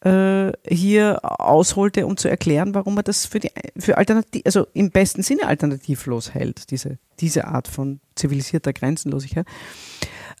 äh, 0.00 0.52
hier 0.68 1.20
ausholte, 1.22 2.06
um 2.06 2.16
zu 2.16 2.28
erklären, 2.28 2.74
warum 2.74 2.96
er 2.96 3.02
das 3.02 3.26
für 3.26 3.40
die 3.40 3.50
für 3.76 3.98
alternativ, 3.98 4.42
also 4.44 4.66
im 4.72 4.90
besten 4.90 5.22
Sinne 5.22 5.46
alternativlos 5.46 6.34
hält, 6.34 6.70
diese, 6.70 6.98
diese 7.20 7.46
Art 7.46 7.68
von 7.68 8.00
zivilisierter 8.14 8.72
Grenzenlosigkeit. 8.72 9.46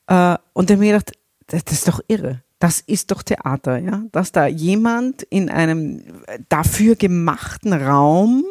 Äh, 0.08 0.36
und 0.52 0.70
er 0.70 0.76
mir 0.76 0.92
gedacht, 0.92 1.12
das, 1.46 1.64
das 1.64 1.74
ist 1.74 1.88
doch 1.88 2.00
irre. 2.08 2.42
Das 2.58 2.80
ist 2.80 3.10
doch 3.10 3.22
Theater, 3.22 3.78
ja, 3.78 4.04
dass 4.12 4.32
da 4.32 4.46
jemand 4.46 5.22
in 5.24 5.50
einem 5.50 6.02
dafür 6.48 6.96
gemachten 6.96 7.74
Raum 7.74 8.44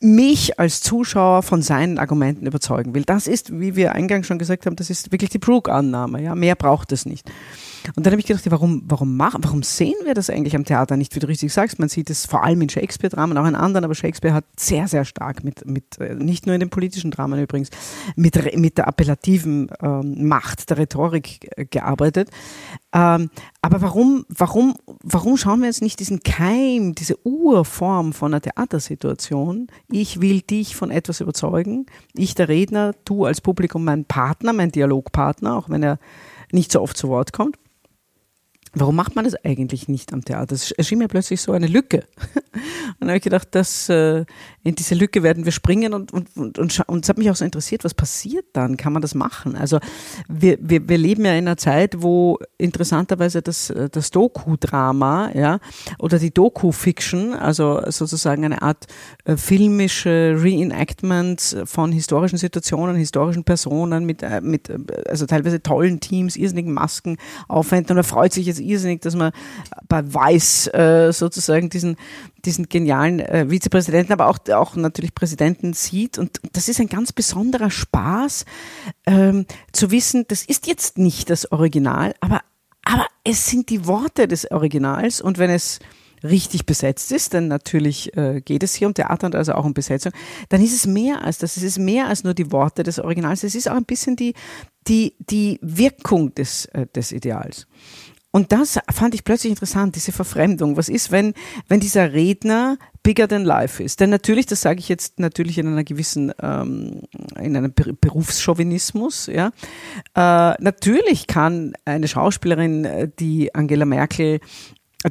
mich 0.00 0.58
als 0.60 0.80
Zuschauer 0.80 1.42
von 1.42 1.62
seinen 1.62 1.98
Argumenten 1.98 2.46
überzeugen 2.46 2.94
will. 2.94 3.02
Das 3.04 3.26
ist, 3.26 3.58
wie 3.58 3.74
wir 3.74 3.92
eingangs 3.92 4.26
schon 4.26 4.38
gesagt 4.38 4.66
haben, 4.66 4.76
das 4.76 4.90
ist 4.90 5.10
wirklich 5.10 5.30
die 5.30 5.38
Brook-Annahme. 5.38 6.22
Ja, 6.22 6.34
mehr 6.34 6.54
braucht 6.54 6.92
es 6.92 7.04
nicht. 7.04 7.30
Und 7.96 8.06
dann 8.06 8.12
habe 8.12 8.20
ich 8.20 8.26
gedacht, 8.26 8.48
warum, 8.50 8.82
warum 8.86 9.16
machen, 9.16 9.42
warum 9.42 9.62
sehen 9.62 9.94
wir 10.04 10.14
das 10.14 10.30
eigentlich 10.30 10.56
am 10.56 10.64
Theater 10.64 10.96
nicht, 10.96 11.14
wie 11.14 11.20
du 11.20 11.26
richtig 11.26 11.52
sagst? 11.52 11.78
Man 11.78 11.88
sieht 11.88 12.10
es 12.10 12.26
vor 12.26 12.42
allem 12.44 12.60
in 12.62 12.68
Shakespeare-Dramen, 12.68 13.36
auch 13.36 13.46
in 13.46 13.54
anderen, 13.54 13.84
aber 13.84 13.94
Shakespeare 13.94 14.34
hat 14.34 14.44
sehr, 14.58 14.88
sehr 14.88 15.04
stark 15.04 15.44
mit, 15.44 15.66
mit 15.66 15.98
äh, 15.98 16.14
nicht 16.14 16.46
nur 16.46 16.54
in 16.54 16.60
den 16.60 16.70
politischen 16.70 17.10
Dramen 17.10 17.40
übrigens, 17.40 17.70
mit, 18.16 18.56
mit 18.56 18.78
der 18.78 18.88
appellativen 18.88 19.70
ähm, 19.82 20.26
Macht 20.26 20.70
der 20.70 20.78
Rhetorik 20.78 21.50
äh, 21.56 21.64
gearbeitet. 21.64 22.30
Ähm, 22.92 23.30
aber 23.62 23.80
warum, 23.80 24.24
warum, 24.28 24.74
warum 25.02 25.36
schauen 25.36 25.60
wir 25.60 25.66
jetzt 25.66 25.82
nicht 25.82 26.00
diesen 26.00 26.22
Keim, 26.22 26.94
diese 26.94 27.16
Urform 27.26 28.12
von 28.12 28.32
einer 28.32 28.40
Theatersituation? 28.40 29.68
Ich 29.90 30.20
will 30.20 30.40
dich 30.42 30.76
von 30.76 30.90
etwas 30.90 31.20
überzeugen. 31.20 31.86
Ich, 32.14 32.34
der 32.34 32.48
Redner, 32.48 32.92
du 33.04 33.24
als 33.24 33.40
Publikum 33.40 33.84
mein 33.84 34.04
Partner, 34.04 34.52
mein 34.52 34.72
Dialogpartner, 34.72 35.56
auch 35.56 35.70
wenn 35.70 35.82
er 35.82 35.98
nicht 36.52 36.70
so 36.70 36.80
oft 36.82 36.96
zu 36.96 37.08
Wort 37.08 37.32
kommt. 37.32 37.56
Warum 38.74 38.96
macht 38.96 39.14
man 39.14 39.24
das 39.24 39.34
eigentlich 39.44 39.88
nicht 39.88 40.12
am 40.12 40.24
Theater? 40.24 40.54
Es 40.54 40.70
erschien 40.70 40.98
mir 40.98 41.08
plötzlich 41.08 41.42
so 41.42 41.52
eine 41.52 41.66
Lücke. 41.66 42.04
Und 42.54 43.00
dann 43.00 43.08
habe 43.10 43.18
ich 43.18 43.22
gedacht, 43.22 43.48
dass 43.52 43.88
äh, 43.88 44.24
in 44.62 44.74
diese 44.74 44.94
Lücke 44.94 45.22
werden 45.22 45.44
wir 45.44 45.52
springen 45.52 45.94
und, 45.94 46.12
und, 46.12 46.28
und, 46.36 46.58
und, 46.58 46.88
und 46.88 47.04
es 47.04 47.08
hat 47.08 47.18
mich 47.18 47.30
auch 47.30 47.36
so 47.36 47.44
interessiert, 47.44 47.84
was 47.84 47.94
passiert 47.94 48.44
dann? 48.52 48.76
Kann 48.76 48.92
man 48.92 49.02
das 49.02 49.14
machen? 49.14 49.56
Also 49.56 49.78
wir, 50.28 50.58
wir, 50.60 50.88
wir 50.88 50.98
leben 50.98 51.24
ja 51.24 51.32
in 51.32 51.46
einer 51.46 51.56
Zeit, 51.56 52.02
wo 52.02 52.38
interessanterweise 52.58 53.42
das, 53.42 53.72
das 53.90 54.10
Doku-Drama, 54.10 55.32
ja, 55.34 55.58
oder 55.98 56.18
die 56.18 56.32
Doku-Fiction, 56.32 57.34
also 57.34 57.80
sozusagen 57.86 58.44
eine 58.44 58.62
Art 58.62 58.86
äh, 59.24 59.36
filmische 59.36 60.36
Reenactment 60.38 61.62
von 61.64 61.90
historischen 61.92 62.38
Situationen, 62.38 62.96
historischen 62.96 63.44
Personen 63.44 64.04
mit, 64.04 64.22
äh, 64.22 64.40
mit 64.40 64.68
äh, 64.68 64.78
also 65.08 65.26
teilweise 65.26 65.62
tollen 65.62 66.00
Teams, 66.00 66.36
irrsinnigen 66.36 66.72
Masken 66.72 67.16
aufwenden 67.48 67.92
und 67.92 67.96
da 67.96 68.02
freut 68.02 68.32
sich 68.32 68.46
jetzt 68.46 68.60
irrsinnig, 68.62 69.00
dass 69.02 69.14
man 69.14 69.32
bei 69.88 70.02
Weiß 70.12 70.68
äh, 70.68 71.12
sozusagen 71.12 71.70
diesen, 71.70 71.96
diesen 72.44 72.68
genialen 72.68 73.20
äh, 73.20 73.48
Vizepräsidenten, 73.48 74.12
aber 74.12 74.28
auch, 74.28 74.38
auch 74.52 74.76
natürlich 74.76 75.14
Präsidenten 75.14 75.72
sieht. 75.72 76.18
Und 76.18 76.40
das 76.52 76.68
ist 76.68 76.80
ein 76.80 76.88
ganz 76.88 77.12
besonderer 77.12 77.70
Spaß, 77.70 78.44
ähm, 79.06 79.46
zu 79.72 79.90
wissen, 79.90 80.24
das 80.28 80.44
ist 80.44 80.66
jetzt 80.66 80.98
nicht 80.98 81.30
das 81.30 81.50
Original, 81.52 82.14
aber, 82.20 82.40
aber 82.84 83.06
es 83.24 83.46
sind 83.46 83.70
die 83.70 83.86
Worte 83.86 84.28
des 84.28 84.50
Originals. 84.50 85.20
Und 85.20 85.38
wenn 85.38 85.50
es 85.50 85.78
richtig 86.24 86.66
besetzt 86.66 87.12
ist, 87.12 87.32
denn 87.32 87.48
natürlich 87.48 88.16
äh, 88.16 88.40
geht 88.40 88.62
es 88.62 88.74
hier 88.74 88.86
um 88.86 88.94
Theater 88.94 89.26
und 89.26 89.34
also 89.34 89.54
auch 89.54 89.64
um 89.64 89.74
Besetzung, 89.74 90.12
dann 90.48 90.62
ist 90.62 90.74
es 90.74 90.86
mehr 90.86 91.24
als 91.24 91.38
das. 91.38 91.56
Es 91.56 91.62
ist 91.62 91.78
mehr 91.78 92.08
als 92.08 92.24
nur 92.24 92.34
die 92.34 92.52
Worte 92.52 92.82
des 92.82 92.98
Originals. 92.98 93.44
Es 93.44 93.54
ist 93.54 93.68
auch 93.68 93.76
ein 93.76 93.84
bisschen 93.84 94.16
die, 94.16 94.34
die, 94.88 95.14
die 95.18 95.58
Wirkung 95.62 96.34
des, 96.34 96.66
äh, 96.66 96.86
des 96.94 97.12
Ideals. 97.12 97.66
Und 98.32 98.50
das 98.50 98.78
fand 98.90 99.14
ich 99.14 99.24
plötzlich 99.24 99.50
interessant, 99.50 99.94
diese 99.94 100.10
Verfremdung. 100.10 100.78
Was 100.78 100.88
ist, 100.88 101.12
wenn, 101.12 101.34
wenn 101.68 101.80
dieser 101.80 102.14
Redner 102.14 102.78
bigger 103.02 103.28
than 103.28 103.44
life 103.44 103.82
ist? 103.82 104.00
Denn 104.00 104.08
natürlich, 104.08 104.46
das 104.46 104.62
sage 104.62 104.80
ich 104.80 104.88
jetzt 104.88 105.20
natürlich 105.20 105.58
in 105.58 105.66
einer 105.66 105.84
gewissen, 105.84 106.32
ähm, 106.40 107.02
in 107.38 107.56
einem 107.56 107.74
Berufschauvinismus, 107.74 109.26
ja. 109.26 109.52
Äh, 110.14 110.62
natürlich 110.62 111.26
kann 111.26 111.74
eine 111.84 112.08
Schauspielerin, 112.08 112.86
äh, 112.86 113.08
die 113.18 113.54
Angela 113.54 113.84
Merkel 113.84 114.40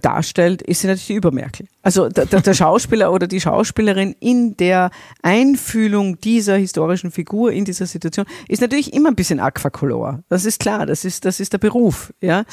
darstellt, 0.02 0.62
ist 0.64 0.82
sie 0.82 0.88
natürlich 0.88 1.18
über 1.18 1.32
Merkel. 1.32 1.68
Also 1.84 2.10
der, 2.10 2.26
der, 2.26 2.54
Schauspieler 2.54 3.12
oder 3.12 3.28
die 3.28 3.41
Schauspielerin 3.41 4.15
in 4.20 4.56
der 4.58 4.91
Einfühlung 5.24 6.20
dieser 6.20 6.56
historischen 6.58 7.12
Figur 7.12 7.52
in 7.52 7.65
dieser 7.65 7.88
Situation 7.88 8.26
ist 8.48 8.62
natürlich 8.62 8.94
immer 8.94 9.10
ein 9.10 9.15
bisschen 9.15 9.39
Aquacolor. 9.39 10.24
Das 10.30 10.46
ist 10.46 10.60
klar, 10.60 10.86
das 10.86 11.06
ist, 11.06 11.26
das 11.26 11.39
ist 11.39 11.54
der 11.54 11.58
Beruf. 11.58 12.13
Ja, 12.22 12.44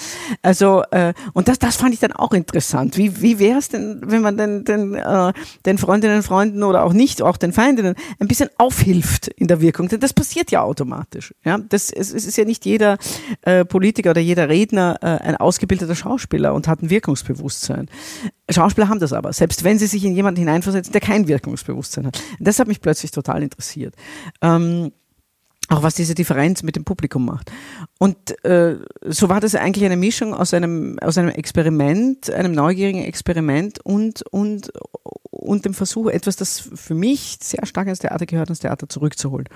Also, 0.42 0.82
äh, 0.92 1.12
und 1.34 1.48
das, 1.48 1.58
das 1.58 1.76
fand 1.76 1.92
ich 1.92 2.00
dann 2.00 2.12
auch 2.12 2.32
interessant. 2.32 2.96
Wie, 2.96 3.20
wie 3.20 3.38
wäre 3.38 3.58
es 3.58 3.68
denn, 3.68 4.00
wenn 4.04 4.22
man 4.22 4.38
den, 4.38 4.64
den, 4.64 4.94
äh, 4.94 5.32
den 5.66 5.76
Freundinnen, 5.76 6.22
Freunden 6.22 6.62
oder 6.62 6.84
auch 6.84 6.94
nicht, 6.94 7.20
auch 7.20 7.36
den 7.36 7.52
Feindinnen 7.52 7.96
ein 8.18 8.28
bisschen 8.28 8.48
aufhilft 8.56 9.28
in 9.28 9.46
der 9.46 9.60
Wirkung? 9.60 9.88
Denn 9.88 10.00
das 10.00 10.14
passiert 10.14 10.50
ja 10.50 10.62
automatisch. 10.62 11.34
Ja, 11.44 11.58
das, 11.58 11.90
es, 11.90 12.12
ist 12.12 12.36
ja 12.36 12.44
nicht 12.44 12.64
jeder 12.64 12.96
äh, 13.42 13.66
Politiker 13.66 14.10
oder 14.10 14.20
jeder 14.20 14.48
Redner 14.48 14.96
äh, 15.02 15.06
ein 15.06 15.36
ausgebildeter 15.36 15.94
Schauspieler 15.94 16.54
und 16.54 16.66
hat 16.66 16.82
ein 16.82 16.88
Wirkungsbewusstsein. 16.88 17.90
Schauspieler 18.50 18.88
haben 18.88 19.00
das 19.00 19.12
aber, 19.18 19.32
selbst 19.32 19.64
wenn 19.64 19.78
sie 19.78 19.86
sich 19.86 20.04
in 20.04 20.14
jemanden 20.14 20.40
hineinversetzen, 20.40 20.92
der 20.92 21.00
kein 21.00 21.28
Wirkungsbewusstsein 21.28 22.06
hat. 22.06 22.22
Das 22.38 22.58
hat 22.58 22.68
mich 22.68 22.80
plötzlich 22.80 23.10
total 23.10 23.42
interessiert. 23.42 23.94
Ähm, 24.40 24.92
auch 25.68 25.82
was 25.82 25.94
diese 25.94 26.14
Differenz 26.14 26.62
mit 26.62 26.76
dem 26.76 26.84
Publikum 26.84 27.26
macht. 27.26 27.52
Und 27.98 28.42
äh, 28.44 28.78
so 29.04 29.28
war 29.28 29.40
das 29.40 29.54
eigentlich 29.54 29.84
eine 29.84 29.98
Mischung 29.98 30.32
aus 30.32 30.54
einem, 30.54 30.98
aus 31.00 31.18
einem 31.18 31.28
Experiment, 31.28 32.30
einem 32.30 32.52
neugierigen 32.52 33.02
Experiment 33.02 33.78
und, 33.84 34.22
und, 34.30 34.72
und 35.30 35.64
dem 35.66 35.74
Versuch, 35.74 36.08
etwas, 36.08 36.36
das 36.36 36.70
für 36.74 36.94
mich 36.94 37.38
sehr 37.42 37.66
stark 37.66 37.86
ins 37.86 37.98
Theater 37.98 38.24
gehört, 38.24 38.48
ins 38.48 38.60
Theater 38.60 38.88
zurückzuholen. 38.88 39.48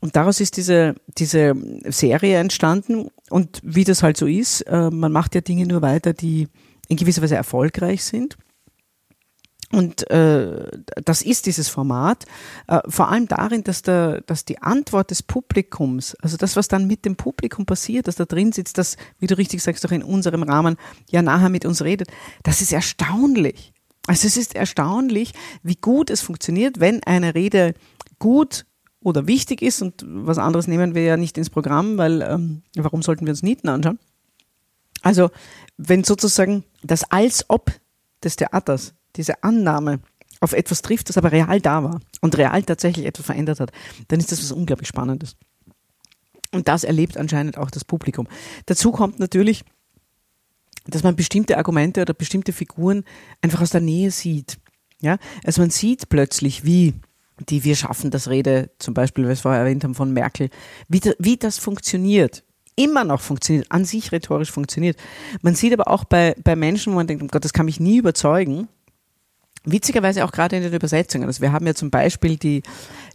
Und 0.00 0.16
daraus 0.16 0.40
ist 0.40 0.56
diese, 0.56 0.94
diese 1.18 1.54
Serie 1.86 2.38
entstanden. 2.38 3.08
Und 3.30 3.60
wie 3.62 3.84
das 3.84 4.02
halt 4.02 4.16
so 4.16 4.26
ist, 4.26 4.62
äh, 4.62 4.90
man 4.90 5.12
macht 5.12 5.34
ja 5.34 5.40
Dinge 5.40 5.66
nur 5.66 5.82
weiter, 5.82 6.14
die 6.14 6.48
in 6.88 6.96
gewisser 6.96 7.20
Weise 7.20 7.36
erfolgreich 7.36 8.02
sind. 8.04 8.38
Und 9.70 10.10
äh, 10.10 10.66
das 11.04 11.20
ist 11.20 11.44
dieses 11.44 11.68
Format, 11.68 12.24
äh, 12.68 12.80
vor 12.88 13.10
allem 13.10 13.28
darin, 13.28 13.64
dass, 13.64 13.82
der, 13.82 14.22
dass 14.22 14.46
die 14.46 14.62
Antwort 14.62 15.10
des 15.10 15.22
Publikums, 15.22 16.14
also 16.22 16.38
das, 16.38 16.56
was 16.56 16.68
dann 16.68 16.86
mit 16.86 17.04
dem 17.04 17.16
Publikum 17.16 17.66
passiert, 17.66 18.08
dass 18.08 18.16
da 18.16 18.24
drin 18.24 18.52
sitzt, 18.52 18.78
das, 18.78 18.96
wie 19.18 19.26
du 19.26 19.36
richtig 19.36 19.62
sagst, 19.62 19.84
doch 19.84 19.90
in 19.90 20.02
unserem 20.02 20.42
Rahmen 20.42 20.76
ja 21.10 21.20
nachher 21.20 21.50
mit 21.50 21.66
uns 21.66 21.82
redet, 21.82 22.08
das 22.44 22.62
ist 22.62 22.72
erstaunlich. 22.72 23.74
Also 24.06 24.26
es 24.26 24.38
ist 24.38 24.54
erstaunlich, 24.54 25.34
wie 25.62 25.76
gut 25.76 26.08
es 26.08 26.22
funktioniert, 26.22 26.80
wenn 26.80 27.02
eine 27.02 27.34
Rede 27.34 27.74
gut 28.18 28.64
oder 29.02 29.26
wichtig 29.26 29.60
ist 29.60 29.82
und 29.82 30.02
was 30.06 30.38
anderes 30.38 30.66
nehmen 30.66 30.94
wir 30.94 31.02
ja 31.02 31.18
nicht 31.18 31.36
ins 31.36 31.50
Programm, 31.50 31.98
weil 31.98 32.22
ähm, 32.22 32.62
warum 32.74 33.02
sollten 33.02 33.26
wir 33.26 33.32
uns 33.32 33.42
Nieten 33.42 33.68
anschauen? 33.68 33.98
Also 35.02 35.30
wenn 35.76 36.04
sozusagen 36.04 36.64
das 36.82 37.04
als 37.10 37.44
ob 37.48 37.70
des 38.24 38.36
Theaters, 38.36 38.94
diese 39.18 39.42
Annahme 39.42 40.00
auf 40.40 40.52
etwas 40.52 40.82
trifft, 40.82 41.08
das 41.08 41.18
aber 41.18 41.32
real 41.32 41.60
da 41.60 41.82
war 41.84 42.00
und 42.20 42.38
real 42.38 42.62
tatsächlich 42.62 43.06
etwas 43.06 43.26
verändert 43.26 43.60
hat, 43.60 43.72
dann 44.08 44.20
ist 44.20 44.32
das 44.32 44.42
was 44.42 44.52
unglaublich 44.52 44.88
Spannendes. 44.88 45.36
Und 46.52 46.68
das 46.68 46.84
erlebt 46.84 47.18
anscheinend 47.18 47.58
auch 47.58 47.70
das 47.70 47.84
Publikum. 47.84 48.26
Dazu 48.66 48.92
kommt 48.92 49.18
natürlich, 49.18 49.64
dass 50.86 51.02
man 51.02 51.16
bestimmte 51.16 51.58
Argumente 51.58 52.00
oder 52.00 52.14
bestimmte 52.14 52.52
Figuren 52.52 53.04
einfach 53.42 53.60
aus 53.60 53.70
der 53.70 53.82
Nähe 53.82 54.10
sieht. 54.10 54.58
Ja, 55.00 55.18
also 55.44 55.60
man 55.60 55.70
sieht 55.70 56.08
plötzlich, 56.08 56.64
wie 56.64 56.94
die 57.48 57.62
Wir 57.62 57.76
schaffen 57.76 58.10
das 58.10 58.28
Rede, 58.28 58.70
zum 58.78 58.94
Beispiel, 58.94 59.24
was 59.24 59.38
wir 59.38 59.42
vorher 59.42 59.60
erwähnt 59.60 59.84
haben, 59.84 59.94
von 59.94 60.12
Merkel, 60.12 60.50
wie, 60.88 61.00
wie 61.18 61.36
das 61.36 61.58
funktioniert, 61.58 62.42
immer 62.74 63.04
noch 63.04 63.20
funktioniert, 63.20 63.70
an 63.70 63.84
sich 63.84 64.10
rhetorisch 64.10 64.50
funktioniert. 64.50 64.96
Man 65.42 65.54
sieht 65.54 65.72
aber 65.72 65.88
auch 65.88 66.04
bei, 66.04 66.34
bei 66.42 66.56
Menschen, 66.56 66.92
wo 66.92 66.96
man 66.96 67.06
denkt, 67.06 67.22
oh 67.22 67.28
Gott, 67.30 67.44
das 67.44 67.52
kann 67.52 67.66
mich 67.66 67.78
nie 67.78 67.98
überzeugen. 67.98 68.68
Witzigerweise 69.72 70.24
auch 70.24 70.32
gerade 70.32 70.56
in 70.56 70.62
den 70.62 70.72
Übersetzungen. 70.72 71.26
Also 71.26 71.42
wir 71.42 71.52
haben 71.52 71.66
ja 71.66 71.74
zum 71.74 71.90
Beispiel 71.90 72.36
die, 72.36 72.62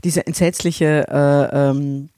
diese 0.04 0.26
entsetzliche 0.26 1.08
äh, 1.10 1.70
ähm, 1.70 2.10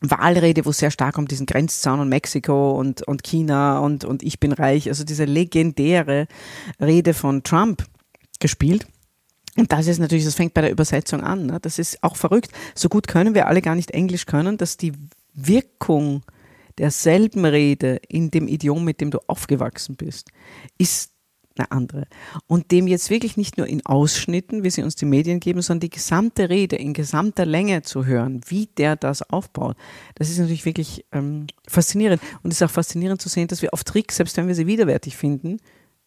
Wahlrede, 0.00 0.64
wo 0.64 0.70
es 0.70 0.78
sehr 0.78 0.90
stark 0.90 1.16
um 1.18 1.28
diesen 1.28 1.46
Grenzzaun 1.46 2.00
und 2.00 2.08
Mexiko 2.08 2.72
und, 2.78 3.02
und 3.02 3.22
China 3.22 3.78
und, 3.78 4.04
und 4.04 4.22
ich 4.22 4.40
bin 4.40 4.52
reich, 4.52 4.88
also 4.88 5.04
diese 5.04 5.24
legendäre 5.24 6.26
Rede 6.80 7.14
von 7.14 7.42
Trump 7.42 7.84
gespielt. 8.40 8.86
Und 9.56 9.70
das 9.70 9.86
ist 9.86 9.98
natürlich, 9.98 10.24
das 10.24 10.34
fängt 10.34 10.54
bei 10.54 10.62
der 10.62 10.72
Übersetzung 10.72 11.22
an. 11.22 11.46
Ne? 11.46 11.58
Das 11.60 11.78
ist 11.78 12.02
auch 12.02 12.16
verrückt. 12.16 12.50
So 12.74 12.88
gut 12.88 13.06
können 13.06 13.34
wir 13.34 13.46
alle 13.46 13.62
gar 13.62 13.74
nicht 13.74 13.90
Englisch 13.90 14.26
können, 14.26 14.56
dass 14.56 14.76
die 14.76 14.92
Wirkung 15.34 16.22
derselben 16.78 17.44
Rede 17.44 18.00
in 18.08 18.30
dem 18.30 18.48
Idiom, 18.48 18.84
mit 18.84 19.00
dem 19.00 19.10
du 19.10 19.18
aufgewachsen 19.26 19.96
bist, 19.96 20.30
ist 20.78 21.11
eine 21.56 21.70
andere. 21.70 22.06
Und 22.46 22.70
dem 22.70 22.86
jetzt 22.86 23.10
wirklich 23.10 23.36
nicht 23.36 23.58
nur 23.58 23.66
in 23.66 23.84
Ausschnitten, 23.84 24.64
wie 24.64 24.70
sie 24.70 24.82
uns 24.82 24.96
die 24.96 25.04
Medien 25.04 25.40
geben, 25.40 25.62
sondern 25.62 25.80
die 25.80 25.90
gesamte 25.90 26.48
Rede 26.48 26.76
in 26.76 26.92
gesamter 26.92 27.46
Länge 27.46 27.82
zu 27.82 28.06
hören, 28.06 28.40
wie 28.46 28.66
der 28.66 28.96
das 28.96 29.22
aufbaut, 29.22 29.76
das 30.14 30.30
ist 30.30 30.38
natürlich 30.38 30.64
wirklich 30.64 31.04
ähm, 31.12 31.46
faszinierend. 31.68 32.22
Und 32.42 32.52
es 32.52 32.60
ist 32.60 32.62
auch 32.62 32.70
faszinierend 32.70 33.20
zu 33.20 33.28
sehen, 33.28 33.48
dass 33.48 33.62
wir 33.62 33.72
auf 33.72 33.84
Tricks, 33.84 34.16
selbst 34.16 34.36
wenn 34.36 34.48
wir 34.48 34.54
sie 34.54 34.66
widerwärtig 34.66 35.16
finden, 35.16 35.58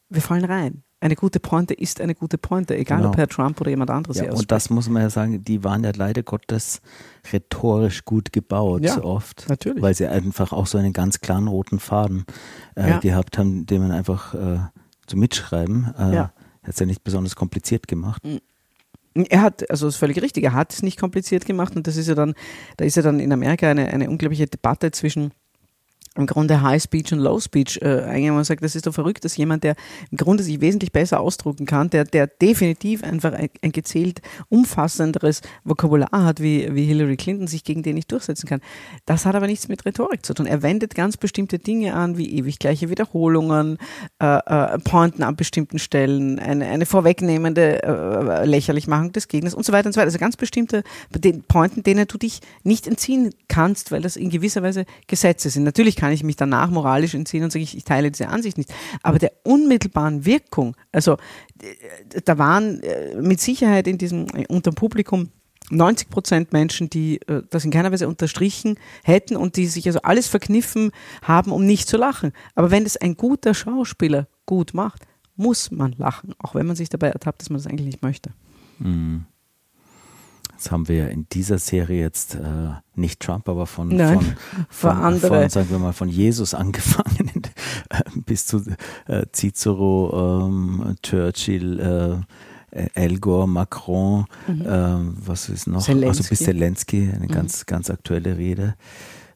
wir 0.10 0.22
fallen 0.22 0.46
rein 0.46 0.84
eine 1.06 1.16
gute 1.16 1.40
Pointe 1.40 1.74
ist 1.74 2.02
eine 2.02 2.16
gute 2.16 2.38
Pointe, 2.38 2.76
egal 2.76 2.98
genau. 2.98 3.10
ob 3.10 3.18
Herr 3.18 3.28
Trump 3.28 3.62
oder 3.62 3.70
jemand 3.70 3.92
anderes. 3.92 4.18
Ja, 4.18 4.32
und 4.34 4.52
das 4.52 4.70
muss 4.72 4.90
man 4.90 5.04
ja 5.04 5.10
sagen, 5.10 5.44
die 5.44 5.64
waren 5.64 5.84
ja 5.84 5.92
leider 5.96 6.24
Gottes 6.24 6.82
rhetorisch 7.32 8.06
gut 8.06 8.34
gebaut, 8.34 8.84
ja, 8.84 9.04
oft. 9.04 9.46
Natürlich. 9.48 9.84
Weil 9.84 9.94
sie 9.94 10.08
einfach 10.08 10.52
auch 10.52 10.66
so 10.66 10.78
einen 10.78 10.94
ganz 10.94 11.22
klaren 11.22 11.48
roten 11.48 11.80
Faden 11.80 12.26
äh, 12.76 12.90
ja. 12.90 13.00
gehabt 13.00 13.38
haben, 13.38 13.68
den 13.68 13.84
man 13.84 13.92
einfach 13.92 14.34
äh, 14.34 14.60
zum 15.08 15.20
Mitschreiben, 15.20 15.94
äh, 15.98 16.16
ja. 16.16 16.34
hat 16.64 16.74
es 16.74 16.80
ja 16.80 16.86
nicht 16.86 17.04
besonders 17.04 17.36
kompliziert 17.36 17.88
gemacht. 17.88 18.22
Er 19.14 19.42
hat, 19.42 19.70
also 19.70 19.86
das 19.86 19.96
ist 19.96 20.00
völlig 20.00 20.22
richtig, 20.22 20.44
er 20.44 20.54
hat 20.54 20.74
es 20.74 20.84
nicht 20.84 21.00
kompliziert 21.00 21.46
gemacht 21.46 21.76
und 21.76 21.88
das 21.88 21.96
ist 21.96 22.08
ja 22.08 22.16
dann, 22.16 22.34
da 22.78 22.86
ist 22.86 22.96
ja 22.96 23.02
dann 23.02 23.20
in 23.20 23.32
Amerika 23.32 23.70
eine, 23.70 23.88
eine 23.88 24.10
unglaubliche 24.10 24.46
Debatte 24.46 24.92
zwischen 24.92 25.32
im 26.16 26.26
Grunde 26.26 26.62
High 26.62 26.82
Speech 26.82 27.14
und 27.14 27.20
Low 27.20 27.40
Speech 27.40 27.80
äh, 27.82 28.02
eingegangen 28.04 28.38
und 28.38 28.46
sagt, 28.46 28.64
das 28.64 28.76
ist 28.76 28.88
doch 28.88 28.94
verrückt, 28.94 29.26
dass 29.26 29.38
jemand, 29.38 29.64
der 29.64 29.76
im 30.12 30.18
Grunde 30.18 30.44
sich 30.44 30.62
wesentlich 30.62 30.92
besser 30.92 31.20
ausdrucken 31.20 31.66
kann, 31.66 31.90
der, 31.90 32.06
der 32.06 32.28
definitiv 32.28 33.04
einfach 33.04 33.34
ein, 33.34 33.50
ein 33.62 33.72
gezählt 33.72 34.22
umfassenderes 34.50 35.42
Vokabular 35.64 36.10
hat, 36.12 36.42
wie, 36.42 36.74
wie 36.74 36.86
Hillary 36.86 37.18
Clinton, 37.18 37.48
sich 37.48 37.64
gegen 37.64 37.84
den 37.84 37.96
nicht 37.96 38.12
durchsetzen 38.12 38.48
kann. 38.48 38.62
Das 39.06 39.26
hat 39.26 39.36
aber 39.36 39.48
nichts 39.48 39.68
mit 39.68 39.86
Rhetorik 39.86 40.26
zu 40.26 40.34
tun. 40.34 40.46
Er 40.46 40.62
wendet 40.62 40.96
ganz 40.96 41.18
bestimmte 41.18 41.60
Dinge 41.60 41.94
an, 41.94 42.18
wie 42.18 42.32
ewig 42.38 42.60
gleiche 42.60 42.90
Wiederholungen, 42.90 43.78
äh, 44.22 44.38
äh, 44.38 44.80
Pointen 44.80 45.24
an 45.24 45.36
bestimmten 45.36 45.80
Stellen, 45.80 46.40
eine, 46.40 46.66
eine 46.68 46.86
vorwegnehmende 46.86 47.84
äh, 47.84 48.46
Lächerlichmachung 48.46 49.12
des 49.12 49.28
Gegners 49.28 49.54
und 49.54 49.66
so 49.66 49.74
weiter 49.74 49.88
und 49.88 49.94
so 49.94 49.98
weiter. 50.00 50.08
Also 50.08 50.20
ganz 50.20 50.38
bestimmte 50.38 50.84
Pointen, 51.48 51.84
denen 51.84 52.08
du 52.08 52.18
dich 52.18 52.40
nicht 52.64 52.88
entziehen 52.88 53.34
kannst, 53.48 53.92
weil 53.92 54.02
das 54.02 54.16
in 54.16 54.30
gewisser 54.30 54.64
Weise 54.64 54.86
Gesetze 55.08 55.50
sind. 55.50 55.64
Natürlich 55.64 55.96
kann 55.96 56.05
kann 56.06 56.14
ich 56.14 56.24
mich 56.24 56.36
danach 56.36 56.70
moralisch 56.70 57.16
entziehen 57.16 57.44
und 57.44 57.52
sage, 57.52 57.64
ich, 57.64 57.76
ich 57.76 57.84
teile 57.84 58.12
diese 58.12 58.28
Ansicht 58.28 58.60
nicht. 58.60 58.72
Aber 59.02 59.18
der 59.18 59.32
unmittelbaren 59.44 60.24
Wirkung, 60.24 60.78
also 60.92 61.18
da 62.26 62.38
waren 62.38 62.84
äh, 62.84 63.20
mit 63.20 63.42
Sicherheit 63.42 63.88
in 63.88 63.98
diesem, 63.98 64.28
äh, 64.36 64.46
unter 64.48 64.70
dem 64.70 64.76
Publikum 64.76 65.30
90 65.72 66.10
Prozent 66.12 66.54
Menschen, 66.54 66.92
die 66.92 67.20
äh, 67.22 67.42
das 67.50 67.66
in 67.66 67.72
keiner 67.72 67.92
Weise 67.92 68.08
unterstrichen 68.08 68.78
hätten 69.04 69.36
und 69.36 69.56
die 69.56 69.66
sich 69.66 69.88
also 69.88 70.00
alles 70.04 70.28
verkniffen 70.28 70.92
haben, 71.24 71.52
um 71.52 71.66
nicht 71.66 71.88
zu 71.88 71.98
lachen. 71.98 72.34
Aber 72.54 72.70
wenn 72.70 72.86
es 72.86 72.98
ein 72.98 73.18
guter 73.18 73.56
Schauspieler 73.56 74.28
gut 74.46 74.76
macht, 74.76 75.08
muss 75.36 75.72
man 75.72 75.96
lachen, 75.98 76.36
auch 76.38 76.54
wenn 76.54 76.68
man 76.68 76.76
sich 76.76 76.90
dabei 76.90 77.08
ertappt, 77.08 77.42
dass 77.42 77.50
man 77.50 77.58
das 77.58 77.66
eigentlich 77.66 77.88
nicht 77.88 78.04
möchte. 78.04 78.30
Mhm. 78.78 79.26
Das 80.58 80.72
haben 80.72 80.88
wir 80.88 81.10
in 81.10 81.28
dieser 81.30 81.60
Serie 81.60 82.00
jetzt 82.00 82.36
äh, 82.36 82.70
nicht 82.96 83.20
Trump, 83.20 83.50
aber 83.50 83.66
von, 83.66 83.90
Nein, 83.90 84.20
von, 84.70 84.96
von, 85.20 85.20
von, 85.20 85.50
sagen 85.50 85.70
wir 85.70 85.80
mal, 85.80 85.94
von 85.94 86.10
Jesus 86.10 86.54
angefangen. 86.54 87.42
bis 88.26 88.46
zu 88.46 88.64
äh, 89.08 89.26
Cicero, 89.34 90.48
ähm, 90.48 90.96
Churchill, 91.02 92.26
äh, 92.72 92.88
El 92.94 93.20
Gore, 93.20 93.48
Macron, 93.48 94.26
mhm. 94.48 94.62
äh, 94.62 95.28
was 95.28 95.50
ist 95.50 95.68
noch? 95.68 95.82
Zelensky. 95.82 96.08
Also 96.08 96.24
bis 96.30 96.40
Zelensky, 96.40 97.10
eine 97.14 97.26
mhm. 97.26 97.32
ganz, 97.32 97.66
ganz 97.66 97.90
aktuelle 97.90 98.38
Rede. 98.38 98.76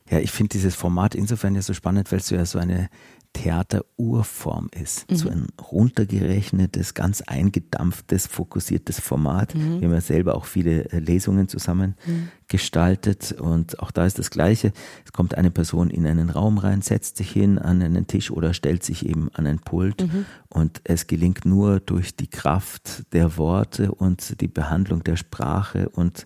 Ja, 0.10 0.20
ich 0.20 0.32
finde 0.32 0.50
dieses 0.50 0.76
Format 0.76 1.16
insofern 1.16 1.56
ja 1.56 1.62
so 1.62 1.74
spannend, 1.74 2.12
weil 2.12 2.20
es 2.20 2.30
ja 2.30 2.46
so 2.46 2.60
eine 2.60 2.90
Theater-Urform 3.34 4.70
ist. 4.72 5.10
Mhm. 5.10 5.16
So 5.16 5.30
ein 5.30 5.48
runtergerechnetes, 5.72 6.94
ganz 6.94 7.22
eingedampftes, 7.22 8.28
fokussiertes 8.28 9.00
Format. 9.00 9.56
Mhm. 9.56 9.80
Wir 9.80 9.88
haben 9.88 9.94
ja 9.94 10.02
selber 10.02 10.36
auch 10.36 10.46
viele 10.46 10.92
äh, 10.92 11.00
Lesungen 11.00 11.48
zusammen 11.48 11.96
mhm. 12.06 12.30
gestaltet 12.48 13.32
und 13.34 13.80
auch 13.80 13.92
da 13.92 14.06
ist 14.06 14.20
das 14.20 14.32
Gleiche. 14.32 14.74
Es 15.06 15.14
kommt 15.14 15.36
eine 15.36 15.52
Person 15.52 15.90
in 15.90 16.06
einen 16.08 16.30
Raum 16.30 16.58
rein, 16.58 16.82
setzt 16.82 17.18
sich 17.18 17.32
hin 17.32 17.60
an 17.60 17.82
einen 17.82 18.08
Tisch 18.08 18.32
oder 18.32 18.54
stellt 18.54 18.84
sich 18.84 19.06
eben 19.06 19.30
an 19.34 19.46
ein 19.46 19.60
Pult 19.60 20.02
mhm. 20.02 20.26
und 20.50 20.82
es 20.84 21.08
gelingt 21.08 21.46
nur 21.46 21.80
durch 21.80 22.16
die 22.16 22.28
Kraft 22.28 23.04
der 23.14 23.38
Worte 23.38 23.92
und 23.92 24.42
die 24.42 24.48
Behandlung 24.48 25.04
der 25.04 25.16
Sprache 25.16 25.90
und 25.90 26.26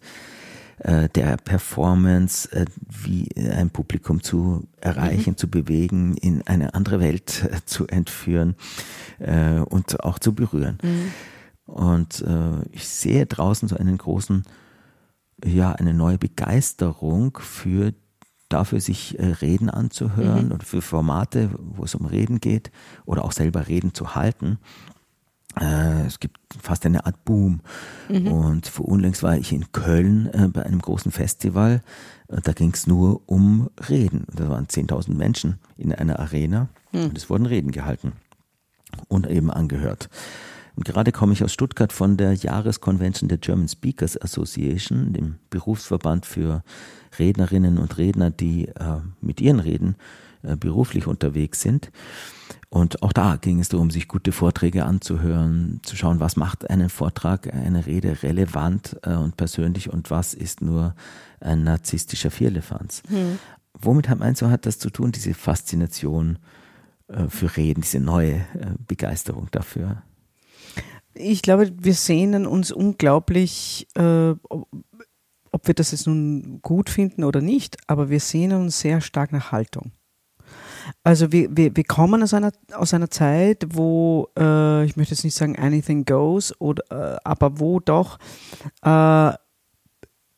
äh, 0.80 1.08
der 1.10 1.38
Performance, 1.38 2.52
äh, 2.52 2.66
wie 2.88 3.30
ein 3.38 3.70
Publikum 3.70 4.24
zu 4.24 4.68
erreichen, 4.82 5.32
mhm. 5.32 5.38
zu 5.38 5.50
bewegen, 5.50 6.18
in 6.18 6.42
eine 6.48 6.74
andere 6.74 7.00
Welt 7.00 7.48
äh, 7.52 7.60
zu 7.66 7.88
entführen 7.88 8.56
und 9.70 10.04
auch 10.04 10.20
zu 10.20 10.34
berühren. 10.34 10.80
Mhm. 10.82 11.12
Und 11.66 12.26
ich 12.72 12.88
sehe 12.90 13.26
draußen 13.26 13.70
so 13.70 13.78
einen 13.78 13.98
großen, 13.98 14.44
ja, 15.46 15.72
eine 15.72 15.94
neue 15.94 16.18
Begeisterung 16.18 17.38
für 17.40 17.94
dafür, 18.50 18.82
sich 18.82 19.16
Reden 19.20 19.70
anzuhören 19.70 20.48
mhm. 20.48 20.52
oder 20.52 20.66
für 20.66 20.82
Formate, 20.82 21.52
wo 21.58 21.86
es 21.86 21.96
um 21.96 22.06
Reden 22.06 22.42
geht 22.42 22.72
oder 23.06 23.24
auch 23.24 23.32
selber 23.32 23.70
Reden 23.70 23.94
zu 23.94 24.14
halten. 24.16 24.58
Äh, 25.60 26.06
es 26.06 26.20
gibt 26.20 26.38
fast 26.62 26.86
eine 26.86 27.06
Art 27.06 27.24
Boom. 27.26 27.62
Mhm. 28.10 28.28
Und 28.28 28.68
vor 28.68 28.88
unlängst 28.88 29.24
war 29.24 29.38
ich 29.38 29.52
in 29.52 29.72
Köln 29.72 30.30
äh, 30.34 30.48
bei 30.48 30.64
einem 30.64 30.80
großen 30.80 31.12
Festival. 31.12 31.82
Äh, 32.28 32.42
da 32.42 32.54
ging 32.54 32.72
es 32.74 32.88
nur 32.88 33.22
um 33.26 33.70
Reden. 33.90 34.26
Da 34.34 34.50
waren 34.50 34.68
10.000 34.68 35.14
Menschen 35.14 35.60
in 35.78 35.94
einer 35.94 36.20
Arena 36.20 36.70
mhm. 36.92 37.06
und 37.06 37.18
es 37.18 37.30
wurden 37.30 37.46
Reden 37.46 37.72
gehalten 37.72 38.14
und 39.08 39.28
eben 39.28 39.52
angehört. 39.52 40.10
Und 40.76 40.86
gerade 40.86 41.12
komme 41.12 41.34
ich 41.34 41.44
aus 41.44 41.54
Stuttgart 41.54 41.94
von 41.94 42.18
der 42.18 42.34
Jahreskonvention 42.34 43.28
der 43.28 43.38
German 43.38 43.68
Speakers 43.68 44.20
Association, 44.20 45.14
dem 45.14 45.36
Berufsverband 45.52 46.26
für 46.26 46.64
Rednerinnen 47.20 47.78
und 47.78 47.98
Redner, 47.98 48.32
die 48.32 48.70
äh, 48.70 49.02
mit 49.22 49.40
ihren 49.40 49.60
Reden 49.60 49.96
äh, 50.42 50.56
beruflich 50.56 51.06
unterwegs 51.06 51.62
sind. 51.62 51.92
Und 52.74 53.04
auch 53.04 53.14
da 53.14 53.36
ging 53.36 53.60
es 53.60 53.70
darum, 53.70 53.92
sich 53.92 54.08
gute 54.08 54.32
Vorträge 54.32 54.86
anzuhören, 54.86 55.80
zu 55.84 55.96
schauen, 55.96 56.20
was 56.20 56.38
macht 56.38 56.72
einen 56.72 56.90
Vortrag, 56.90 57.54
eine 57.54 57.86
Rede 57.86 58.24
relevant 58.24 58.98
äh, 59.04 59.14
und 59.14 59.38
persönlich 59.38 59.94
und 59.94 60.10
was 60.10 60.34
ist 60.34 60.64
nur 60.64 60.96
ein 61.40 61.64
narzisstischer 61.64 62.32
Vierlefanz. 62.32 63.04
Hm. 63.10 63.38
Womit 63.80 64.10
hat 64.10 64.18
meinst 64.18 64.42
du, 64.42 64.50
hat 64.50 64.66
das 64.66 64.80
zu 64.80 64.90
tun, 64.90 65.12
diese 65.12 65.36
Faszination 65.36 66.40
äh, 67.10 67.28
für 67.28 67.56
Reden, 67.56 67.82
diese 67.82 68.00
neue 68.00 68.38
äh, 68.38 68.74
Begeisterung 68.88 69.50
dafür? 69.52 70.02
Ich 71.14 71.44
glaube, 71.44 71.72
wir 71.78 71.94
sehnen 71.94 72.48
uns 72.48 72.72
unglaublich, 72.72 73.88
äh, 73.94 74.32
ob 74.50 75.68
wir 75.68 75.76
das 75.76 75.92
jetzt 75.92 76.08
nun 76.08 76.60
gut 76.64 76.90
finden 76.90 77.24
oder 77.24 77.40
nicht, 77.40 77.78
aber 77.86 78.10
wir 78.10 78.20
sehnen 78.20 78.64
uns 78.64 78.80
sehr 78.80 79.00
stark 79.00 79.32
nach 79.32 79.52
Haltung. 79.52 79.92
Also 81.04 81.32
wir, 81.32 81.56
wir, 81.56 81.76
wir 81.76 81.84
kommen 81.84 82.24
aus 82.24 82.34
einer, 82.34 82.52
aus 82.74 82.94
einer 82.94 83.10
Zeit, 83.10 83.66
wo, 83.70 84.30
äh, 84.38 84.86
ich 84.86 84.96
möchte 84.96 85.14
jetzt 85.14 85.24
nicht 85.24 85.36
sagen 85.36 85.58
anything 85.58 86.06
goes, 86.06 86.60
oder, 86.60 86.84
äh, 87.16 87.18
aber 87.24 87.60
wo 87.60 87.80
doch, 87.80 88.18
äh, 88.84 88.88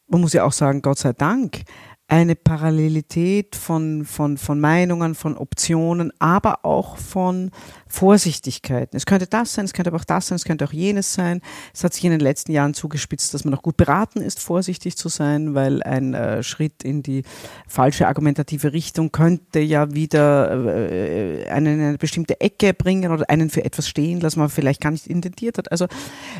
man 0.07 0.21
muss 0.21 0.33
ja 0.33 0.43
auch 0.43 0.51
sagen, 0.51 0.81
Gott 0.81 0.99
sei 0.99 1.13
Dank, 1.13 1.61
eine 2.07 2.35
Parallelität 2.35 3.55
von, 3.55 4.05
von, 4.05 4.37
von 4.37 4.59
Meinungen, 4.59 5.15
von 5.15 5.35
Optionen, 5.37 6.13
aber 6.19 6.63
auch 6.63 6.97
von 6.97 7.49
Vorsichtigkeiten. 7.87 8.95
Es 8.95 9.07
könnte 9.07 9.25
das 9.25 9.53
sein, 9.53 9.65
es 9.65 9.73
könnte 9.73 9.89
aber 9.89 9.97
auch 9.97 10.05
das 10.05 10.27
sein, 10.27 10.35
es 10.35 10.45
könnte 10.45 10.65
auch 10.65 10.73
jenes 10.73 11.13
sein. 11.13 11.41
Es 11.73 11.83
hat 11.83 11.95
sich 11.95 12.05
in 12.05 12.11
den 12.11 12.19
letzten 12.19 12.51
Jahren 12.51 12.75
zugespitzt, 12.75 13.33
dass 13.33 13.43
man 13.43 13.55
auch 13.55 13.63
gut 13.63 13.77
beraten 13.77 14.21
ist, 14.21 14.39
vorsichtig 14.39 14.97
zu 14.97 15.09
sein, 15.09 15.55
weil 15.55 15.81
ein 15.81 16.13
äh, 16.13 16.43
Schritt 16.43 16.83
in 16.83 17.01
die 17.01 17.23
falsche 17.67 18.07
argumentative 18.07 18.71
Richtung 18.71 19.11
könnte 19.11 19.59
ja 19.59 19.91
wieder 19.95 20.91
äh, 20.91 21.49
einen 21.49 21.79
in 21.79 21.87
eine 21.87 21.97
bestimmte 21.97 22.39
Ecke 22.39 22.75
bringen 22.75 23.11
oder 23.11 23.27
einen 23.31 23.49
für 23.49 23.65
etwas 23.65 23.89
stehen 23.89 24.19
lassen, 24.19 24.39
man 24.39 24.49
vielleicht 24.49 24.81
gar 24.81 24.91
nicht 24.91 25.07
intentiert 25.07 25.57
hat. 25.57 25.71
Also 25.71 25.87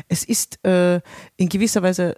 es 0.08 0.22
ist 0.22 0.64
äh, 0.64 1.00
in 1.36 1.48
gewisser 1.48 1.82
Weise 1.82 2.14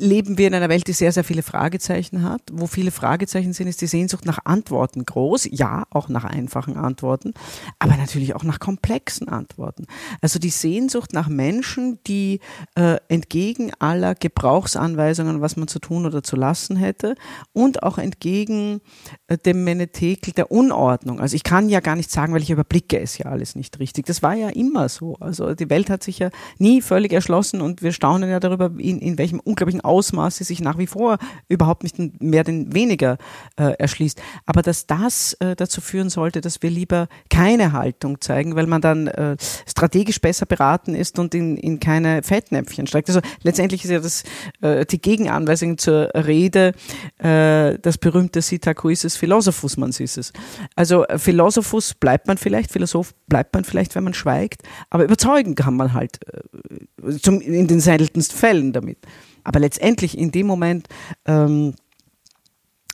leben 0.00 0.38
wir 0.38 0.46
in 0.46 0.54
einer 0.54 0.68
Welt, 0.68 0.86
die 0.86 0.92
sehr, 0.92 1.12
sehr 1.12 1.24
viele 1.24 1.42
Fragezeichen 1.42 2.22
hat. 2.22 2.42
Wo 2.52 2.66
viele 2.66 2.90
Fragezeichen 2.90 3.52
sind, 3.52 3.68
ist 3.68 3.80
die 3.80 3.86
Sehnsucht 3.86 4.24
nach 4.24 4.38
Antworten 4.44 5.04
groß. 5.04 5.48
Ja, 5.50 5.84
auch 5.90 6.08
nach 6.08 6.24
einfachen 6.24 6.76
Antworten, 6.76 7.34
aber 7.78 7.96
natürlich 7.96 8.34
auch 8.34 8.42
nach 8.42 8.58
komplexen 8.58 9.28
Antworten. 9.28 9.86
Also 10.20 10.38
die 10.38 10.50
Sehnsucht 10.50 11.12
nach 11.12 11.28
Menschen, 11.28 11.98
die 12.06 12.40
äh, 12.74 12.96
entgegen 13.08 13.72
aller 13.78 14.14
Gebrauchsanweisungen, 14.14 15.40
was 15.40 15.56
man 15.56 15.68
zu 15.68 15.78
tun 15.78 16.06
oder 16.06 16.22
zu 16.22 16.36
lassen 16.36 16.76
hätte, 16.76 17.14
und 17.52 17.82
auch 17.82 17.98
entgegen 17.98 18.80
äh, 19.28 19.36
dem 19.36 19.64
Menetekel 19.64 20.32
der 20.32 20.50
Unordnung. 20.50 21.20
Also 21.20 21.36
ich 21.36 21.42
kann 21.42 21.68
ja 21.68 21.80
gar 21.80 21.96
nicht 21.96 22.10
sagen, 22.10 22.32
weil 22.32 22.42
ich 22.42 22.50
überblicke 22.50 22.98
es 22.98 23.18
ja 23.18 23.26
alles 23.26 23.54
nicht 23.54 23.78
richtig. 23.78 24.06
Das 24.06 24.22
war 24.22 24.34
ja 24.34 24.48
immer 24.48 24.88
so. 24.88 25.16
Also 25.20 25.54
die 25.54 25.70
Welt 25.70 25.90
hat 25.90 26.02
sich 26.02 26.18
ja 26.18 26.30
nie 26.58 26.80
völlig 26.80 27.12
erschlossen 27.12 27.60
und 27.60 27.82
wir 27.82 27.92
staunen 27.92 28.30
ja 28.30 28.40
darüber, 28.40 28.70
in, 28.78 29.00
in 29.00 29.18
welchem 29.18 29.40
unglaublichen 29.40 29.82
Ausmaße 29.90 30.44
sich 30.44 30.60
nach 30.60 30.78
wie 30.78 30.86
vor 30.86 31.18
überhaupt 31.48 31.82
nicht 31.82 31.98
mehr 32.22 32.44
denn 32.44 32.72
weniger 32.72 33.18
äh, 33.56 33.72
erschließt. 33.78 34.20
Aber 34.46 34.62
dass 34.62 34.86
das 34.86 35.34
äh, 35.34 35.56
dazu 35.56 35.80
führen 35.80 36.08
sollte, 36.08 36.40
dass 36.40 36.62
wir 36.62 36.70
lieber 36.70 37.08
keine 37.28 37.72
Haltung 37.72 38.20
zeigen, 38.20 38.56
weil 38.56 38.66
man 38.66 38.80
dann 38.80 39.08
äh, 39.08 39.36
strategisch 39.66 40.20
besser 40.20 40.46
beraten 40.46 40.94
ist 40.94 41.18
und 41.18 41.34
in, 41.34 41.56
in 41.56 41.80
keine 41.80 42.22
Fettnäpfchen 42.22 42.86
steigt. 42.86 43.08
Also 43.08 43.20
letztendlich 43.42 43.84
ist 43.84 43.90
ja 43.90 44.00
das 44.00 44.22
äh, 44.60 44.86
die 44.86 45.00
Gegenanweisung 45.00 45.76
zur 45.76 46.10
Rede 46.14 46.72
äh, 47.18 47.78
das 47.78 47.98
berühmte 47.98 48.42
Sitakuises 48.42 49.16
Philosophus 49.16 49.76
man 49.76 49.90
es. 49.90 50.32
Also 50.76 51.04
äh, 51.06 51.18
Philosophus 51.18 51.94
bleibt 51.94 52.26
man 52.26 52.38
vielleicht, 52.38 52.70
Philosoph 52.72 53.14
bleibt 53.26 53.54
man 53.54 53.64
vielleicht, 53.64 53.94
wenn 53.94 54.04
man 54.04 54.14
schweigt, 54.14 54.62
aber 54.90 55.04
überzeugen 55.04 55.54
kann 55.54 55.76
man 55.76 55.92
halt 55.92 56.20
äh, 56.26 57.18
zum, 57.18 57.40
in 57.40 57.66
den 57.66 57.80
seltensten 57.80 58.36
Fällen 58.36 58.72
damit. 58.72 58.98
Aber 59.44 59.60
letztendlich 59.60 60.16
in 60.16 60.30
dem 60.30 60.46
Moment, 60.46 60.88
ähm, 61.26 61.74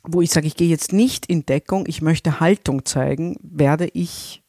wo 0.03 0.21
ich 0.21 0.31
sage, 0.31 0.47
ich 0.47 0.55
gehe 0.55 0.69
jetzt 0.69 0.93
nicht 0.93 1.25
in 1.25 1.45
Deckung, 1.45 1.85
ich 1.87 2.01
möchte 2.01 2.39
Haltung 2.39 2.85
zeigen, 2.85 3.37
werde 3.41 3.89
ich 3.93 4.41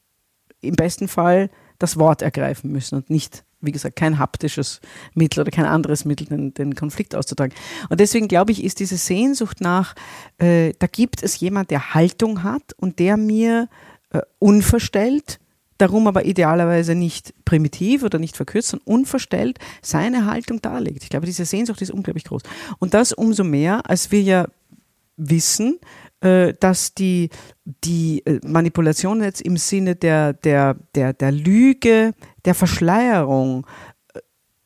im 0.61 0.75
besten 0.75 1.07
Fall 1.07 1.49
das 1.77 1.97
Wort 1.97 2.21
ergreifen 2.21 2.71
müssen 2.71 2.95
und 2.95 3.09
nicht, 3.09 3.43
wie 3.61 3.71
gesagt, 3.71 3.95
kein 3.95 4.19
haptisches 4.19 4.79
Mittel 5.13 5.41
oder 5.41 5.51
kein 5.51 5.65
anderes 5.65 6.05
Mittel, 6.05 6.27
den, 6.27 6.53
den 6.53 6.75
Konflikt 6.75 7.15
auszutragen. 7.15 7.55
Und 7.89 7.99
deswegen 7.99 8.27
glaube 8.27 8.51
ich, 8.51 8.63
ist 8.63 8.79
diese 8.79 8.97
Sehnsucht 8.97 9.61
nach, 9.61 9.95
äh, 10.37 10.73
da 10.79 10.87
gibt 10.87 11.23
es 11.23 11.39
jemand, 11.39 11.71
der 11.71 11.93
Haltung 11.93 12.43
hat 12.43 12.73
und 12.77 12.99
der 12.99 13.17
mir 13.17 13.69
äh, 14.11 14.21
unverstellt 14.39 15.39
darum 15.79 16.07
aber 16.07 16.25
idealerweise 16.25 16.93
nicht 16.93 17.33
primitiv 17.45 18.03
oder 18.03 18.19
nicht 18.19 18.37
verkürzt, 18.37 18.69
sondern 18.69 18.87
unverstellt 18.87 19.57
seine 19.81 20.25
Haltung 20.25 20.61
darlegt. 20.61 21.03
Ich 21.03 21.09
glaube, 21.09 21.25
diese 21.25 21.45
Sehnsucht 21.45 21.81
ist 21.81 21.89
unglaublich 21.89 22.25
groß. 22.25 22.43
Und 22.77 22.93
das 22.93 23.13
umso 23.13 23.43
mehr, 23.43 23.89
als 23.89 24.11
wir 24.11 24.21
ja 24.21 24.47
wissen, 25.17 25.79
äh, 26.21 26.53
dass 26.59 26.93
die, 26.93 27.29
die 27.83 28.25
äh, 28.25 28.39
Manipulation 28.45 29.23
jetzt 29.23 29.41
im 29.41 29.57
Sinne 29.57 29.95
der, 29.95 30.33
der, 30.33 30.75
der, 30.95 31.13
der 31.13 31.31
Lüge, 31.31 32.13
der 32.45 32.55
Verschleierung 32.55 33.65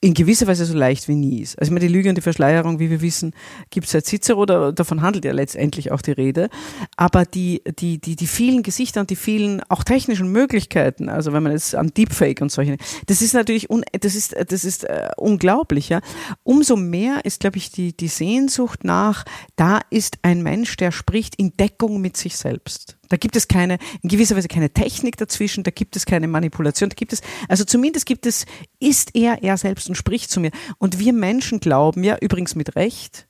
in 0.04 0.14
gewisser 0.14 0.48
Weise 0.48 0.66
so 0.66 0.78
leicht 0.78 1.08
wie 1.08 1.16
nie 1.16 1.42
ist. 1.42 1.58
Also 1.58 1.70
ich 1.70 1.74
meine, 1.74 1.88
die 1.88 1.94
Lüge 1.94 2.10
und 2.10 2.16
die 2.16 2.22
Verschleierung, 2.22 2.78
wie 2.78 2.90
wir 2.90 3.00
wissen, 3.00 3.34
gibt 3.70 3.86
es 3.86 3.94
seit 3.94 4.06
Cicero, 4.06 4.46
da, 4.46 4.74
davon 4.74 5.02
handelt 5.02 5.24
ja 5.24 5.32
letztendlich 5.32 5.94
auch 5.94 6.02
die 6.02 6.12
Rede. 6.12 6.50
Aber 6.98 7.24
die, 7.24 7.62
die, 7.80 8.00
die, 8.00 8.18
die 8.18 8.28
vielen 8.28 8.64
Gesichter 8.64 9.00
und 9.00 9.10
die 9.10 9.16
vielen 9.16 9.62
auch 9.70 9.86
technischen 9.86 10.30
Möglichkeiten, 10.30 11.08
also 11.08 11.32
wenn 11.32 11.42
man 11.42 11.54
jetzt 11.54 11.74
an 11.74 11.94
Deepfake 11.96 12.42
und 12.42 12.52
solche, 12.52 12.76
das 13.06 13.22
ist 13.22 13.34
natürlich, 13.34 13.70
un, 13.70 13.86
das 13.98 14.16
ist, 14.16 14.36
das 14.50 14.66
ist 14.66 14.84
äh, 14.84 15.08
unglaublich, 15.16 15.88
ja. 15.88 16.02
Umso 16.44 16.76
mehr 16.76 17.24
ist, 17.24 17.40
glaube 17.40 17.56
ich, 17.56 17.72
die, 17.72 17.96
die 17.96 18.10
Sehnsucht 18.10 18.84
nach, 18.84 19.24
da 19.56 19.80
ist 19.90 20.18
ein 20.22 20.44
Mensch, 20.44 20.76
der 20.76 20.92
spricht 20.92 21.36
in 21.36 21.56
Deckung 21.56 22.02
mit 22.02 22.18
sich 22.18 22.36
selbst. 22.36 22.98
Da 23.14 23.18
gibt 23.18 23.36
es 23.36 23.48
keine, 23.48 23.78
in 24.02 24.10
gewisser 24.10 24.36
Weise 24.36 24.48
keine 24.48 24.72
Technik 24.72 25.18
dazwischen, 25.18 25.64
da 25.64 25.70
gibt 25.70 25.96
es 25.96 26.08
keine 26.08 26.28
Manipulation, 26.28 26.90
da 26.90 26.96
gibt 26.96 27.14
es, 27.14 27.22
also 27.48 27.64
zumindest 27.64 28.08
gibt 28.08 28.26
es, 28.26 28.48
ist 28.80 29.14
er 29.14 29.44
er 29.44 29.56
selbst 29.58 29.88
und 29.88 29.94
spricht 29.94 30.32
zu 30.32 30.40
mir. 30.40 30.50
Und 30.80 30.98
wir 30.98 31.14
Menschen 31.14 31.60
glauben 31.60 32.04
ja, 32.04 32.18
übrigens 32.20 32.56
mit 32.56 32.76
Recht, 32.76 33.28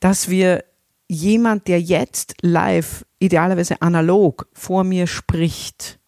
dass 0.00 0.28
wir 0.28 0.64
jemand, 1.06 1.68
der 1.68 1.80
jetzt 1.80 2.34
live, 2.40 3.06
idealerweise 3.20 3.80
analog 3.80 4.48
vor 4.54 4.82
mir 4.82 5.06
spricht, 5.06 6.00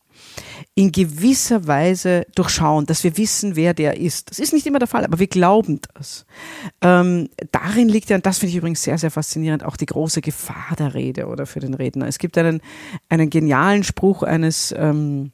in 0.77 0.91
gewisser 0.91 1.69
Weise 1.69 2.27
durchschauen, 2.35 2.87
dass 2.87 3.05
wir 3.05 3.17
wissen, 3.17 3.55
wer 3.55 3.75
der 3.75 3.97
ist. 4.01 4.31
Das 4.31 4.41
ist 4.41 4.53
nicht 4.53 4.67
immer 4.67 4.81
der 4.81 4.89
Fall, 4.89 5.05
aber 5.05 5.21
wir 5.21 5.29
glauben 5.29 5.81
das. 5.95 6.27
Ähm, 6.81 7.29
darin 7.53 7.89
liegt 7.89 8.11
ja, 8.11 8.17
und 8.17 8.27
das 8.27 8.39
finde 8.39 8.51
ich 8.51 8.57
übrigens 8.57 8.83
sehr, 8.83 8.99
sehr 8.99 9.13
faszinierend, 9.13 9.65
auch 9.65 9.77
die 9.77 9.87
große 9.87 10.21
Gefahr 10.21 10.75
der 10.77 10.95
Rede 10.95 11.27
oder 11.27 11.47
für 11.47 11.61
den 11.61 11.75
Redner. 11.75 12.09
Es 12.09 12.19
gibt 12.19 12.37
einen, 12.39 12.61
einen 13.09 13.31
genialen 13.31 13.85
Spruch 13.85 14.25
eines, 14.25 14.75
ähm, 14.77 15.31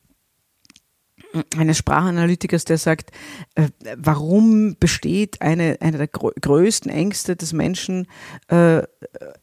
eines 1.56 1.78
Sprachanalytikers, 1.78 2.64
der 2.64 2.78
sagt, 2.78 3.10
äh, 3.54 3.68
warum 3.96 4.76
besteht 4.78 5.40
eine, 5.40 5.78
eine 5.80 5.98
der 5.98 6.08
größten 6.08 6.90
Ängste 6.90 7.36
des 7.36 7.52
Menschen 7.52 8.06
äh, 8.48 8.82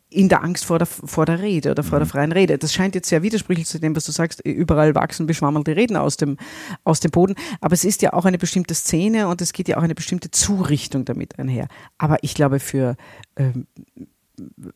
in 0.10 0.30
der 0.30 0.44
Angst 0.44 0.66
vor 0.66 0.80
der, 0.80 0.88
vor 0.88 1.26
der 1.26 1.42
Rede 1.42 1.72
oder 1.72 1.84
vor 1.84 2.00
der 2.00 2.06
mhm. 2.06 2.12
freien 2.12 2.32
Rede. 2.32 2.58
Das 2.58 2.74
scheint 2.74 2.96
jetzt 2.96 3.10
sehr 3.10 3.24
widersprüchlich 3.24 3.68
zu 3.68 3.80
dem, 3.80 3.96
was 3.96 4.06
du 4.06 4.12
sagst, 4.12 4.42
überall 4.42 4.96
wachsen 4.96 5.28
beschwammelte 5.28 5.76
Reden 5.76 5.98
aus 5.98 6.18
dem, 6.18 6.38
aus 6.84 7.00
dem 7.00 7.12
Boden. 7.12 7.36
Aber 7.62 7.74
es 7.74 7.84
ist 7.84 8.02
ja 8.02 8.14
auch 8.14 8.26
eine 8.26 8.38
bestimmte 8.38 8.74
Szene 8.74 9.28
und 9.28 9.42
es 9.42 9.54
geht 9.54 9.68
ja 9.68 9.78
auch 9.78 9.84
eine 9.84 9.96
bestimmte 9.96 10.32
Zurichtung 10.32 11.06
damit 11.06 11.38
einher. 11.40 11.68
Aber 11.98 12.18
ich 12.24 12.34
glaube, 12.34 12.60
für 12.60 12.96
ähm, 13.36 13.68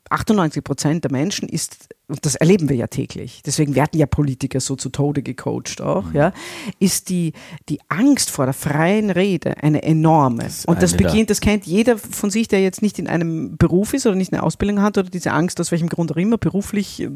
98 0.09 0.63
Prozent 0.63 1.03
der 1.03 1.11
Menschen 1.11 1.47
ist 1.47 1.89
und 2.11 2.25
das 2.25 2.35
erleben 2.35 2.69
wir 2.69 2.75
ja 2.75 2.87
täglich, 2.87 3.41
deswegen 3.45 3.75
werden 3.75 3.97
ja 3.97 4.05
Politiker 4.05 4.59
so 4.59 4.75
zu 4.75 4.89
Tode 4.89 5.23
gecoacht 5.23 5.81
auch, 5.81 6.05
mhm. 6.05 6.15
ja, 6.15 6.33
ist 6.79 7.09
die, 7.09 7.33
die 7.69 7.79
Angst 7.87 8.29
vor 8.29 8.45
der 8.45 8.53
freien 8.53 9.09
Rede 9.09 9.55
eine 9.63 9.81
enorme. 9.83 10.43
Das 10.43 10.65
und 10.65 10.81
das 10.81 10.95
beginnt, 10.95 11.29
das 11.29 11.39
kennt 11.39 11.65
jeder 11.65 11.97
von 11.97 12.29
sich, 12.29 12.47
der 12.47 12.61
jetzt 12.61 12.81
nicht 12.81 12.99
in 12.99 13.07
einem 13.07 13.57
Beruf 13.57 13.93
ist 13.93 14.05
oder 14.05 14.15
nicht 14.15 14.33
eine 14.33 14.43
Ausbildung 14.43 14.81
hat 14.81 14.97
oder 14.97 15.09
diese 15.09 15.31
Angst 15.31 15.59
aus 15.59 15.71
welchem 15.71 15.89
Grund 15.89 16.11
auch 16.11 16.17
immer, 16.17 16.37
beruflich, 16.37 17.01
äh, 17.01 17.09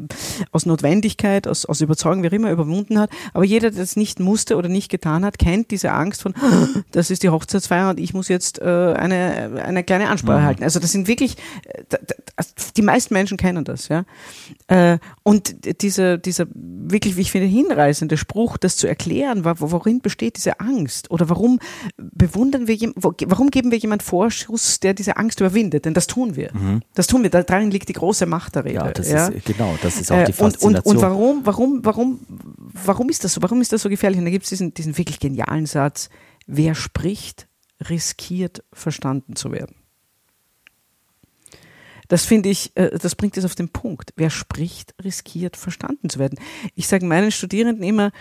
aus 0.52 0.66
Notwendigkeit, 0.66 1.46
aus, 1.46 1.66
aus 1.66 1.80
Überzeugung, 1.80 2.22
wie 2.22 2.28
auch 2.28 2.32
immer, 2.32 2.50
überwunden 2.50 2.98
hat. 2.98 3.10
Aber 3.34 3.44
jeder, 3.44 3.70
der 3.70 3.80
das 3.80 3.96
nicht 3.96 4.20
musste 4.20 4.56
oder 4.56 4.68
nicht 4.68 4.90
getan 4.90 5.24
hat, 5.24 5.38
kennt 5.38 5.70
diese 5.70 5.92
Angst 5.92 6.22
von, 6.22 6.34
das 6.92 7.10
ist 7.10 7.22
die 7.22 7.28
Hochzeitsfeier 7.28 7.90
und 7.90 8.00
ich 8.00 8.14
muss 8.14 8.28
jetzt 8.28 8.60
äh, 8.60 8.64
eine, 8.64 9.62
eine 9.64 9.84
kleine 9.84 10.08
Ansprache 10.08 10.40
mhm. 10.40 10.44
halten. 10.44 10.64
Also 10.64 10.80
das 10.80 10.92
sind 10.92 11.08
wirklich, 11.08 11.36
äh, 11.64 11.82
die 12.76 12.82
meisten 12.82 13.12
Menschen 13.14 13.36
kennen 13.36 13.64
das, 13.64 13.88
ja. 13.88 14.04
Äh, 14.68 14.85
äh, 14.94 14.98
und 15.22 15.82
dieser, 15.82 16.18
dieser 16.18 16.46
wirklich, 16.54 17.16
wie 17.16 17.22
ich 17.22 17.32
finde, 17.32 17.46
hinreißende 17.48 18.16
Spruch, 18.16 18.56
das 18.56 18.76
zu 18.76 18.86
erklären, 18.86 19.44
worin 19.44 20.00
besteht 20.00 20.36
diese 20.36 20.60
Angst? 20.60 21.10
Oder 21.10 21.28
warum 21.28 21.58
bewundern 21.96 22.66
wir, 22.66 22.92
warum 22.94 23.50
geben 23.50 23.70
wir 23.70 23.78
jemand 23.78 24.02
Vorschuss, 24.02 24.80
der 24.80 24.94
diese 24.94 25.16
Angst 25.16 25.40
überwindet? 25.40 25.84
Denn 25.84 25.94
das 25.94 26.06
tun 26.06 26.36
wir. 26.36 26.50
Mhm. 26.54 26.82
Das 26.94 27.06
tun 27.06 27.22
wir. 27.22 27.30
Darin 27.30 27.70
liegt 27.70 27.88
die 27.88 27.94
große 27.94 28.26
Macht 28.26 28.54
der 28.54 28.64
Rede. 28.64 28.74
Ja, 28.74 28.90
das 28.90 29.10
ja? 29.10 29.26
Ist, 29.28 29.44
genau, 29.44 29.76
das 29.82 30.00
ist 30.00 30.12
auch 30.12 30.24
die 30.24 30.32
Faszination. 30.32 30.74
Äh, 30.74 30.78
und, 30.78 30.86
und, 30.86 30.96
und 30.96 31.02
warum, 31.02 31.40
warum, 31.44 31.84
warum, 31.84 32.20
warum 32.84 33.08
ist 33.08 33.24
das 33.24 33.34
so? 33.34 33.42
Warum 33.42 33.60
ist 33.60 33.72
das 33.72 33.82
so 33.82 33.88
gefährlich? 33.88 34.18
Und 34.18 34.26
da 34.26 34.30
gibt 34.30 34.44
es 34.44 34.50
diesen, 34.50 34.74
diesen 34.74 34.96
wirklich 34.96 35.18
genialen 35.18 35.66
Satz, 35.66 36.08
wer 36.46 36.74
spricht, 36.74 37.48
riskiert 37.88 38.64
verstanden 38.72 39.36
zu 39.36 39.52
werden. 39.52 39.76
Das 42.08 42.24
finde 42.24 42.48
ich, 42.48 42.76
äh, 42.76 42.98
das 42.98 43.14
bringt 43.14 43.36
es 43.36 43.44
auf 43.44 43.54
den 43.54 43.68
Punkt. 43.68 44.12
Wer 44.16 44.30
spricht, 44.30 44.94
riskiert 45.02 45.56
verstanden 45.56 46.08
zu 46.08 46.18
werden. 46.18 46.38
Ich 46.74 46.88
sage 46.88 47.06
meinen 47.06 47.32
Studierenden 47.32 47.84
immer, 47.84 48.12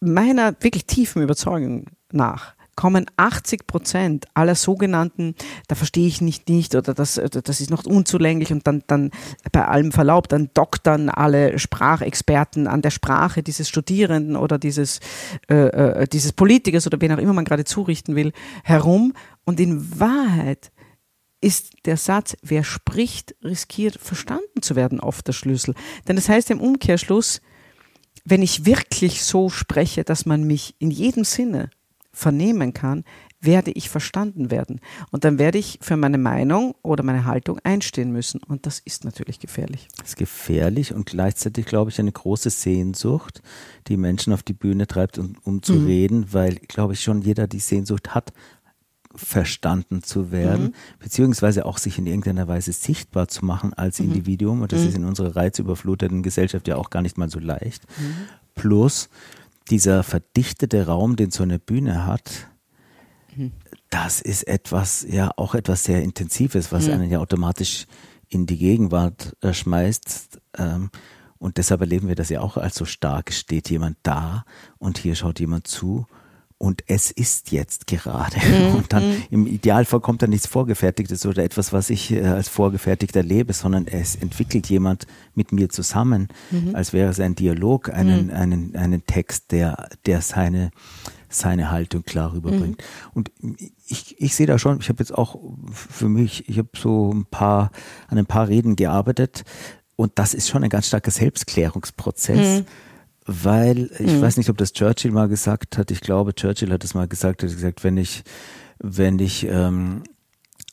meiner 0.00 0.54
wirklich 0.60 0.86
tiefen 0.86 1.22
Überzeugung 1.22 1.86
nach, 2.12 2.54
kommen 2.76 3.06
80 3.16 3.66
Prozent 3.66 4.26
aller 4.34 4.54
sogenannten, 4.54 5.34
da 5.68 5.74
verstehe 5.74 6.06
ich 6.06 6.20
nicht 6.20 6.48
nicht 6.48 6.74
oder 6.74 6.94
das, 6.94 7.14
das 7.14 7.60
ist 7.60 7.70
noch 7.70 7.84
unzulänglich 7.84 8.52
und 8.52 8.66
dann, 8.66 8.82
dann 8.86 9.10
bei 9.52 9.66
allem 9.66 9.92
Verlaub, 9.92 10.28
dann 10.28 10.50
doktern 10.54 11.08
alle 11.08 11.58
Sprachexperten 11.58 12.66
an 12.66 12.82
der 12.82 12.90
Sprache 12.90 13.42
dieses 13.42 13.68
Studierenden 13.68 14.36
oder 14.36 14.58
dieses, 14.58 15.00
äh, 15.48 15.54
äh, 15.54 16.08
dieses 16.08 16.32
Politikers 16.32 16.86
oder 16.86 17.00
wen 17.00 17.12
auch 17.12 17.18
immer 17.18 17.32
man 17.32 17.44
gerade 17.44 17.64
zurichten 17.64 18.16
will, 18.16 18.32
herum 18.64 19.14
und 19.44 19.60
in 19.60 20.00
Wahrheit 20.00 20.72
ist 21.44 21.84
der 21.84 21.98
Satz, 21.98 22.36
wer 22.42 22.64
spricht, 22.64 23.34
riskiert 23.44 23.98
verstanden 24.00 24.62
zu 24.62 24.76
werden, 24.76 24.98
oft 24.98 25.26
der 25.28 25.34
Schlüssel. 25.34 25.74
Denn 26.08 26.16
das 26.16 26.28
heißt 26.28 26.50
im 26.50 26.60
Umkehrschluss, 26.60 27.42
wenn 28.24 28.40
ich 28.40 28.64
wirklich 28.64 29.22
so 29.22 29.50
spreche, 29.50 30.04
dass 30.04 30.24
man 30.24 30.44
mich 30.44 30.74
in 30.78 30.90
jedem 30.90 31.24
Sinne 31.24 31.68
vernehmen 32.12 32.72
kann, 32.72 33.04
werde 33.40 33.72
ich 33.72 33.90
verstanden 33.90 34.50
werden. 34.50 34.80
Und 35.10 35.24
dann 35.24 35.38
werde 35.38 35.58
ich 35.58 35.78
für 35.82 35.98
meine 35.98 36.16
Meinung 36.16 36.74
oder 36.82 37.02
meine 37.02 37.26
Haltung 37.26 37.58
einstehen 37.62 38.10
müssen. 38.10 38.42
Und 38.42 38.64
das 38.64 38.78
ist 38.78 39.04
natürlich 39.04 39.38
gefährlich. 39.38 39.88
Das 39.98 40.10
ist 40.10 40.16
gefährlich 40.16 40.94
und 40.94 41.06
gleichzeitig, 41.06 41.66
glaube 41.66 41.90
ich, 41.90 41.98
eine 41.98 42.12
große 42.12 42.48
Sehnsucht, 42.48 43.42
die 43.88 43.98
Menschen 43.98 44.32
auf 44.32 44.42
die 44.42 44.54
Bühne 44.54 44.86
treibt, 44.86 45.18
um, 45.18 45.36
um 45.42 45.62
zu 45.62 45.74
mhm. 45.74 45.86
reden, 45.86 46.32
weil, 46.32 46.54
glaube 46.54 46.94
ich, 46.94 47.02
schon 47.02 47.20
jeder 47.20 47.46
die 47.46 47.60
Sehnsucht 47.60 48.14
hat, 48.14 48.32
verstanden 49.16 50.02
zu 50.02 50.32
werden, 50.32 50.64
mhm. 50.64 50.74
beziehungsweise 50.98 51.66
auch 51.66 51.78
sich 51.78 51.98
in 51.98 52.06
irgendeiner 52.06 52.48
Weise 52.48 52.72
sichtbar 52.72 53.28
zu 53.28 53.44
machen 53.44 53.72
als 53.74 53.98
mhm. 53.98 54.06
Individuum. 54.06 54.62
Und 54.62 54.72
das 54.72 54.82
mhm. 54.82 54.88
ist 54.88 54.96
in 54.96 55.04
unserer 55.04 55.36
reizüberfluteten 55.36 56.22
Gesellschaft 56.22 56.68
ja 56.68 56.76
auch 56.76 56.90
gar 56.90 57.02
nicht 57.02 57.18
mal 57.18 57.30
so 57.30 57.38
leicht. 57.38 57.84
Mhm. 57.98 58.14
Plus 58.54 59.08
dieser 59.70 60.02
verdichtete 60.02 60.86
Raum, 60.86 61.16
den 61.16 61.30
so 61.30 61.42
eine 61.42 61.58
Bühne 61.58 62.06
hat, 62.06 62.48
mhm. 63.34 63.52
das 63.90 64.20
ist 64.20 64.46
etwas, 64.46 65.06
ja 65.08 65.30
auch 65.36 65.54
etwas 65.54 65.84
sehr 65.84 66.02
Intensives, 66.02 66.72
was 66.72 66.86
mhm. 66.86 66.94
einen 66.94 67.10
ja 67.10 67.20
automatisch 67.20 67.86
in 68.28 68.46
die 68.46 68.58
Gegenwart 68.58 69.36
äh, 69.40 69.52
schmeißt. 69.52 70.40
Ähm, 70.58 70.90
und 71.38 71.58
deshalb 71.58 71.80
erleben 71.82 72.08
wir 72.08 72.14
das 72.14 72.30
ja 72.30 72.40
auch 72.40 72.56
als 72.56 72.74
so 72.74 72.84
stark. 72.84 73.32
Steht 73.32 73.70
jemand 73.70 73.98
da 74.02 74.44
und 74.78 74.98
hier 74.98 75.14
schaut 75.14 75.40
jemand 75.40 75.66
zu 75.66 76.06
und 76.58 76.84
es 76.86 77.10
ist 77.10 77.52
jetzt 77.52 77.86
gerade. 77.86 78.36
Mhm. 78.38 78.76
Und 78.76 78.92
dann 78.92 79.22
im 79.30 79.46
Idealfall 79.46 80.00
kommt 80.00 80.22
dann 80.22 80.30
nichts 80.30 80.46
Vorgefertigtes 80.46 81.26
oder 81.26 81.42
etwas, 81.42 81.72
was 81.72 81.90
ich 81.90 82.12
äh, 82.12 82.22
als 82.24 82.48
vorgefertigt 82.48 83.14
erlebe, 83.16 83.52
sondern 83.52 83.86
es 83.86 84.16
entwickelt 84.16 84.68
jemand 84.68 85.06
mit 85.34 85.52
mir 85.52 85.68
zusammen, 85.68 86.28
mhm. 86.50 86.74
als 86.74 86.92
wäre 86.92 87.10
es 87.10 87.20
ein 87.20 87.34
Dialog, 87.34 87.90
einen, 87.90 88.26
mhm. 88.26 88.32
einen, 88.32 88.76
einen 88.76 89.06
Text, 89.06 89.50
der, 89.52 89.88
der 90.06 90.22
seine, 90.22 90.70
seine 91.28 91.70
Haltung 91.70 92.04
klar 92.04 92.32
rüberbringt. 92.32 92.78
Mhm. 92.78 93.10
Und 93.12 93.32
ich, 93.86 94.20
ich 94.20 94.34
sehe 94.34 94.46
da 94.46 94.58
schon, 94.58 94.78
ich 94.80 94.88
habe 94.88 95.00
jetzt 95.00 95.12
auch 95.12 95.38
für 95.72 96.08
mich, 96.08 96.48
ich 96.48 96.58
habe 96.58 96.70
so 96.76 97.12
ein 97.12 97.26
paar, 97.26 97.72
an 98.08 98.16
ein 98.16 98.26
paar 98.26 98.48
Reden 98.48 98.76
gearbeitet 98.76 99.44
und 99.96 100.12
das 100.18 100.34
ist 100.34 100.48
schon 100.48 100.62
ein 100.64 100.70
ganz 100.70 100.86
starker 100.86 101.10
Selbstklärungsprozess 101.10 102.60
mhm 102.60 102.66
weil 103.26 103.90
ich 103.98 104.12
mhm. 104.12 104.22
weiß 104.22 104.36
nicht, 104.36 104.50
ob 104.50 104.58
das 104.58 104.72
Churchill 104.72 105.10
mal 105.10 105.28
gesagt 105.28 105.78
hat. 105.78 105.90
Ich 105.90 106.00
glaube, 106.00 106.34
Churchill 106.34 106.72
hat 106.72 106.84
es 106.84 106.94
mal 106.94 107.08
gesagt. 107.08 107.42
Er 107.42 107.48
hat 107.48 107.56
gesagt, 107.56 107.84
wenn 107.84 107.96
ich, 107.96 108.22
wenn 108.78 109.18
ich 109.18 109.46
ähm, 109.48 110.02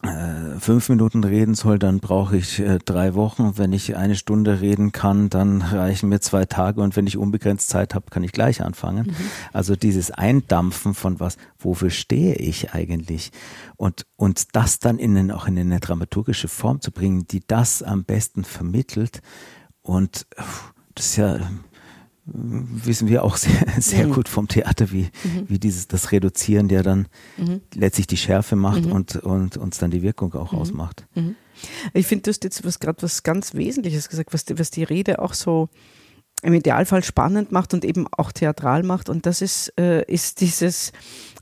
äh, 0.04 0.60
fünf 0.60 0.90
Minuten 0.90 1.24
reden 1.24 1.54
soll, 1.54 1.78
dann 1.78 2.00
brauche 2.00 2.36
ich 2.36 2.60
äh, 2.60 2.80
drei 2.84 3.14
Wochen. 3.14 3.58
Wenn 3.58 3.72
ich 3.72 3.96
eine 3.96 4.16
Stunde 4.16 4.60
reden 4.60 4.92
kann, 4.92 5.30
dann 5.30 5.62
reichen 5.62 6.10
mir 6.10 6.20
zwei 6.20 6.46
Tage. 6.46 6.82
Und 6.82 6.96
wenn 6.96 7.08
ich 7.08 7.18
unbegrenzt 7.18 7.70
Zeit 7.70 7.94
habe, 7.94 8.08
kann 8.10 8.24
ich 8.24 8.32
gleich 8.32 8.62
anfangen. 8.62 9.08
Mhm. 9.08 9.16
Also 9.54 9.76
dieses 9.76 10.12
Eindampfen 10.12 10.94
von 10.94 11.20
was, 11.20 11.38
wofür 11.58 11.90
stehe 11.90 12.36
ich 12.36 12.74
eigentlich? 12.74 13.32
Und, 13.78 14.06
und 14.18 14.56
das 14.56 14.80
dann 14.80 14.98
in, 14.98 15.32
auch 15.32 15.48
in 15.48 15.58
eine 15.58 15.80
dramaturgische 15.80 16.48
Form 16.48 16.82
zu 16.82 16.92
bringen, 16.92 17.28
die 17.28 17.44
das 17.46 17.84
am 17.84 18.04
besten 18.04 18.44
vermittelt. 18.44 19.22
Und 19.84 20.26
das 20.96 21.06
ist 21.06 21.16
ja 21.18 21.40
wissen 22.34 23.08
wir 23.08 23.24
auch 23.24 23.38
sehr, 23.38 23.66
sehr 23.80 24.08
mhm. 24.08 24.14
gut 24.14 24.30
vom 24.30 24.48
Theater, 24.48 24.92
wie, 24.92 25.10
mhm. 25.24 25.46
wie 25.48 25.60
dieses, 25.60 25.88
das 25.88 26.12
Reduzieren, 26.12 26.68
der 26.68 26.84
dann 26.84 27.08
mhm. 27.38 27.62
letztlich 27.74 28.08
die 28.08 28.18
Schärfe 28.18 28.56
macht 28.56 28.86
mhm. 28.86 28.92
und, 28.92 29.16
und 29.18 29.58
uns 29.58 29.78
dann 29.78 29.92
die 29.92 30.02
Wirkung 30.02 30.34
auch 30.34 30.52
mhm. 30.52 30.60
ausmacht. 30.60 31.06
Mhm. 31.16 31.36
Ich 31.94 32.08
finde, 32.08 32.24
du 32.24 32.30
hast 32.30 32.44
jetzt 32.44 32.66
was 32.66 32.80
gerade 32.80 33.02
was 33.04 33.24
ganz 33.24 33.54
Wesentliches 33.54 34.10
gesagt, 34.10 34.34
was 34.34 34.46
die, 34.46 34.58
was 34.58 34.72
die 34.72 34.84
Rede 34.84 35.20
auch 35.20 35.34
so 35.34 35.70
im 36.44 36.54
Idealfall 36.54 37.04
spannend 37.04 37.52
macht 37.52 37.74
und 37.74 37.86
eben 37.86 38.08
auch 38.12 38.32
theatral 38.32 38.84
macht. 38.84 39.10
Und 39.10 39.26
das 39.26 39.42
ist, 39.42 39.74
äh, 39.80 40.04
ist 40.06 40.42
dieses 40.42 40.92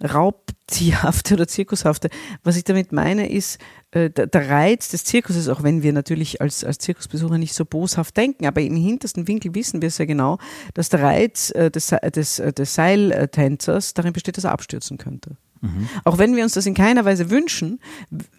Raubtierhafte 0.04 1.36
oder 1.36 1.48
Zirkushafte. 1.48 2.10
Was 2.44 2.58
ich 2.58 2.66
damit 2.66 2.92
meine, 2.92 3.32
ist 3.32 3.60
äh, 3.92 4.10
der, 4.10 4.50
Reiz 4.50 4.90
des 4.90 5.04
Zirkuses, 5.04 5.50
auch 5.50 5.64
wenn 5.64 5.82
wir 5.82 5.94
natürlich 5.94 6.42
als, 6.42 6.64
als 6.64 6.78
Zirkusbesucher 6.78 7.38
nicht 7.38 7.54
so 7.54 7.66
boshaft 7.66 8.16
denken, 8.18 8.46
aber 8.46 8.62
im 8.62 8.76
hintersten 8.76 9.28
Winkel 9.28 9.56
wissen 9.56 9.82
wir 9.82 9.90
sehr 9.90 10.06
genau, 10.06 10.38
dass 10.76 10.90
der 10.90 11.02
Reiz 11.02 11.52
äh, 11.52 11.72
des, 11.72 11.96
des, 12.14 12.40
äh, 12.40 12.54
des 12.54 12.76
Seiltänzers 12.76 13.94
darin 13.96 14.14
besteht, 14.14 14.38
dass 14.38 14.44
er 14.44 14.52
abstürzen 14.52 14.98
könnte. 14.98 15.38
Mhm. 15.62 15.90
Auch 16.04 16.18
wenn 16.18 16.36
wir 16.36 16.44
uns 16.44 16.54
das 16.54 16.66
in 16.66 16.74
keiner 16.74 17.06
Weise 17.06 17.30
wünschen, 17.30 17.80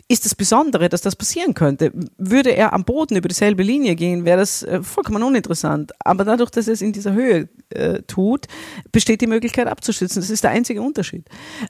ist 0.09 0.25
das 0.25 0.35
Besondere, 0.35 0.89
dass 0.89 1.03
das 1.03 1.17
passieren 1.17 1.55
könnte. 1.55 1.93
Würde 2.19 2.51
er 2.51 2.73
am 2.73 2.85
Boden 2.85 3.17
über 3.17 3.29
dieselbe 3.29 3.63
Linie 3.63 3.95
gehen, 3.95 4.25
wäre 4.25 4.39
das 4.39 4.63
äh, 4.63 4.83
vollkommen 4.83 5.23
uninteressant. 5.23 5.93
Aber 6.05 6.25
dadurch, 6.25 6.51
dass 6.51 6.67
er 6.67 6.75
es 6.75 6.83
in 6.83 6.93
dieser 6.93 7.13
Höhe 7.13 7.49
äh, 7.71 8.03
tut, 8.03 8.47
besteht 8.91 9.21
die 9.21 9.27
Möglichkeit 9.27 9.69
abzustützen. 9.69 10.21
Das 10.21 10.31
ist 10.31 10.43
der 10.43 10.51
einzige 10.51 10.83
Unterschied. 10.83 11.27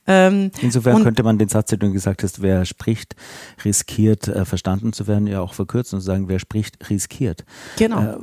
Ähm, 0.07 0.51
Insofern 0.61 1.03
könnte 1.03 1.23
man 1.23 1.39
den 1.39 1.49
Satz, 1.49 1.71
den 1.71 1.81
du 1.81 1.93
gesagt 1.93 2.23
hast, 2.23 2.41
wer 2.41 2.65
spricht, 2.65 3.17
riskiert, 3.65 4.29
äh, 4.29 4.45
verstanden 4.45 4.93
zu 4.93 5.07
werden, 5.07 5.27
ja 5.27 5.41
auch 5.41 5.55
verkürzen 5.55 5.97
und 5.97 6.03
sagen, 6.03 6.29
wer 6.29 6.39
spricht, 6.39 6.89
riskiert. 6.89 7.45
Genau. 7.77 8.01
Äh, 8.01 8.17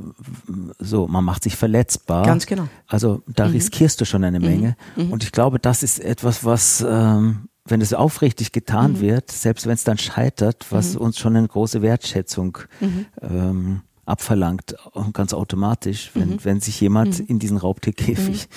so, 0.79 1.07
man 1.07 1.23
macht 1.23 1.43
sich 1.43 1.55
verletzbar. 1.55 2.25
Ganz 2.25 2.45
genau. 2.45 2.67
Also 2.87 3.21
da 3.27 3.45
mhm. 3.45 3.51
riskierst 3.51 4.01
du 4.01 4.05
schon 4.05 4.23
eine 4.23 4.39
Menge. 4.39 4.75
Mhm. 4.95 5.05
mhm. 5.05 5.11
Und 5.11 5.23
ich 5.23 5.31
glaube, 5.31 5.59
das 5.59 5.83
ist 5.83 5.99
etwas, 5.99 6.43
was 6.43 6.81
ähm, 7.17 7.49
wenn 7.65 7.81
es 7.81 7.93
aufrichtig 7.93 8.51
getan 8.51 8.93
mhm. 8.93 9.01
wird, 9.01 9.31
selbst 9.31 9.65
wenn 9.65 9.73
es 9.73 9.83
dann 9.83 9.97
scheitert, 9.97 10.65
was 10.69 10.93
mhm. 10.93 11.01
uns 11.01 11.19
schon 11.19 11.35
eine 11.35 11.47
große 11.47 11.81
Wertschätzung 11.81 12.57
mhm. 12.79 13.05
ähm, 13.21 13.81
abverlangt, 14.05 14.75
ganz 15.11 15.33
automatisch, 15.33 16.11
wenn, 16.13 16.29
mhm. 16.29 16.45
wenn 16.45 16.59
sich 16.61 16.79
jemand 16.79 17.19
mhm. 17.19 17.25
in 17.27 17.39
diesen 17.39 17.57
Raubtierkäfig 17.57 18.47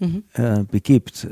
mhm. 0.00 0.24
äh, 0.34 0.64
begibt. 0.64 1.26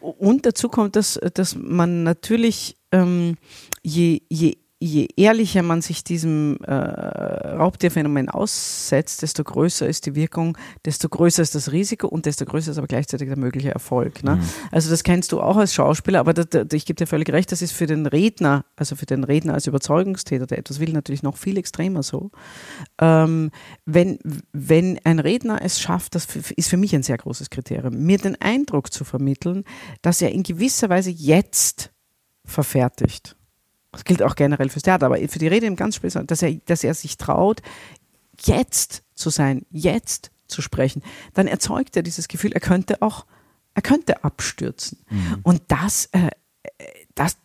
Und 0.00 0.46
dazu 0.46 0.68
kommt, 0.68 0.94
dass, 0.94 1.18
dass 1.34 1.56
man 1.56 2.04
natürlich 2.04 2.76
ähm, 2.92 3.36
je, 3.82 4.22
je 4.28 4.58
je 4.84 5.08
ehrlicher 5.16 5.62
man 5.62 5.80
sich 5.80 6.04
diesem 6.04 6.58
äh, 6.62 6.74
Raubtierphänomen 6.74 8.28
aussetzt, 8.28 9.22
desto 9.22 9.42
größer 9.42 9.88
ist 9.88 10.04
die 10.06 10.14
Wirkung, 10.14 10.58
desto 10.84 11.08
größer 11.08 11.42
ist 11.42 11.54
das 11.54 11.72
Risiko 11.72 12.06
und 12.06 12.26
desto 12.26 12.44
größer 12.44 12.72
ist 12.72 12.78
aber 12.78 12.86
gleichzeitig 12.86 13.28
der 13.28 13.38
mögliche 13.38 13.70
Erfolg. 13.70 14.22
Ne? 14.22 14.36
Mhm. 14.36 14.42
Also 14.70 14.90
das 14.90 15.02
kennst 15.02 15.32
du 15.32 15.40
auch 15.40 15.56
als 15.56 15.72
Schauspieler, 15.72 16.20
aber 16.20 16.34
das, 16.34 16.48
das, 16.50 16.66
ich 16.72 16.84
gebe 16.84 16.96
dir 16.96 17.06
völlig 17.06 17.30
recht, 17.30 17.50
das 17.50 17.62
ist 17.62 17.72
für 17.72 17.86
den 17.86 18.06
Redner, 18.06 18.66
also 18.76 18.94
für 18.94 19.06
den 19.06 19.24
Redner 19.24 19.54
als 19.54 19.66
Überzeugungstäter, 19.66 20.46
der 20.46 20.58
etwas 20.58 20.80
will, 20.80 20.92
natürlich 20.92 21.22
noch 21.22 21.38
viel 21.38 21.56
extremer 21.56 22.02
so. 22.02 22.30
Ähm, 23.00 23.50
wenn, 23.86 24.18
wenn 24.52 25.00
ein 25.04 25.18
Redner 25.18 25.60
es 25.62 25.80
schafft, 25.80 26.14
das 26.14 26.26
ist 26.56 26.68
für 26.68 26.76
mich 26.76 26.94
ein 26.94 27.02
sehr 27.02 27.16
großes 27.16 27.48
Kriterium, 27.48 28.04
mir 28.04 28.18
den 28.18 28.40
Eindruck 28.40 28.92
zu 28.92 29.04
vermitteln, 29.04 29.64
dass 30.02 30.20
er 30.20 30.32
in 30.32 30.42
gewisser 30.42 30.90
Weise 30.90 31.10
jetzt 31.10 31.90
verfertigt 32.44 33.36
das 33.94 34.04
gilt 34.04 34.22
auch 34.22 34.36
generell 34.36 34.68
fürs 34.68 34.82
Theater, 34.82 35.06
aber 35.06 35.16
für 35.28 35.38
die 35.38 35.48
Rede 35.48 35.66
im 35.66 35.76
ganz 35.76 35.96
speziell, 35.96 36.24
dass 36.24 36.42
er, 36.42 36.54
dass 36.66 36.84
er 36.84 36.94
sich 36.94 37.16
traut, 37.16 37.62
jetzt 38.44 39.02
zu 39.14 39.30
sein, 39.30 39.64
jetzt 39.70 40.30
zu 40.46 40.62
sprechen, 40.62 41.02
dann 41.32 41.46
erzeugt 41.46 41.96
er 41.96 42.02
dieses 42.02 42.28
Gefühl, 42.28 42.52
er 42.52 42.60
könnte 42.60 43.02
auch, 43.02 43.26
er 43.74 43.82
könnte 43.82 44.24
abstürzen. 44.24 44.98
Mhm. 45.08 45.40
Und 45.42 45.62
das, 45.68 46.06
äh, 46.12 46.30
das, 47.14 47.36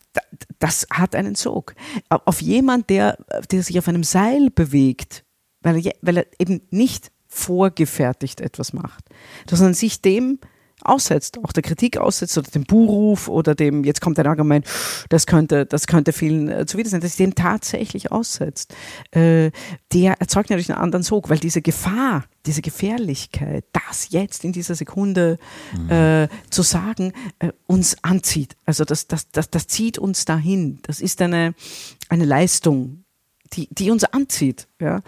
das 0.58 0.86
hat 0.90 1.14
einen 1.14 1.34
Sog. 1.34 1.74
Auf 2.08 2.42
jemand, 2.42 2.90
der, 2.90 3.18
der 3.50 3.62
sich 3.62 3.78
auf 3.78 3.88
einem 3.88 4.04
Seil 4.04 4.50
bewegt, 4.50 5.24
weil 5.62 5.84
er, 5.84 5.92
weil 6.02 6.18
er 6.18 6.26
eben 6.38 6.62
nicht 6.70 7.10
vorgefertigt 7.26 8.40
etwas 8.40 8.72
macht, 8.72 9.04
sondern 9.48 9.74
sich 9.74 10.02
dem 10.02 10.40
aussetzt, 10.82 11.38
auch 11.44 11.52
der 11.52 11.62
Kritik 11.62 11.98
aussetzt 11.98 12.36
oder 12.38 12.50
dem 12.50 12.64
Buhruf 12.64 13.28
oder 13.28 13.54
dem, 13.54 13.84
jetzt 13.84 14.00
kommt 14.00 14.18
ein 14.18 14.26
Argument, 14.26 14.66
das 15.08 15.26
könnte, 15.26 15.66
das 15.66 15.86
könnte 15.86 16.12
vielen 16.12 16.48
äh, 16.48 16.66
zuwider 16.66 16.90
sein, 16.90 17.00
dass 17.00 17.16
dem 17.16 17.34
tatsächlich 17.34 18.12
aussetzt, 18.12 18.74
äh, 19.12 19.50
der 19.92 20.20
erzeugt 20.20 20.50
natürlich 20.50 20.70
einen 20.70 20.80
anderen 20.80 21.02
Sog, 21.02 21.30
weil 21.30 21.38
diese 21.38 21.62
Gefahr, 21.62 22.24
diese 22.46 22.62
Gefährlichkeit, 22.62 23.64
das 23.72 24.10
jetzt 24.10 24.44
in 24.44 24.52
dieser 24.52 24.74
Sekunde 24.74 25.38
mhm. 25.76 25.90
äh, 25.90 26.28
zu 26.50 26.62
sagen, 26.62 27.12
äh, 27.38 27.52
uns 27.66 27.96
anzieht. 28.02 28.56
Also 28.64 28.84
das, 28.84 29.06
das, 29.06 29.30
das, 29.30 29.50
das 29.50 29.66
zieht 29.66 29.98
uns 29.98 30.24
dahin. 30.24 30.78
Das 30.82 31.00
ist 31.00 31.20
eine, 31.22 31.54
eine 32.08 32.24
Leistung, 32.24 33.04
die, 33.52 33.68
die 33.70 33.90
uns 33.90 34.04
anzieht. 34.04 34.68
Ja? 34.80 34.98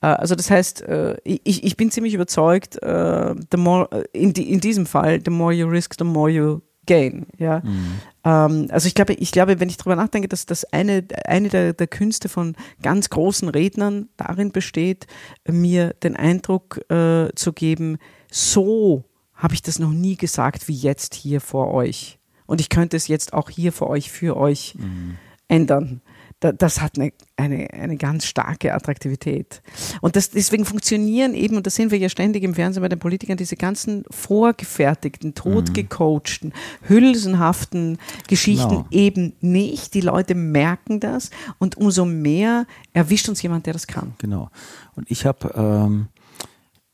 Äh, 0.00 0.06
also 0.06 0.34
das 0.34 0.50
heißt, 0.50 0.82
äh, 0.82 1.16
ich, 1.24 1.64
ich 1.64 1.76
bin 1.76 1.90
ziemlich 1.90 2.14
überzeugt, 2.14 2.82
äh, 2.82 3.34
the 3.50 3.56
more, 3.56 3.88
in, 4.12 4.32
die, 4.32 4.50
in 4.50 4.60
diesem 4.60 4.86
Fall, 4.86 5.20
the 5.24 5.30
more 5.30 5.52
you 5.52 5.66
risk, 5.66 5.94
the 5.98 6.04
more 6.04 6.30
you 6.30 6.60
gain. 6.86 7.26
Ja? 7.38 7.60
Mhm. 7.60 8.00
Ähm, 8.24 8.66
also 8.70 8.86
ich 8.86 8.94
glaube, 8.94 9.14
ich 9.14 9.32
glaube, 9.32 9.60
wenn 9.60 9.68
ich 9.68 9.76
darüber 9.76 9.96
nachdenke, 9.96 10.28
dass 10.28 10.46
das 10.46 10.64
eine, 10.64 11.04
eine 11.26 11.48
der, 11.48 11.72
der 11.72 11.86
Künste 11.86 12.28
von 12.28 12.56
ganz 12.82 13.10
großen 13.10 13.48
Rednern 13.48 14.08
darin 14.16 14.52
besteht, 14.52 15.06
mir 15.46 15.94
den 16.02 16.16
Eindruck 16.16 16.80
äh, 16.90 17.28
zu 17.34 17.52
geben, 17.52 17.98
so 18.30 19.04
habe 19.34 19.54
ich 19.54 19.62
das 19.62 19.78
noch 19.78 19.90
nie 19.90 20.16
gesagt 20.16 20.68
wie 20.68 20.74
jetzt 20.74 21.14
hier 21.14 21.40
vor 21.40 21.72
euch. 21.74 22.18
Und 22.46 22.60
ich 22.60 22.68
könnte 22.68 22.96
es 22.96 23.08
jetzt 23.08 23.32
auch 23.32 23.50
hier 23.50 23.72
vor 23.72 23.88
euch, 23.88 24.10
für 24.10 24.36
euch 24.36 24.74
mhm. 24.76 25.16
ändern 25.48 26.02
das 26.50 26.80
hat 26.80 26.98
eine, 26.98 27.12
eine, 27.36 27.72
eine 27.72 27.96
ganz 27.96 28.26
starke 28.26 28.74
Attraktivität. 28.74 29.62
Und 30.00 30.16
das, 30.16 30.30
deswegen 30.30 30.64
funktionieren 30.64 31.34
eben, 31.34 31.56
und 31.56 31.66
das 31.66 31.76
sehen 31.76 31.92
wir 31.92 31.98
ja 31.98 32.08
ständig 32.08 32.42
im 32.42 32.54
Fernsehen 32.54 32.82
bei 32.82 32.88
den 32.88 32.98
Politikern, 32.98 33.36
diese 33.36 33.56
ganzen 33.56 34.04
vorgefertigten, 34.10 35.34
totgecoachten, 35.34 36.52
hülsenhaften 36.82 37.98
Geschichten 38.26 38.68
genau. 38.68 38.86
eben 38.90 39.34
nicht. 39.40 39.94
Die 39.94 40.00
Leute 40.00 40.34
merken 40.34 40.98
das 40.98 41.30
und 41.58 41.76
umso 41.76 42.04
mehr 42.04 42.66
erwischt 42.92 43.28
uns 43.28 43.40
jemand, 43.42 43.66
der 43.66 43.74
das 43.74 43.86
kann. 43.86 44.14
Genau. 44.18 44.50
Und 44.96 45.10
ich 45.10 45.24
habe 45.24 45.52
ähm, 45.54 46.08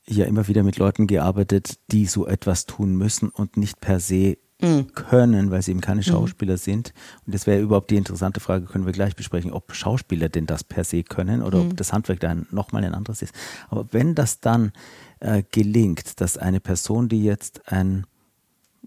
ja 0.05 0.25
immer 0.25 0.47
wieder 0.47 0.61
mit 0.61 0.77
Leuten 0.77 1.07
gearbeitet, 1.07 1.79
die 1.91 2.05
so 2.05 2.27
etwas 2.27 2.67
tun 2.67 2.95
müssen 2.95 3.29
und 3.29 3.57
nicht 3.57 3.81
per 3.81 3.99
se 3.99 4.37
mhm. 4.61 4.93
können, 4.93 5.51
weil 5.51 5.61
sie 5.61 5.71
eben 5.71 5.81
keine 5.81 6.01
mhm. 6.01 6.05
Schauspieler 6.05 6.53
mhm. 6.53 6.57
sind. 6.57 6.93
Und 7.25 7.33
das 7.33 7.47
wäre 7.47 7.61
überhaupt 7.61 7.91
die 7.91 7.97
interessante 7.97 8.39
Frage, 8.39 8.65
können 8.65 8.85
wir 8.85 8.93
gleich 8.93 9.15
besprechen, 9.15 9.51
ob 9.51 9.73
Schauspieler 9.73 10.29
denn 10.29 10.45
das 10.45 10.63
per 10.63 10.83
se 10.83 11.03
können 11.03 11.41
oder 11.41 11.59
mhm. 11.63 11.71
ob 11.71 11.77
das 11.77 11.93
Handwerk 11.93 12.19
dann 12.19 12.47
nochmal 12.51 12.83
ein 12.83 12.93
anderes 12.93 13.21
ist. 13.21 13.33
Aber 13.69 13.87
wenn 13.91 14.15
das 14.15 14.39
dann 14.39 14.71
äh, 15.19 15.43
gelingt, 15.51 16.21
dass 16.21 16.37
eine 16.37 16.59
Person, 16.59 17.09
die 17.09 17.23
jetzt 17.23 17.71
ein, 17.71 18.05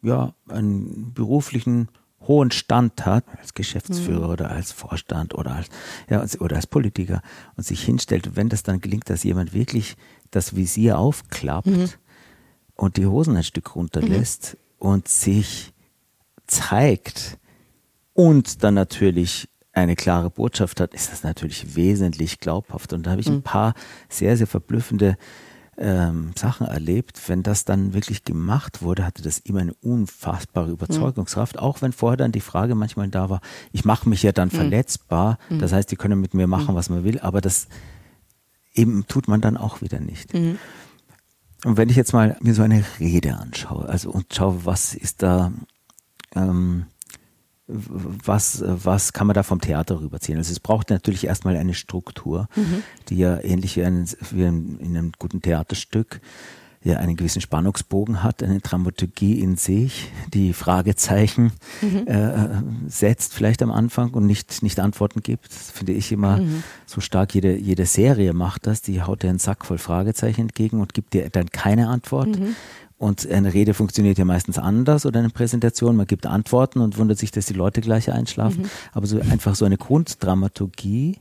ja, 0.02 0.34
einen 0.48 1.12
beruflichen 1.14 1.88
hohen 2.26 2.52
Stand 2.52 3.04
hat, 3.04 3.24
als 3.40 3.54
Geschäftsführer 3.54 4.26
mhm. 4.26 4.32
oder 4.32 4.50
als 4.50 4.70
Vorstand 4.70 5.34
oder 5.34 5.56
als, 5.56 5.68
ja, 6.08 6.24
oder 6.38 6.56
als 6.56 6.66
Politiker 6.66 7.20
und 7.56 7.64
sich 7.64 7.82
hinstellt, 7.82 8.36
wenn 8.36 8.48
das 8.48 8.62
dann 8.62 8.80
gelingt, 8.80 9.10
dass 9.10 9.24
jemand 9.24 9.54
wirklich 9.54 9.96
das 10.30 10.54
Visier 10.54 10.98
aufklappt 10.98 11.66
mhm. 11.66 11.88
und 12.76 12.96
die 12.96 13.06
Hosen 13.06 13.36
ein 13.36 13.42
Stück 13.42 13.74
runterlässt, 13.74 14.56
und 14.82 15.06
sich 15.06 15.72
zeigt 16.48 17.38
und 18.14 18.64
dann 18.64 18.74
natürlich 18.74 19.48
eine 19.72 19.94
klare 19.94 20.28
Botschaft 20.28 20.80
hat, 20.80 20.92
ist 20.92 21.12
das 21.12 21.22
natürlich 21.22 21.76
wesentlich 21.76 22.40
glaubhaft. 22.40 22.92
Und 22.92 23.06
da 23.06 23.12
habe 23.12 23.20
ich 23.20 23.28
ein 23.28 23.36
mhm. 23.36 23.42
paar 23.42 23.74
sehr, 24.08 24.36
sehr 24.36 24.48
verblüffende 24.48 25.16
ähm, 25.78 26.32
Sachen 26.36 26.66
erlebt. 26.66 27.28
Wenn 27.28 27.44
das 27.44 27.64
dann 27.64 27.94
wirklich 27.94 28.24
gemacht 28.24 28.82
wurde, 28.82 29.06
hatte 29.06 29.22
das 29.22 29.38
immer 29.38 29.60
eine 29.60 29.72
unfassbare 29.74 30.66
mhm. 30.66 30.72
Überzeugungskraft. 30.72 31.54
Mhm. 31.54 31.60
Auch 31.60 31.80
wenn 31.80 31.92
vorher 31.92 32.16
dann 32.16 32.32
die 32.32 32.40
Frage 32.40 32.74
manchmal 32.74 33.06
da 33.06 33.30
war, 33.30 33.40
ich 33.70 33.84
mache 33.84 34.08
mich 34.08 34.24
ja 34.24 34.32
dann 34.32 34.48
mhm. 34.48 34.56
verletzbar. 34.56 35.38
Mhm. 35.48 35.60
Das 35.60 35.72
heißt, 35.72 35.92
die 35.92 35.96
können 35.96 36.20
mit 36.20 36.34
mir 36.34 36.48
machen, 36.48 36.72
mhm. 36.72 36.76
was 36.76 36.90
man 36.90 37.04
will. 37.04 37.20
Aber 37.20 37.40
das 37.40 37.68
eben 38.74 39.06
tut 39.06 39.28
man 39.28 39.40
dann 39.40 39.56
auch 39.56 39.80
wieder 39.80 40.00
nicht. 40.00 40.34
Und 41.64 41.76
wenn 41.76 41.88
ich 41.88 41.96
jetzt 41.96 42.12
mal 42.12 42.36
mir 42.40 42.54
so 42.54 42.62
eine 42.62 42.84
Rede 42.98 43.36
anschaue, 43.36 43.88
also 43.88 44.10
und 44.10 44.34
schaue, 44.34 44.64
was 44.64 44.94
ist 44.94 45.22
da, 45.22 45.52
ähm, 46.34 46.86
was, 47.68 48.62
was 48.66 49.12
kann 49.12 49.28
man 49.28 49.34
da 49.34 49.42
vom 49.42 49.60
Theater 49.60 50.00
rüberziehen? 50.00 50.38
Also 50.38 50.50
es 50.50 50.60
braucht 50.60 50.90
natürlich 50.90 51.26
erstmal 51.26 51.56
eine 51.56 51.74
Struktur, 51.74 52.48
mhm. 52.56 52.82
die 53.08 53.18
ja 53.18 53.40
ähnlich 53.40 53.76
wie, 53.76 53.84
ein, 53.84 54.08
wie 54.30 54.42
in 54.42 54.78
einem 54.82 55.12
guten 55.18 55.40
Theaterstück 55.40 56.20
ja 56.84 56.98
einen 56.98 57.16
gewissen 57.16 57.40
Spannungsbogen 57.40 58.22
hat, 58.22 58.42
eine 58.42 58.60
Dramaturgie 58.60 59.40
in 59.40 59.56
sich, 59.56 60.10
die 60.34 60.52
Fragezeichen 60.52 61.52
mhm. 61.80 62.06
äh, 62.06 62.62
setzt 62.88 63.34
vielleicht 63.34 63.62
am 63.62 63.70
Anfang 63.70 64.10
und 64.10 64.26
nicht, 64.26 64.62
nicht 64.62 64.80
Antworten 64.80 65.22
gibt. 65.22 65.46
Das 65.46 65.70
finde 65.70 65.92
ich 65.92 66.10
immer 66.10 66.38
mhm. 66.38 66.64
so 66.86 67.00
stark. 67.00 67.34
Jede, 67.34 67.56
jede 67.56 67.86
Serie 67.86 68.32
macht 68.32 68.66
das, 68.66 68.82
die 68.82 69.02
haut 69.02 69.22
dir 69.22 69.30
einen 69.30 69.38
Sack 69.38 69.64
voll 69.64 69.78
Fragezeichen 69.78 70.42
entgegen 70.42 70.80
und 70.80 70.94
gibt 70.94 71.14
dir 71.14 71.30
dann 71.30 71.50
keine 71.50 71.88
Antwort. 71.88 72.38
Mhm. 72.38 72.56
Und 72.98 73.28
eine 73.28 73.52
Rede 73.52 73.74
funktioniert 73.74 74.18
ja 74.18 74.24
meistens 74.24 74.58
anders 74.58 75.06
oder 75.06 75.18
eine 75.18 75.30
Präsentation. 75.30 75.96
Man 75.96 76.06
gibt 76.06 76.24
Antworten 76.24 76.80
und 76.80 76.98
wundert 76.98 77.18
sich, 77.18 77.32
dass 77.32 77.46
die 77.46 77.54
Leute 77.54 77.80
gleich 77.80 78.12
einschlafen. 78.12 78.62
Mhm. 78.62 78.70
Aber 78.92 79.06
so 79.06 79.20
einfach 79.20 79.56
so 79.56 79.64
eine 79.64 79.76
Grunddramaturgie, 79.76 81.18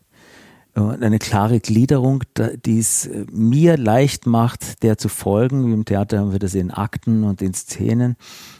eine 0.73 1.19
klare 1.19 1.59
Gliederung, 1.59 2.23
die 2.65 2.79
es 2.79 3.05
äh, 3.05 3.25
mir 3.31 3.77
leicht 3.77 4.25
macht, 4.25 4.83
der 4.83 4.97
zu 4.97 5.09
folgen. 5.09 5.67
Wie 5.67 5.73
im 5.73 5.85
Theater 5.85 6.19
haben 6.19 6.31
wir 6.31 6.39
das 6.39 6.53
in 6.53 6.71
Akten 6.71 7.23
und 7.23 7.41
in 7.41 7.53
Szenen. 7.53 8.15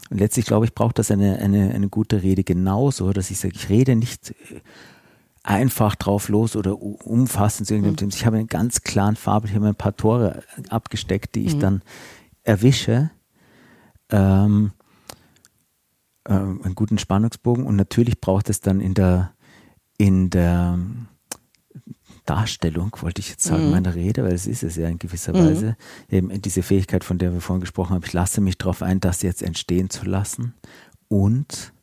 Und 0.10 0.20
letztlich, 0.20 0.46
glaube 0.46 0.66
ich, 0.66 0.76
braucht 0.76 1.00
das 1.00 1.10
eine, 1.10 1.40
eine, 1.40 1.74
eine 1.74 1.88
gute 1.88 2.22
Rede 2.22 2.44
genauso, 2.44 3.14
dass 3.14 3.32
ich 3.32 3.40
sage, 3.40 3.54
ich 3.56 3.70
rede 3.70 3.96
nicht 3.96 4.32
äh, 4.32 4.60
einfach 5.44 5.96
drauf 5.96 6.28
los 6.28 6.56
oder 6.56 6.82
umfassend 6.82 7.68
zu 7.68 7.76
irgendeinem 7.76 8.08
mhm. 8.08 8.14
Ich 8.14 8.26
habe 8.26 8.38
einen 8.38 8.48
ganz 8.48 8.82
klaren 8.82 9.16
Farbe, 9.16 9.48
ich 9.48 9.56
habe 9.56 9.68
ein 9.68 9.76
paar 9.76 9.96
Tore 9.96 10.44
abgesteckt, 10.70 11.36
die 11.36 11.46
ich 11.46 11.56
mhm. 11.56 11.60
dann 11.60 11.82
erwische. 12.44 13.12
Ähm, 14.10 14.72
äh, 16.26 16.34
einen 16.34 16.76
guten 16.76 16.98
Spannungsbogen 16.98 17.66
und 17.66 17.78
natürlich 17.78 18.20
braucht 18.20 18.50
es 18.50 18.60
dann 18.60 18.82
in 18.82 18.94
der, 18.94 19.32
in 19.98 20.30
der 20.30 20.78
Darstellung, 22.32 22.96
wollte 23.02 23.20
ich 23.20 23.30
jetzt 23.30 23.44
sagen, 23.44 23.66
mhm. 23.66 23.72
meiner 23.72 23.94
Rede, 23.94 24.24
weil 24.24 24.34
es 24.34 24.48
ist 24.48 24.64
es 24.64 24.78
ja 24.78 24.88
in 24.88 25.00
gewisser 25.00 25.34
mhm. 25.34 25.46
Weise, 25.46 25.76
eben 26.10 26.42
diese 26.42 26.64
Fähigkeit, 26.64 27.04
von 27.04 27.18
der 27.18 27.34
wir 27.34 27.42
vorhin 27.42 27.60
gesprochen 27.60 27.94
haben, 27.94 28.04
ich 28.06 28.14
lasse 28.14 28.40
mich 28.40 28.58
darauf 28.58 28.82
ein, 28.82 29.02
das 29.02 29.22
jetzt 29.22 29.44
entstehen 29.44 29.90
zu 29.90 30.06
lassen 30.06 30.54
und 31.10 31.74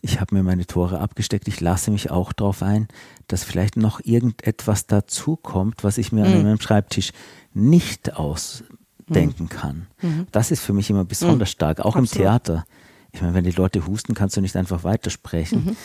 ich 0.00 0.20
habe 0.20 0.36
mir 0.36 0.44
meine 0.44 0.64
Tore 0.64 1.00
abgesteckt, 1.00 1.48
ich 1.48 1.60
lasse 1.60 1.90
mich 1.90 2.10
auch 2.10 2.32
darauf 2.32 2.62
ein, 2.62 2.86
dass 3.26 3.42
vielleicht 3.42 3.76
noch 3.76 4.00
irgendetwas 4.04 4.86
dazukommt, 4.86 5.82
was 5.82 5.98
ich 5.98 6.12
mir 6.12 6.24
mhm. 6.24 6.34
an 6.34 6.42
meinem 6.44 6.60
Schreibtisch 6.60 7.10
nicht 7.52 8.14
ausdenken 8.14 9.44
mhm. 9.44 9.48
kann. 9.48 9.86
Mhm. 10.02 10.26
Das 10.30 10.52
ist 10.52 10.62
für 10.62 10.72
mich 10.72 10.88
immer 10.88 11.04
besonders 11.04 11.48
mhm. 11.48 11.52
stark, 11.52 11.80
auch 11.80 11.96
Absolut. 11.96 12.12
im 12.12 12.18
Theater. 12.18 12.64
Ich 13.10 13.20
meine, 13.20 13.34
wenn 13.34 13.44
die 13.44 13.50
Leute 13.50 13.88
husten, 13.88 14.14
kannst 14.14 14.36
du 14.36 14.40
nicht 14.40 14.54
einfach 14.54 14.84
weitersprechen. 14.84 15.76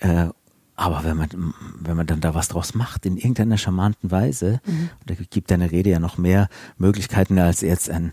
Äh, 0.00 0.30
aber 0.82 1.04
wenn 1.04 1.16
man, 1.16 1.54
wenn 1.80 1.96
man 1.96 2.06
dann 2.06 2.20
da 2.20 2.34
was 2.34 2.48
draus 2.48 2.74
macht, 2.74 3.06
in 3.06 3.16
irgendeiner 3.16 3.58
charmanten 3.58 4.10
Weise, 4.10 4.60
mhm. 4.66 4.90
da 5.06 5.14
gibt 5.14 5.50
deine 5.50 5.70
Rede 5.70 5.90
ja 5.90 6.00
noch 6.00 6.18
mehr 6.18 6.48
Möglichkeiten 6.76 7.38
als 7.38 7.60
jetzt 7.60 7.88
ein 7.88 8.12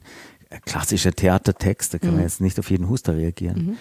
klassischer 0.65 1.11
Theatertext, 1.11 1.93
da 1.93 1.97
kann 1.97 2.11
mhm. 2.11 2.15
man 2.15 2.23
jetzt 2.23 2.41
nicht 2.41 2.59
auf 2.59 2.69
jeden 2.69 2.89
Huster 2.89 3.15
reagieren. 3.15 3.57
Mhm. 3.57 3.77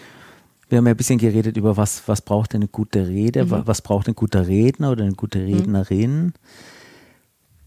Wir 0.68 0.78
haben 0.78 0.86
ja 0.86 0.93
ein 0.93 0.97
bisschen 0.97 1.18
geredet 1.18 1.57
über 1.57 1.76
was, 1.76 2.07
was 2.07 2.20
braucht 2.20 2.55
eine 2.55 2.68
gute 2.68 3.09
Rede, 3.09 3.47
mhm. 3.47 3.62
was 3.66 3.82
braucht 3.82 4.09
ein 4.09 4.14
guter 4.14 4.47
Redner 4.47 4.93
oder 4.93 5.05
eine 5.05 5.14
gute 5.14 5.39
mhm. 5.39 5.55
Rednerin. 5.55 6.32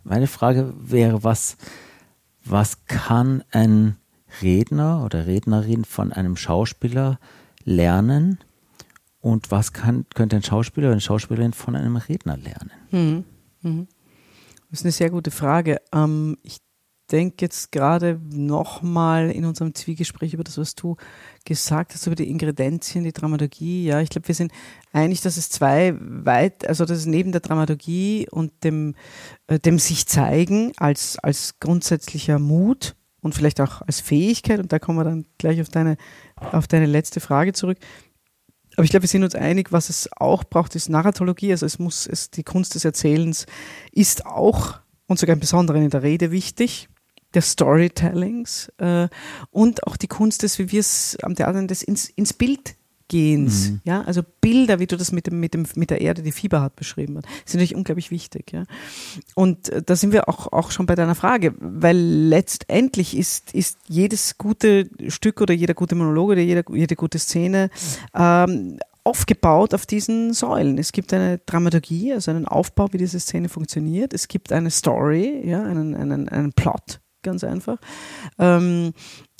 Meine 0.03 0.27
Frage 0.27 0.73
wäre, 0.79 1.23
was, 1.23 1.57
was 2.43 2.85
kann 2.85 3.43
ein 3.51 3.95
Redner 4.41 5.03
oder 5.03 5.27
Rednerin 5.27 5.85
von 5.85 6.11
einem 6.11 6.37
Schauspieler 6.37 7.19
lernen, 7.63 8.39
und 9.21 9.51
was 9.51 9.71
kann, 9.71 10.05
könnte 10.13 10.35
ein 10.35 10.43
Schauspieler 10.43 10.87
oder 10.87 10.93
eine 10.93 11.01
Schauspielerin 11.01 11.53
von 11.53 11.75
einem 11.75 11.95
Redner 11.95 12.37
lernen? 12.37 12.71
Mhm. 12.91 13.23
Mhm. 13.61 13.87
Das 14.69 14.79
ist 14.79 14.85
eine 14.85 14.91
sehr 14.91 15.09
gute 15.09 15.31
Frage. 15.31 15.77
Ähm, 15.93 16.37
ich 16.43 16.57
denke 17.11 17.45
jetzt 17.45 17.71
gerade 17.71 18.19
nochmal 18.29 19.29
in 19.31 19.45
unserem 19.45 19.75
Zwiegespräch 19.75 20.33
über 20.33 20.43
das, 20.43 20.57
was 20.57 20.75
du 20.75 20.95
gesagt 21.45 21.93
hast, 21.93 22.07
über 22.07 22.15
die 22.15 22.29
Ingredienzien, 22.29 23.03
die 23.03 23.11
Dramaturgie. 23.11 23.85
Ja, 23.85 23.99
ich 23.99 24.09
glaube, 24.09 24.27
wir 24.27 24.35
sind 24.35 24.51
einig, 24.93 25.21
dass 25.21 25.37
es 25.37 25.49
zwei 25.49 25.93
weit, 25.99 26.67
also 26.67 26.85
dass 26.85 26.97
es 26.97 27.05
neben 27.05 27.31
der 27.31 27.41
Dramaturgie 27.41 28.27
und 28.29 28.63
dem, 28.63 28.95
äh, 29.47 29.59
dem 29.59 29.77
sich 29.77 30.07
zeigen 30.07 30.71
als, 30.77 31.19
als 31.19 31.59
grundsätzlicher 31.59 32.39
Mut 32.39 32.95
und 33.19 33.35
vielleicht 33.35 33.61
auch 33.61 33.81
als 33.81 33.99
Fähigkeit, 33.99 34.59
und 34.59 34.71
da 34.71 34.79
kommen 34.79 34.97
wir 34.97 35.03
dann 35.03 35.25
gleich 35.37 35.61
auf 35.61 35.69
deine, 35.69 35.97
auf 36.37 36.67
deine 36.67 36.85
letzte 36.85 37.19
Frage 37.19 37.53
zurück, 37.53 37.77
aber 38.81 38.85
ich 38.85 38.89
glaube, 38.89 39.03
wir 39.03 39.09
sind 39.09 39.23
uns 39.23 39.35
einig, 39.35 39.71
was 39.71 39.89
es 39.89 40.09
auch 40.17 40.43
braucht, 40.43 40.75
ist 40.75 40.89
Narratologie. 40.89 41.51
Also 41.51 41.67
es 41.67 41.77
muss, 41.77 42.07
es, 42.07 42.31
die 42.31 42.41
Kunst 42.41 42.73
des 42.73 42.83
Erzählens 42.83 43.45
ist 43.91 44.25
auch 44.25 44.79
und 45.05 45.19
sogar 45.19 45.35
im 45.35 45.39
Besonderen 45.39 45.83
in 45.83 45.91
der 45.91 46.01
Rede 46.01 46.31
wichtig, 46.31 46.89
der 47.35 47.43
Storytellings 47.43 48.71
äh, 48.79 49.07
und 49.51 49.85
auch 49.85 49.97
die 49.97 50.07
Kunst 50.07 50.41
des, 50.41 50.57
wie 50.57 50.71
wir 50.71 50.79
es 50.79 51.15
am 51.21 51.35
Theater 51.35 51.61
des 51.67 51.83
ins, 51.83 52.09
ins 52.09 52.33
Bild 52.33 52.75
Gehens, 53.11 53.71
mhm. 53.71 53.81
ja, 53.83 54.03
also 54.03 54.21
Bilder, 54.39 54.79
wie 54.79 54.87
du 54.87 54.95
das 54.95 55.11
mit 55.11 55.27
dem, 55.27 55.41
mit 55.41 55.53
dem, 55.53 55.65
mit 55.75 55.89
der 55.89 55.99
Erde, 55.99 56.23
die 56.23 56.31
Fieber 56.31 56.61
hat, 56.61 56.77
beschrieben 56.77 57.17
hast, 57.17 57.25
sind 57.45 57.59
natürlich 57.59 57.75
unglaublich 57.75 58.09
wichtig, 58.09 58.53
ja. 58.53 58.63
Und 59.35 59.67
äh, 59.67 59.83
da 59.83 59.97
sind 59.97 60.13
wir 60.13 60.29
auch, 60.29 60.53
auch 60.53 60.71
schon 60.71 60.85
bei 60.85 60.95
deiner 60.95 61.13
Frage, 61.13 61.53
weil 61.59 61.97
letztendlich 61.97 63.17
ist, 63.17 63.53
ist 63.53 63.79
jedes 63.89 64.37
gute 64.37 64.89
Stück 65.09 65.41
oder 65.41 65.53
jeder 65.53 65.73
gute 65.73 65.95
Monolog 65.95 66.29
oder 66.29 66.39
jede, 66.39 66.63
jede 66.71 66.95
gute 66.95 67.19
Szene 67.19 67.69
ähm, 68.15 68.79
aufgebaut 69.03 69.73
auf 69.73 69.85
diesen 69.85 70.31
Säulen. 70.31 70.77
Es 70.77 70.93
gibt 70.93 71.13
eine 71.13 71.39
Dramaturgie, 71.39 72.13
also 72.13 72.31
einen 72.31 72.47
Aufbau, 72.47 72.87
wie 72.93 72.97
diese 72.97 73.19
Szene 73.19 73.49
funktioniert. 73.49 74.13
Es 74.13 74.29
gibt 74.29 74.53
eine 74.53 74.71
Story, 74.71 75.41
ja, 75.43 75.61
einen, 75.61 75.95
einen, 75.95 76.29
einen 76.29 76.53
Plot, 76.53 77.01
ganz 77.23 77.43
einfach. 77.43 77.77
Ähm, 78.39 78.93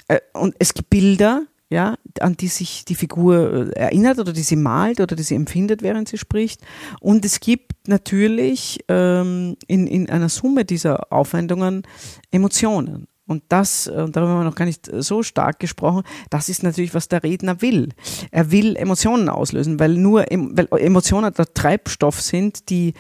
äh, 0.10 0.20
und 0.34 0.56
es 0.60 0.74
gibt 0.74 0.90
Bilder, 0.90 1.46
ja, 1.72 1.96
an 2.20 2.36
die 2.36 2.50
sich 2.50 2.84
die 2.86 2.96
Figur 2.96 3.72
äh, 3.76 3.80
erinnert 3.80 4.20
oder 4.20 4.34
die 4.34 4.44
sie 4.44 4.58
malt 4.58 5.00
oder 5.00 5.16
die 5.16 5.24
sie 5.24 5.36
empfindet, 5.36 5.82
während 5.82 6.10
sie 6.10 6.18
spricht. 6.18 6.62
Und 7.00 7.24
es 7.24 7.40
gibt 7.40 7.88
natürlich 7.88 8.84
ähm, 8.90 9.56
in, 9.68 9.88
in 9.88 10.10
einer 10.10 10.30
Summe 10.30 10.66
dieser 10.66 11.12
Aufwendungen 11.12 11.84
Emotionen. 12.30 13.08
Und 13.26 13.44
das, 13.48 13.88
äh, 13.88 13.92
und 13.92 14.16
darüber 14.18 14.34
haben 14.34 14.40
wir 14.42 14.44
noch 14.44 14.56
gar 14.56 14.66
nicht 14.66 14.92
so 14.94 15.24
stark 15.24 15.60
gesprochen, 15.60 16.04
das 16.30 16.50
ist 16.50 16.62
natürlich, 16.62 16.94
was 16.94 17.08
der 17.08 17.24
Redner 17.24 17.62
will. 17.62 17.90
Er 18.32 18.52
will 18.52 18.76
Emotionen 18.76 19.30
auslösen, 19.30 19.80
weil 19.80 19.94
nur 19.94 20.26
weil 20.30 20.68
Emotionen 20.78 21.34
der 21.34 21.54
Treibstoff 21.54 22.20
sind, 22.20 22.70
die 22.70 22.94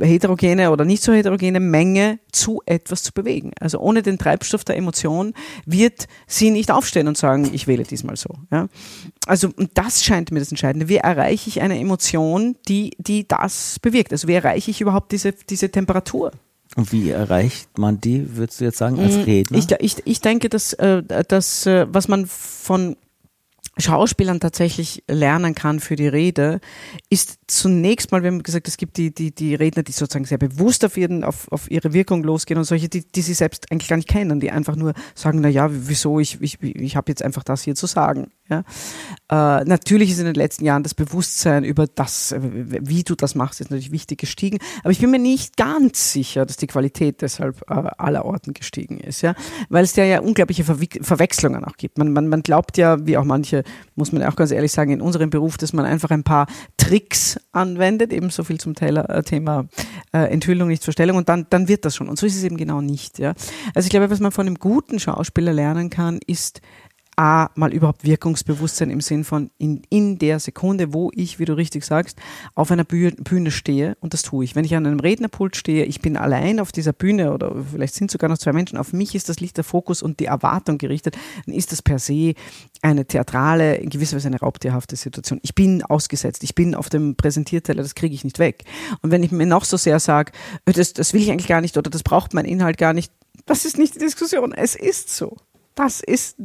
heterogene 0.00 0.70
oder 0.70 0.84
nicht 0.84 1.02
so 1.02 1.12
heterogene 1.12 1.60
Menge 1.60 2.18
zu 2.32 2.62
etwas 2.66 3.02
zu 3.02 3.12
bewegen. 3.12 3.52
Also 3.60 3.78
ohne 3.78 4.02
den 4.02 4.18
Treibstoff 4.18 4.64
der 4.64 4.76
Emotion 4.76 5.34
wird 5.66 6.06
sie 6.26 6.50
nicht 6.50 6.70
aufstehen 6.70 7.08
und 7.08 7.16
sagen, 7.16 7.50
ich 7.52 7.66
wähle 7.66 7.84
diesmal 7.84 8.16
so. 8.16 8.30
Ja? 8.50 8.68
Also 9.26 9.50
und 9.56 9.70
das 9.74 10.04
scheint 10.04 10.30
mir 10.30 10.40
das 10.40 10.50
Entscheidende. 10.50 10.88
Wie 10.88 10.96
erreiche 10.96 11.48
ich 11.48 11.60
eine 11.60 11.78
Emotion, 11.78 12.56
die, 12.68 12.96
die 12.98 13.26
das 13.26 13.78
bewirkt? 13.80 14.12
Also 14.12 14.28
wie 14.28 14.34
erreiche 14.34 14.70
ich 14.70 14.80
überhaupt 14.80 15.12
diese, 15.12 15.32
diese 15.32 15.70
Temperatur? 15.70 16.32
Und 16.76 16.92
wie 16.92 17.10
erreicht 17.10 17.78
man 17.78 18.00
die, 18.00 18.36
würdest 18.36 18.60
du 18.60 18.64
jetzt 18.64 18.78
sagen, 18.78 19.00
als 19.00 19.16
mm, 19.16 19.20
Redner? 19.20 19.58
Ich, 19.58 19.66
ich, 19.80 19.96
ich 20.04 20.20
denke, 20.20 20.48
dass, 20.48 20.74
äh, 20.74 21.02
dass 21.02 21.66
äh, 21.66 21.86
was 21.90 22.08
man 22.08 22.26
von 22.26 22.96
Schauspielern 23.78 24.40
tatsächlich 24.40 25.04
lernen 25.08 25.54
kann 25.54 25.80
für 25.80 25.96
die 25.96 26.08
Rede, 26.08 26.60
ist 27.10 27.38
zunächst 27.46 28.10
mal, 28.10 28.22
wir 28.22 28.30
haben 28.30 28.42
gesagt, 28.42 28.68
es 28.68 28.76
gibt 28.76 28.96
die, 28.96 29.14
die, 29.14 29.32
die 29.34 29.54
Redner, 29.54 29.82
die 29.82 29.92
sozusagen 29.92 30.24
sehr 30.24 30.38
bewusst 30.38 30.84
auf, 30.84 30.96
ihren, 30.96 31.22
auf, 31.24 31.50
auf 31.52 31.70
ihre 31.70 31.92
Wirkung 31.92 32.22
losgehen 32.22 32.58
und 32.58 32.64
solche, 32.64 32.88
die, 32.88 33.06
die 33.06 33.22
sie 33.22 33.34
selbst 33.34 33.70
eigentlich 33.70 33.88
gar 33.88 33.96
nicht 33.96 34.08
kennen, 34.08 34.40
die 34.40 34.50
einfach 34.50 34.76
nur 34.76 34.94
sagen, 35.14 35.40
na 35.40 35.48
ja, 35.48 35.68
wieso, 35.70 36.18
ich, 36.18 36.40
ich, 36.40 36.60
ich 36.62 36.96
habe 36.96 37.10
jetzt 37.10 37.22
einfach 37.22 37.44
das 37.44 37.62
hier 37.62 37.74
zu 37.74 37.86
sagen. 37.86 38.30
Ja? 38.48 38.64
Äh, 39.30 39.64
natürlich 39.64 40.10
ist 40.10 40.18
in 40.18 40.26
den 40.26 40.34
letzten 40.34 40.64
Jahren 40.64 40.82
das 40.82 40.94
Bewusstsein 40.94 41.64
über 41.64 41.86
das, 41.86 42.34
wie 42.38 43.04
du 43.04 43.14
das 43.14 43.34
machst, 43.34 43.60
ist 43.60 43.70
natürlich 43.70 43.92
wichtig 43.92 44.18
gestiegen, 44.18 44.58
aber 44.82 44.90
ich 44.90 44.98
bin 44.98 45.10
mir 45.10 45.18
nicht 45.18 45.56
ganz 45.56 46.12
sicher, 46.12 46.46
dass 46.46 46.56
die 46.56 46.66
Qualität 46.66 47.22
deshalb 47.22 47.62
äh, 47.70 47.74
aller 47.74 48.24
Orten 48.24 48.54
gestiegen 48.54 48.98
ist, 48.98 49.22
ja, 49.22 49.34
weil 49.68 49.84
es 49.84 49.94
ja, 49.96 50.04
ja 50.04 50.20
unglaubliche 50.20 50.64
Ver 50.64 50.78
Verwechslungen 51.00 51.64
auch 51.64 51.76
gibt. 51.76 51.98
Man, 51.98 52.12
man, 52.12 52.28
man 52.28 52.42
glaubt 52.42 52.78
ja, 52.78 53.04
wie 53.06 53.16
auch 53.16 53.24
manche 53.24 53.64
muss 53.94 54.12
man 54.12 54.22
auch 54.22 54.36
ganz 54.36 54.50
ehrlich 54.50 54.72
sagen, 54.72 54.92
in 54.92 55.00
unserem 55.00 55.30
Beruf, 55.30 55.56
dass 55.58 55.72
man 55.72 55.84
einfach 55.84 56.10
ein 56.10 56.24
paar 56.24 56.46
Tricks 56.76 57.38
anwendet, 57.52 58.12
eben 58.12 58.30
so 58.30 58.44
viel 58.44 58.58
zum 58.58 58.74
Thema, 58.74 59.08
äh, 59.08 59.22
Thema 59.22 59.66
äh, 60.12 60.30
Enthüllung, 60.30 60.68
Nichtverstellung 60.68 61.16
und 61.16 61.28
dann, 61.28 61.46
dann 61.50 61.68
wird 61.68 61.84
das 61.84 61.96
schon. 61.96 62.08
Und 62.08 62.18
so 62.18 62.26
ist 62.26 62.36
es 62.36 62.44
eben 62.44 62.56
genau 62.56 62.80
nicht. 62.80 63.18
Ja? 63.18 63.34
Also 63.74 63.86
ich 63.86 63.90
glaube, 63.90 64.10
was 64.10 64.20
man 64.20 64.32
von 64.32 64.46
einem 64.46 64.56
guten 64.56 64.98
Schauspieler 64.98 65.52
lernen 65.52 65.90
kann, 65.90 66.20
ist 66.26 66.60
A, 67.18 67.50
mal 67.56 67.74
überhaupt 67.74 68.04
Wirkungsbewusstsein 68.04 68.90
im 68.90 69.00
Sinn 69.00 69.24
von 69.24 69.50
in, 69.58 69.82
in 69.90 70.18
der 70.18 70.38
Sekunde, 70.38 70.94
wo 70.94 71.10
ich, 71.12 71.40
wie 71.40 71.46
du 71.46 71.56
richtig 71.56 71.84
sagst, 71.84 72.16
auf 72.54 72.70
einer 72.70 72.84
Bühne 72.84 73.50
stehe 73.50 73.96
und 73.98 74.14
das 74.14 74.22
tue 74.22 74.44
ich. 74.44 74.54
Wenn 74.54 74.64
ich 74.64 74.76
an 74.76 74.86
einem 74.86 75.00
Rednerpult 75.00 75.56
stehe, 75.56 75.84
ich 75.84 76.00
bin 76.00 76.16
allein 76.16 76.60
auf 76.60 76.70
dieser 76.70 76.92
Bühne 76.92 77.34
oder 77.34 77.56
vielleicht 77.72 77.94
sind 77.94 78.12
sogar 78.12 78.30
noch 78.30 78.38
zwei 78.38 78.52
Menschen, 78.52 78.78
auf 78.78 78.92
mich 78.92 79.16
ist 79.16 79.28
das 79.28 79.40
Licht 79.40 79.56
der 79.56 79.64
Fokus 79.64 80.00
und 80.00 80.20
die 80.20 80.26
Erwartung 80.26 80.78
gerichtet, 80.78 81.18
dann 81.44 81.56
ist 81.56 81.72
das 81.72 81.82
per 81.82 81.98
se 81.98 82.34
eine 82.82 83.04
theatrale, 83.04 83.78
in 83.78 83.90
gewisser 83.90 84.14
Weise 84.14 84.28
eine 84.28 84.38
raubtierhafte 84.38 84.94
Situation. 84.94 85.40
Ich 85.42 85.56
bin 85.56 85.82
ausgesetzt, 85.82 86.44
ich 86.44 86.54
bin 86.54 86.76
auf 86.76 86.88
dem 86.88 87.16
Präsentierteller, 87.16 87.82
das 87.82 87.96
kriege 87.96 88.14
ich 88.14 88.22
nicht 88.22 88.38
weg. 88.38 88.62
Und 89.02 89.10
wenn 89.10 89.24
ich 89.24 89.32
mir 89.32 89.46
noch 89.46 89.64
so 89.64 89.76
sehr 89.76 89.98
sage, 89.98 90.30
das, 90.66 90.92
das 90.92 91.12
will 91.14 91.22
ich 91.22 91.32
eigentlich 91.32 91.48
gar 91.48 91.62
nicht 91.62 91.76
oder 91.76 91.90
das 91.90 92.04
braucht 92.04 92.32
mein 92.32 92.44
Inhalt 92.44 92.78
gar 92.78 92.92
nicht, 92.92 93.12
das 93.46 93.64
ist 93.64 93.76
nicht 93.76 93.96
die 93.96 93.98
Diskussion. 93.98 94.52
Es 94.52 94.76
ist 94.76 95.10
so. 95.10 95.36
Das 95.78 96.00
ist 96.00 96.36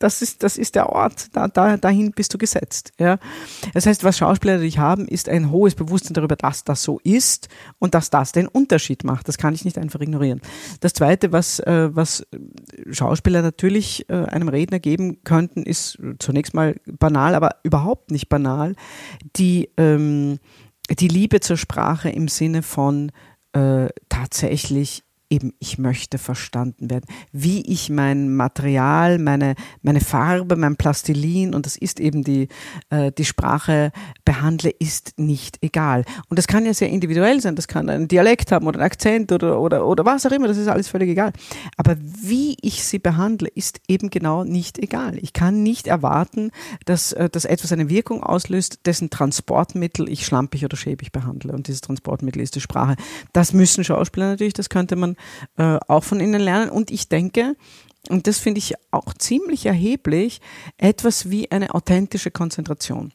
das 0.00 0.22
ist, 0.22 0.42
das 0.42 0.56
ist 0.56 0.74
der 0.74 0.88
Ort, 0.88 1.28
da, 1.34 1.46
da, 1.46 1.76
dahin 1.76 2.12
bist 2.12 2.32
du 2.32 2.38
gesetzt. 2.38 2.92
Ja? 2.98 3.18
Das 3.74 3.86
heißt, 3.86 4.02
was 4.02 4.16
Schauspieler 4.16 4.54
natürlich 4.54 4.78
haben, 4.78 5.06
ist 5.06 5.28
ein 5.28 5.50
hohes 5.50 5.74
Bewusstsein 5.74 6.14
darüber, 6.14 6.36
dass 6.36 6.64
das 6.64 6.82
so 6.82 6.98
ist 7.04 7.48
und 7.78 7.94
dass 7.94 8.08
das 8.08 8.32
den 8.32 8.48
Unterschied 8.48 9.04
macht. 9.04 9.28
Das 9.28 9.36
kann 9.36 9.54
ich 9.54 9.64
nicht 9.64 9.76
einfach 9.78 10.00
ignorieren. 10.00 10.40
Das 10.80 10.94
Zweite, 10.94 11.32
was, 11.32 11.60
äh, 11.60 11.90
was 11.94 12.26
Schauspieler 12.90 13.42
natürlich 13.42 14.08
äh, 14.08 14.14
einem 14.14 14.48
Redner 14.48 14.80
geben 14.80 15.22
könnten, 15.22 15.62
ist 15.62 15.98
zunächst 16.18 16.54
mal 16.54 16.76
banal, 16.86 17.34
aber 17.34 17.56
überhaupt 17.62 18.10
nicht 18.10 18.30
banal, 18.30 18.74
die, 19.36 19.70
ähm, 19.76 20.38
die 20.88 21.08
Liebe 21.08 21.40
zur 21.40 21.58
Sprache 21.58 22.08
im 22.08 22.28
Sinne 22.28 22.62
von 22.62 23.12
äh, 23.52 23.88
tatsächlich 24.08 25.04
eben, 25.30 25.54
ich 25.60 25.78
möchte 25.78 26.18
verstanden 26.18 26.90
werden. 26.90 27.04
Wie 27.32 27.62
ich 27.62 27.88
mein 27.88 28.34
Material, 28.34 29.18
meine, 29.18 29.54
meine 29.82 30.00
Farbe, 30.00 30.56
mein 30.56 30.76
Plastilin, 30.76 31.54
und 31.54 31.66
das 31.66 31.76
ist 31.76 32.00
eben 32.00 32.24
die, 32.24 32.48
äh, 32.90 33.12
die 33.12 33.24
Sprache, 33.24 33.92
behandle, 34.24 34.70
ist 34.70 35.14
nicht 35.18 35.58
egal. 35.62 36.04
Und 36.28 36.38
das 36.38 36.48
kann 36.48 36.66
ja 36.66 36.74
sehr 36.74 36.90
individuell 36.90 37.40
sein. 37.40 37.54
Das 37.54 37.68
kann 37.68 37.88
ein 37.88 38.08
Dialekt 38.08 38.50
haben 38.50 38.66
oder 38.66 38.80
ein 38.80 38.86
Akzent 38.86 39.30
oder, 39.30 39.60
oder, 39.60 39.86
oder 39.86 40.04
was 40.04 40.26
auch 40.26 40.32
immer. 40.32 40.48
Das 40.48 40.56
ist 40.56 40.68
alles 40.68 40.88
völlig 40.88 41.08
egal. 41.08 41.32
Aber 41.76 41.96
wie 42.00 42.56
ich 42.60 42.84
sie 42.84 42.98
behandle, 42.98 43.48
ist 43.48 43.80
eben 43.86 44.10
genau 44.10 44.44
nicht 44.44 44.78
egal. 44.78 45.16
Ich 45.22 45.32
kann 45.32 45.62
nicht 45.62 45.86
erwarten, 45.86 46.50
dass, 46.84 47.12
äh, 47.12 47.30
dass 47.30 47.44
etwas 47.44 47.72
eine 47.72 47.88
Wirkung 47.88 48.22
auslöst, 48.22 48.80
dessen 48.84 49.10
Transportmittel 49.10 50.08
ich 50.08 50.26
schlampig 50.26 50.64
oder 50.64 50.76
schäbig 50.76 51.12
behandle. 51.12 51.52
Und 51.52 51.68
dieses 51.68 51.82
Transportmittel 51.82 52.42
ist 52.42 52.56
die 52.56 52.60
Sprache. 52.60 52.96
Das 53.32 53.52
müssen 53.52 53.84
Schauspieler 53.84 54.30
natürlich, 54.30 54.54
das 54.54 54.68
könnte 54.68 54.96
man 54.96 55.16
äh, 55.56 55.78
auch 55.88 56.04
von 56.04 56.20
ihnen 56.20 56.40
lernen. 56.40 56.70
Und 56.70 56.90
ich 56.90 57.08
denke, 57.08 57.56
und 58.08 58.26
das 58.26 58.38
finde 58.38 58.58
ich 58.58 58.74
auch 58.90 59.12
ziemlich 59.14 59.66
erheblich, 59.66 60.40
etwas 60.78 61.30
wie 61.30 61.50
eine 61.50 61.74
authentische 61.74 62.30
Konzentration. 62.30 63.12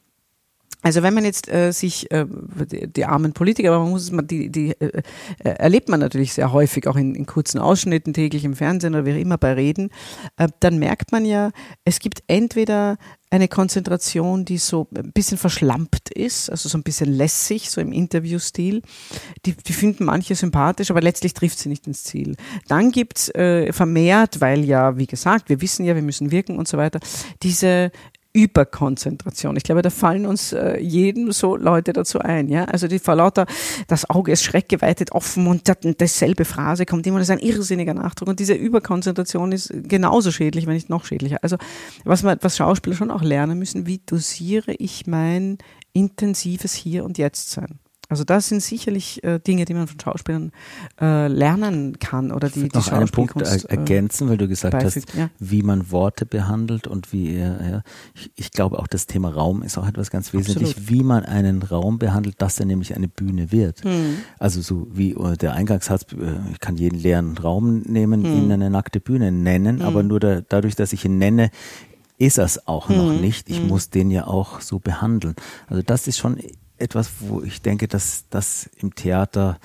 Also 0.82 1.02
wenn 1.02 1.14
man 1.14 1.24
jetzt 1.24 1.48
äh, 1.52 1.72
sich 1.72 2.10
äh, 2.12 2.26
die, 2.70 2.86
die, 2.86 3.04
armen 3.04 3.32
Politiker, 3.32 3.72
aber 3.72 3.82
man 3.82 3.90
muss 3.90 4.10
es 4.10 4.26
die 4.28 4.50
die 4.50 4.70
äh, 4.80 5.02
äh, 5.38 5.48
erlebt 5.48 5.88
man 5.88 6.00
natürlich 6.00 6.32
sehr 6.32 6.52
häufig 6.52 6.86
auch 6.86 6.96
in, 6.96 7.14
in, 7.14 7.26
kurzen 7.26 7.58
Ausschnitten 7.58 8.12
täglich 8.12 8.44
im 8.44 8.54
Fernsehen 8.54 8.94
oder 8.94 9.06
wie 9.06 9.20
immer 9.20 9.38
bei 9.38 9.54
Reden, 9.54 9.90
äh, 10.36 10.48
dann 10.60 10.78
merkt 10.78 11.12
man 11.12 11.24
ja, 11.24 11.50
es 11.84 11.98
gibt 11.98 12.22
entweder 12.28 12.98
eine 13.30 13.48
Konzentration, 13.48 14.44
die 14.44 14.58
so 14.58 14.86
ein 14.94 15.10
bisschen 15.12 15.36
verschlampt 15.36 16.10
ist, 16.10 16.48
also 16.48 16.68
so 16.68 16.78
ein 16.78 16.84
bisschen 16.84 17.12
lässig, 17.12 17.70
so 17.70 17.80
im 17.80 17.92
Interviewstil. 17.92 18.82
Die, 19.44 19.54
die 19.54 19.72
finden 19.72 20.04
manche 20.04 20.36
sympathisch, 20.36 20.90
aber 20.90 21.00
letztlich 21.00 21.34
trifft 21.34 21.58
sie 21.58 21.68
nicht 21.68 21.86
ins 21.86 22.04
Ziel. 22.04 22.36
Dann 22.68 22.92
gibt's 22.92 23.28
äh, 23.34 23.72
vermehrt, 23.72 24.40
weil 24.40 24.64
ja, 24.64 24.96
wie 24.96 25.06
gesagt, 25.06 25.48
wir 25.48 25.60
wissen 25.60 25.84
ja, 25.84 25.96
wir 25.96 26.02
müssen 26.02 26.30
wirken 26.30 26.56
und 26.56 26.68
so 26.68 26.78
weiter, 26.78 27.00
diese 27.42 27.90
Überkonzentration. 28.36 29.56
Ich 29.56 29.62
glaube, 29.62 29.80
da 29.80 29.88
fallen 29.88 30.26
uns 30.26 30.52
äh, 30.52 30.78
jedem 30.78 31.32
so 31.32 31.56
Leute 31.56 31.94
dazu 31.94 32.18
ein. 32.18 32.48
Ja? 32.48 32.66
Also 32.66 32.86
die 32.86 32.98
vor 32.98 33.14
lauter, 33.14 33.46
das 33.88 34.10
Auge 34.10 34.32
ist 34.32 34.44
schreckgeweitet 34.44 35.12
offen 35.12 35.46
und 35.46 35.62
dasselbe 35.98 36.44
Phrase 36.44 36.84
kommt 36.84 37.06
immer, 37.06 37.18
das 37.18 37.30
ist 37.30 37.32
ein 37.32 37.38
irrsinniger 37.38 37.94
Nachdruck. 37.94 38.28
Und 38.28 38.38
diese 38.38 38.52
Überkonzentration 38.52 39.52
ist 39.52 39.72
genauso 39.72 40.30
schädlich, 40.30 40.66
wenn 40.66 40.74
nicht 40.74 40.90
noch 40.90 41.06
schädlicher. 41.06 41.38
Also 41.40 41.56
was, 42.04 42.22
man, 42.22 42.36
was 42.42 42.58
Schauspieler 42.58 42.94
schon 42.94 43.10
auch 43.10 43.22
lernen 43.22 43.58
müssen, 43.58 43.86
wie 43.86 44.02
dosiere 44.04 44.74
ich 44.74 45.06
mein 45.06 45.56
intensives 45.94 46.74
Hier 46.74 47.04
und 47.04 47.16
Jetzt 47.16 47.50
sein. 47.50 47.78
Also 48.08 48.22
das 48.24 48.48
sind 48.48 48.62
sicherlich 48.62 49.22
äh, 49.24 49.40
Dinge, 49.40 49.64
die 49.64 49.74
man 49.74 49.88
von 49.88 49.98
Schauspielern 49.98 50.52
äh, 51.00 51.26
lernen 51.26 51.98
kann 51.98 52.30
oder 52.30 52.48
die, 52.48 52.68
die 52.68 52.76
noch 52.76 52.92
einen 52.92 53.08
Punkt 53.08 53.40
er 53.40 53.70
ergänzen, 53.70 54.28
weil 54.28 54.36
du 54.36 54.46
gesagt 54.46 54.72
beifügt, 54.72 55.08
hast, 55.08 55.18
ja. 55.18 55.30
wie 55.40 55.62
man 55.62 55.90
Worte 55.90 56.24
behandelt 56.24 56.86
und 56.86 57.12
wie 57.12 57.34
er, 57.34 57.70
ja, 57.70 57.82
ich, 58.14 58.30
ich, 58.36 58.50
glaube 58.52 58.78
auch 58.78 58.86
das 58.86 59.06
Thema 59.06 59.30
Raum 59.30 59.62
ist 59.62 59.76
auch 59.76 59.88
etwas 59.88 60.10
ganz 60.10 60.32
wesentlich, 60.32 60.88
wie 60.88 61.02
man 61.02 61.24
einen 61.24 61.62
Raum 61.62 61.98
behandelt, 61.98 62.40
dass 62.40 62.60
er 62.60 62.66
nämlich 62.66 62.94
eine 62.94 63.08
Bühne 63.08 63.50
wird. 63.50 63.82
Hm. 63.82 64.18
Also 64.38 64.60
so 64.60 64.86
wie 64.92 65.12
äh, 65.12 65.36
der 65.36 65.54
Eingangssatz, 65.54 66.06
äh, 66.12 66.52
ich 66.52 66.60
kann 66.60 66.76
jeden 66.76 66.98
leeren 66.98 67.36
Raum 67.36 67.80
nehmen, 67.80 68.24
hm. 68.24 68.32
ihn 68.36 68.52
eine 68.52 68.70
nackte 68.70 69.00
Bühne 69.00 69.32
nennen, 69.32 69.80
hm. 69.80 69.86
aber 69.86 70.04
nur 70.04 70.20
da, 70.20 70.42
dadurch, 70.42 70.76
dass 70.76 70.92
ich 70.92 71.04
ihn 71.04 71.18
nenne, 71.18 71.50
ist 72.18 72.38
es 72.38 72.66
auch 72.66 72.88
noch 72.88 73.10
hm. 73.10 73.20
nicht. 73.20 73.50
Ich 73.50 73.58
hm. 73.58 73.68
muss 73.68 73.90
den 73.90 74.10
ja 74.10 74.26
auch 74.26 74.60
so 74.60 74.78
behandeln. 74.78 75.34
Also 75.66 75.82
das 75.82 76.06
ist 76.06 76.18
schon 76.18 76.38
etwas, 76.78 77.10
wo 77.20 77.42
ich 77.42 77.62
denke, 77.62 77.88
dass 77.88 78.26
das 78.30 78.68
im 78.76 78.94
Theater 78.94 79.58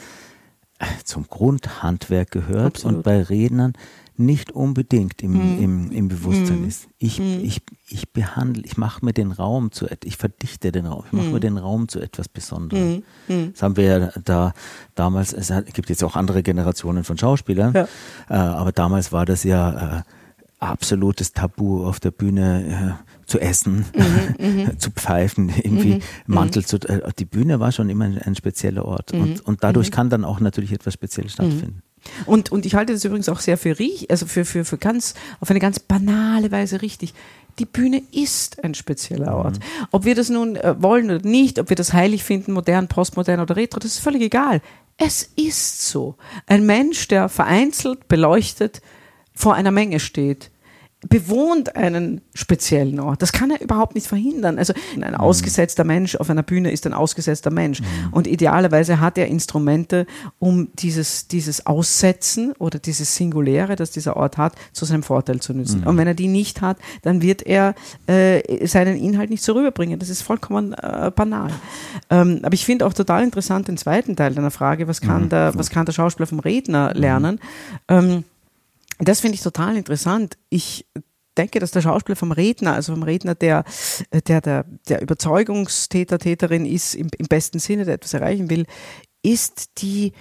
äh, 0.79 0.85
zum 1.03 1.27
Grundhandwerk 1.27 2.31
gehört 2.31 2.77
Absolut. 2.77 2.97
und 2.97 3.03
bei 3.03 3.21
Rednern 3.21 3.73
nicht 4.17 4.51
unbedingt 4.51 5.21
im, 5.23 5.31
mm. 5.33 5.63
im, 5.63 5.91
im 5.91 6.07
Bewusstsein 6.07 6.61
mm. 6.61 6.67
ist. 6.67 6.87
Ich, 6.99 7.19
mm. 7.19 7.39
ich, 7.43 7.61
ich 7.87 8.11
behandle, 8.11 8.63
ich 8.65 8.77
mache 8.77 9.03
mir 9.03 9.13
den 9.13 9.31
Raum 9.31 9.71
zu 9.71 9.85
etwas, 9.85 10.07
ich 10.07 10.17
verdichte 10.17 10.71
den 10.71 10.85
Raum, 10.85 11.03
ich 11.07 11.13
mache 11.13 11.29
mir 11.29 11.39
den 11.39 11.57
Raum 11.57 11.87
zu 11.87 11.99
etwas 11.99 12.29
Besonderem. 12.29 13.03
Das 13.27 13.63
haben 13.63 13.77
wir 13.77 13.83
ja 13.83 14.11
da 14.23 14.53
damals, 14.95 15.33
es 15.33 15.51
gibt 15.73 15.89
jetzt 15.89 16.03
auch 16.03 16.15
andere 16.15 16.43
Generationen 16.43 17.03
von 17.03 17.17
Schauspielern, 17.17 17.73
ja. 17.73 17.87
äh, 18.29 18.33
aber 18.33 18.71
damals 18.71 19.11
war 19.11 19.25
das 19.25 19.43
ja 19.43 19.99
äh, 19.99 20.01
absolutes 20.59 21.33
Tabu 21.33 21.85
auf 21.85 21.99
der 21.99 22.11
Bühne. 22.11 22.97
Äh, 23.01 23.11
zu 23.31 23.39
essen, 23.39 23.85
mhm, 23.95 24.45
mhm, 24.45 24.71
zu 24.79 24.91
pfeifen, 24.91 25.49
irgendwie 25.49 25.95
mhm, 25.95 26.01
Mantel 26.27 26.65
zu. 26.65 26.77
Äh, 26.77 27.11
die 27.17 27.25
Bühne 27.25 27.61
war 27.61 27.71
schon 27.71 27.89
immer 27.89 28.05
ein, 28.05 28.17
ein 28.17 28.35
spezieller 28.35 28.83
Ort. 28.85 29.13
Und, 29.13 29.39
und 29.45 29.63
dadurch 29.63 29.89
kann 29.89 30.09
dann 30.09 30.25
auch 30.25 30.41
natürlich 30.41 30.73
etwas 30.73 30.93
Spezielles 30.93 31.33
stattfinden. 31.33 31.81
Und, 32.25 32.51
und 32.51 32.65
ich 32.65 32.75
halte 32.75 32.91
das 32.91 33.05
übrigens 33.05 33.29
auch 33.29 33.39
sehr 33.39 33.57
für 33.57 33.75
also 34.09 34.25
für, 34.25 34.43
für, 34.43 34.65
für 34.65 34.77
ganz, 34.77 35.13
auf 35.39 35.49
eine 35.49 35.59
ganz 35.59 35.79
banale 35.79 36.51
Weise 36.51 36.81
richtig. 36.81 37.13
Die 37.59 37.65
Bühne 37.65 38.01
ist 38.11 38.63
ein 38.63 38.73
spezieller 38.73 39.33
Ort. 39.35 39.59
Mhm. 39.59 39.87
Ob 39.91 40.03
wir 40.03 40.15
das 40.15 40.29
nun 40.29 40.57
äh, 40.57 40.75
wollen 40.81 41.05
oder 41.05 41.25
nicht, 41.25 41.57
ob 41.57 41.69
wir 41.69 41.75
das 41.77 41.93
heilig 41.93 42.23
finden, 42.23 42.51
modern, 42.51 42.89
postmodern 42.89 43.39
oder 43.39 43.55
retro, 43.55 43.79
das 43.79 43.93
ist 43.93 43.99
völlig 43.99 44.23
egal. 44.23 44.61
Es 44.97 45.23
ist 45.35 45.87
so. 45.87 46.15
Ein 46.47 46.65
Mensch, 46.65 47.07
der 47.07 47.29
vereinzelt, 47.29 48.09
beleuchtet, 48.09 48.81
vor 49.33 49.55
einer 49.55 49.71
Menge 49.71 49.99
steht, 49.99 50.50
bewohnt 51.09 51.75
einen 51.75 52.21
speziellen 52.35 52.99
Ort. 52.99 53.21
Das 53.21 53.31
kann 53.31 53.49
er 53.49 53.59
überhaupt 53.59 53.95
nicht 53.95 54.05
verhindern. 54.05 54.59
Also 54.59 54.73
ein 54.95 55.11
mhm. 55.11 55.15
ausgesetzter 55.15 55.83
Mensch 55.83 56.15
auf 56.15 56.29
einer 56.29 56.43
Bühne 56.43 56.71
ist 56.71 56.85
ein 56.85 56.93
ausgesetzter 56.93 57.49
Mensch. 57.49 57.81
Mhm. 57.81 57.85
Und 58.11 58.27
idealerweise 58.27 58.99
hat 58.99 59.17
er 59.17 59.27
Instrumente, 59.27 60.05
um 60.37 60.69
dieses, 60.75 61.27
dieses 61.27 61.65
Aussetzen 61.65 62.53
oder 62.59 62.77
dieses 62.77 63.15
Singuläre, 63.15 63.75
das 63.75 63.89
dieser 63.91 64.15
Ort 64.15 64.37
hat, 64.37 64.53
zu 64.73 64.85
seinem 64.85 65.01
Vorteil 65.01 65.39
zu 65.39 65.53
nutzen. 65.53 65.81
Mhm. 65.81 65.87
Und 65.87 65.97
wenn 65.97 66.07
er 66.07 66.13
die 66.13 66.27
nicht 66.27 66.61
hat, 66.61 66.77
dann 67.01 67.21
wird 67.23 67.41
er 67.41 67.73
äh, 68.05 68.67
seinen 68.67 68.97
Inhalt 68.97 69.31
nicht 69.31 69.43
so 69.43 69.53
rüberbringen. 69.53 69.97
Das 69.97 70.09
ist 70.09 70.21
vollkommen 70.21 70.73
äh, 70.73 71.11
banal. 71.15 71.51
Ähm, 72.11 72.41
aber 72.43 72.53
ich 72.53 72.65
finde 72.65 72.85
auch 72.85 72.93
total 72.93 73.23
interessant 73.23 73.67
den 73.67 73.77
zweiten 73.77 74.15
Teil 74.15 74.35
deiner 74.35 74.51
Frage, 74.51 74.87
was 74.87 75.01
kann, 75.01 75.23
mhm. 75.23 75.29
der, 75.29 75.53
was 75.55 75.71
kann 75.71 75.87
der 75.87 75.93
Schauspieler 75.93 76.27
vom 76.27 76.39
Redner 76.39 76.93
lernen? 76.93 77.39
Ähm, 77.87 78.23
das 79.07 79.19
finde 79.19 79.35
ich 79.35 79.41
total 79.41 79.77
interessant. 79.77 80.37
Ich 80.49 80.85
denke, 81.37 81.59
dass 81.59 81.71
der 81.71 81.81
Schauspieler 81.81 82.15
vom 82.15 82.31
Redner, 82.31 82.73
also 82.73 82.93
vom 82.93 83.03
Redner, 83.03 83.35
der, 83.35 83.63
der, 84.27 84.41
der, 84.41 84.65
der 84.89 85.01
Überzeugungstäter, 85.01 86.19
Täterin 86.19 86.65
ist, 86.65 86.95
im, 86.95 87.09
im 87.17 87.27
besten 87.27 87.59
Sinne, 87.59 87.85
der 87.85 87.95
etwas 87.95 88.13
erreichen 88.13 88.49
will, 88.49 88.65
ist 89.23 89.81
die, 89.81 90.13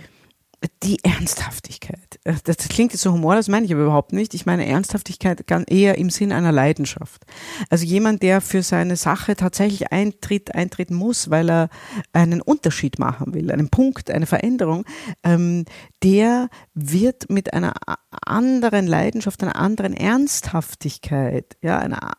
die 0.83 1.03
Ernsthaftigkeit. 1.03 2.19
Äh, 2.25 2.35
das 2.45 2.57
klingt 2.69 2.93
jetzt 2.93 3.03
so 3.03 3.13
humorlos, 3.13 3.49
meine 3.49 3.67
ich 3.67 3.73
aber 3.73 3.83
überhaupt 3.83 4.13
nicht. 4.13 4.35
Ich 4.35 4.47
meine 4.47 4.67
Ernsthaftigkeit 4.67 5.45
eher 5.69 5.99
im 5.99 6.11
Sinn 6.11 6.33
einer 6.33 6.53
Leidenschaft. 6.53 7.25
Also 7.71 7.85
jemand, 7.85 8.23
der 8.23 8.41
für 8.41 8.63
seine 8.63 8.97
Sache 8.97 9.37
tatsächlich 9.37 9.93
eintritt, 9.93 10.55
eintreten 10.55 10.95
muss, 10.95 11.31
weil 11.31 11.51
er 11.51 11.69
einen 12.13 12.43
Unterschied 12.43 12.99
machen 12.99 13.35
will, 13.35 13.51
einen 13.51 13.71
Punkt, 13.71 14.11
eine 14.11 14.27
Veränderung, 14.27 14.85
ähm, 15.25 15.65
der 16.03 16.49
wird 16.75 17.31
mit 17.31 17.53
einer 17.53 17.75
anderen 18.27 18.87
Leidenschaft, 18.87 19.43
einer 19.43 19.57
anderen 19.57 19.95
Ernsthaftigkeit, 19.95 21.57
ja, 21.63 21.79
einer, 21.79 22.13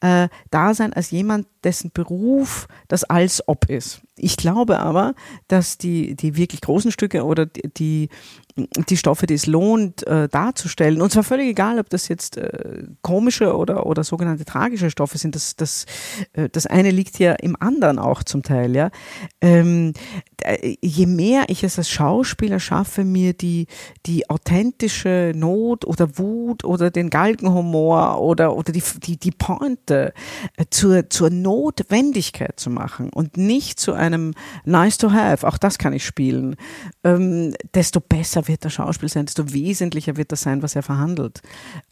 äh, 0.00 0.28
da 0.50 0.74
sein 0.74 0.92
als 0.92 1.10
jemand, 1.10 1.46
dessen 1.64 1.90
Beruf 1.92 2.68
das 2.86 3.04
als 3.04 3.46
ob 3.48 3.68
ist. 3.68 4.02
Ich 4.18 4.36
glaube 4.36 4.78
aber, 4.80 5.14
dass 5.48 5.78
die, 5.78 6.14
die 6.14 6.36
wirklich 6.36 6.60
großen 6.60 6.90
Stücke 6.90 7.24
oder 7.24 7.46
die, 7.46 8.08
Stoffe, 8.96 9.26
die 9.26 9.34
es 9.34 9.46
lohnt 9.46 10.06
äh, 10.06 10.28
darzustellen, 10.28 11.00
und 11.00 11.10
zwar 11.12 11.24
völlig 11.24 11.48
egal, 11.48 11.78
ob 11.78 11.90
das 11.90 12.08
jetzt 12.08 12.36
äh, 12.36 12.84
komische 13.02 13.56
oder, 13.56 13.86
oder 13.86 14.04
sogenannte 14.04 14.44
tragische 14.44 14.90
Stoffe 14.90 15.18
sind, 15.18 15.34
das, 15.34 15.56
das, 15.56 15.86
äh, 16.32 16.48
das 16.48 16.66
eine 16.66 16.90
liegt 16.90 17.18
ja 17.18 17.32
im 17.34 17.56
anderen 17.60 17.98
auch 17.98 18.22
zum 18.22 18.42
Teil, 18.42 18.74
ja. 18.74 18.90
Ähm, 19.40 19.92
je 20.80 21.06
mehr 21.06 21.44
ich 21.48 21.64
es 21.64 21.78
als 21.78 21.90
Schauspieler 21.90 22.60
schaffe, 22.60 23.04
mir 23.04 23.32
die, 23.32 23.66
die 24.06 24.30
authentische 24.30 25.32
Not 25.34 25.84
oder 25.84 26.18
Wut 26.18 26.64
oder 26.64 26.90
den 26.90 27.10
Galgenhumor 27.10 28.20
oder, 28.20 28.56
oder 28.56 28.72
die, 28.72 28.82
die, 29.02 29.16
die 29.18 29.30
Pointe 29.30 30.12
äh, 30.56 30.64
zur, 30.70 31.10
zur 31.10 31.30
Notwendigkeit 31.30 32.58
zu 32.58 32.70
machen 32.70 33.10
und 33.10 33.36
nicht 33.36 33.80
zu 33.80 33.92
einem 33.92 34.34
Nice 34.64 34.98
to 34.98 35.12
have, 35.12 35.46
auch 35.46 35.58
das 35.58 35.78
kann 35.78 35.92
ich 35.92 36.04
spielen, 36.04 36.56
ähm, 37.04 37.54
desto 37.74 38.00
besser 38.00 38.47
wird 38.48 38.64
der 38.64 38.70
Schauspiel 38.70 39.08
sein, 39.08 39.26
desto 39.26 39.52
wesentlicher 39.52 40.16
wird 40.16 40.32
das 40.32 40.40
sein, 40.40 40.62
was 40.62 40.74
er 40.74 40.82
verhandelt. 40.82 41.42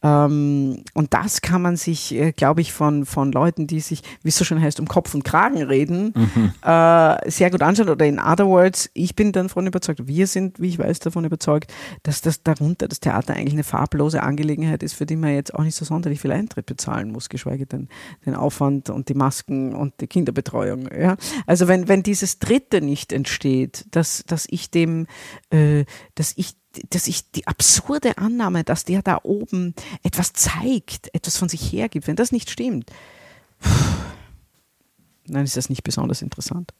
Ähm, 0.02 0.82
und 0.94 1.14
das 1.14 1.42
kann 1.42 1.62
man 1.62 1.76
sich, 1.76 2.14
äh, 2.14 2.32
glaube 2.32 2.60
ich, 2.60 2.72
von, 2.72 3.06
von 3.06 3.32
Leuten, 3.32 3.66
die 3.66 3.80
sich, 3.80 4.02
wie 4.22 4.28
es 4.28 4.36
so 4.36 4.44
schön 4.44 4.60
heißt, 4.60 4.80
um 4.80 4.88
Kopf 4.88 5.14
und 5.14 5.24
Kragen 5.24 5.62
reden, 5.62 6.12
mhm. 6.14 6.52
äh, 6.62 7.30
sehr 7.30 7.50
gut 7.50 7.62
anschauen 7.62 7.88
oder 7.88 8.06
in 8.06 8.18
other 8.18 8.46
words, 8.46 8.90
ich 8.94 9.14
bin 9.14 9.32
davon 9.32 9.66
überzeugt, 9.66 10.06
wir 10.06 10.26
sind, 10.26 10.60
wie 10.60 10.68
ich 10.68 10.78
weiß, 10.78 11.00
davon 11.00 11.24
überzeugt, 11.24 11.72
dass 12.02 12.20
das 12.20 12.42
darunter 12.42 12.88
das 12.88 13.00
Theater 13.00 13.34
eigentlich 13.34 13.54
eine 13.54 13.64
farblose 13.64 14.22
Angelegenheit 14.22 14.82
ist, 14.82 14.94
für 14.94 15.06
die 15.06 15.16
man 15.16 15.34
jetzt 15.34 15.54
auch 15.54 15.62
nicht 15.62 15.74
so 15.74 15.84
sonderlich 15.84 16.20
viel 16.20 16.32
Eintritt 16.32 16.66
bezahlen 16.66 17.12
muss, 17.12 17.28
geschweige 17.28 17.66
denn 17.66 17.88
den 18.24 18.34
Aufwand 18.34 18.90
und 18.90 19.08
die 19.08 19.14
Masken 19.14 19.74
und 19.74 19.94
die 20.00 20.06
Kinderbetreuung. 20.06 20.88
Ja? 20.92 21.16
Also 21.46 21.68
wenn, 21.68 21.88
wenn 21.88 22.02
dieses 22.02 22.38
Dritte 22.38 22.80
nicht 22.80 23.12
entsteht, 23.12 23.86
dass, 23.90 24.24
dass 24.26 24.46
ich 24.48 24.70
dem, 24.70 25.06
äh, 25.50 25.84
dass 26.14 26.32
ich 26.36 26.45
dass 26.90 27.06
ich 27.06 27.30
die 27.30 27.46
absurde 27.46 28.18
Annahme, 28.18 28.64
dass 28.64 28.84
der 28.84 29.02
da 29.02 29.20
oben 29.22 29.74
etwas 30.02 30.32
zeigt, 30.32 31.14
etwas 31.14 31.36
von 31.36 31.48
sich 31.48 31.72
hergibt, 31.72 32.06
wenn 32.06 32.16
das 32.16 32.32
nicht 32.32 32.50
stimmt, 32.50 32.90
dann 35.26 35.44
ist 35.44 35.56
das 35.56 35.68
nicht 35.68 35.82
besonders 35.82 36.22
interessant 36.22 36.72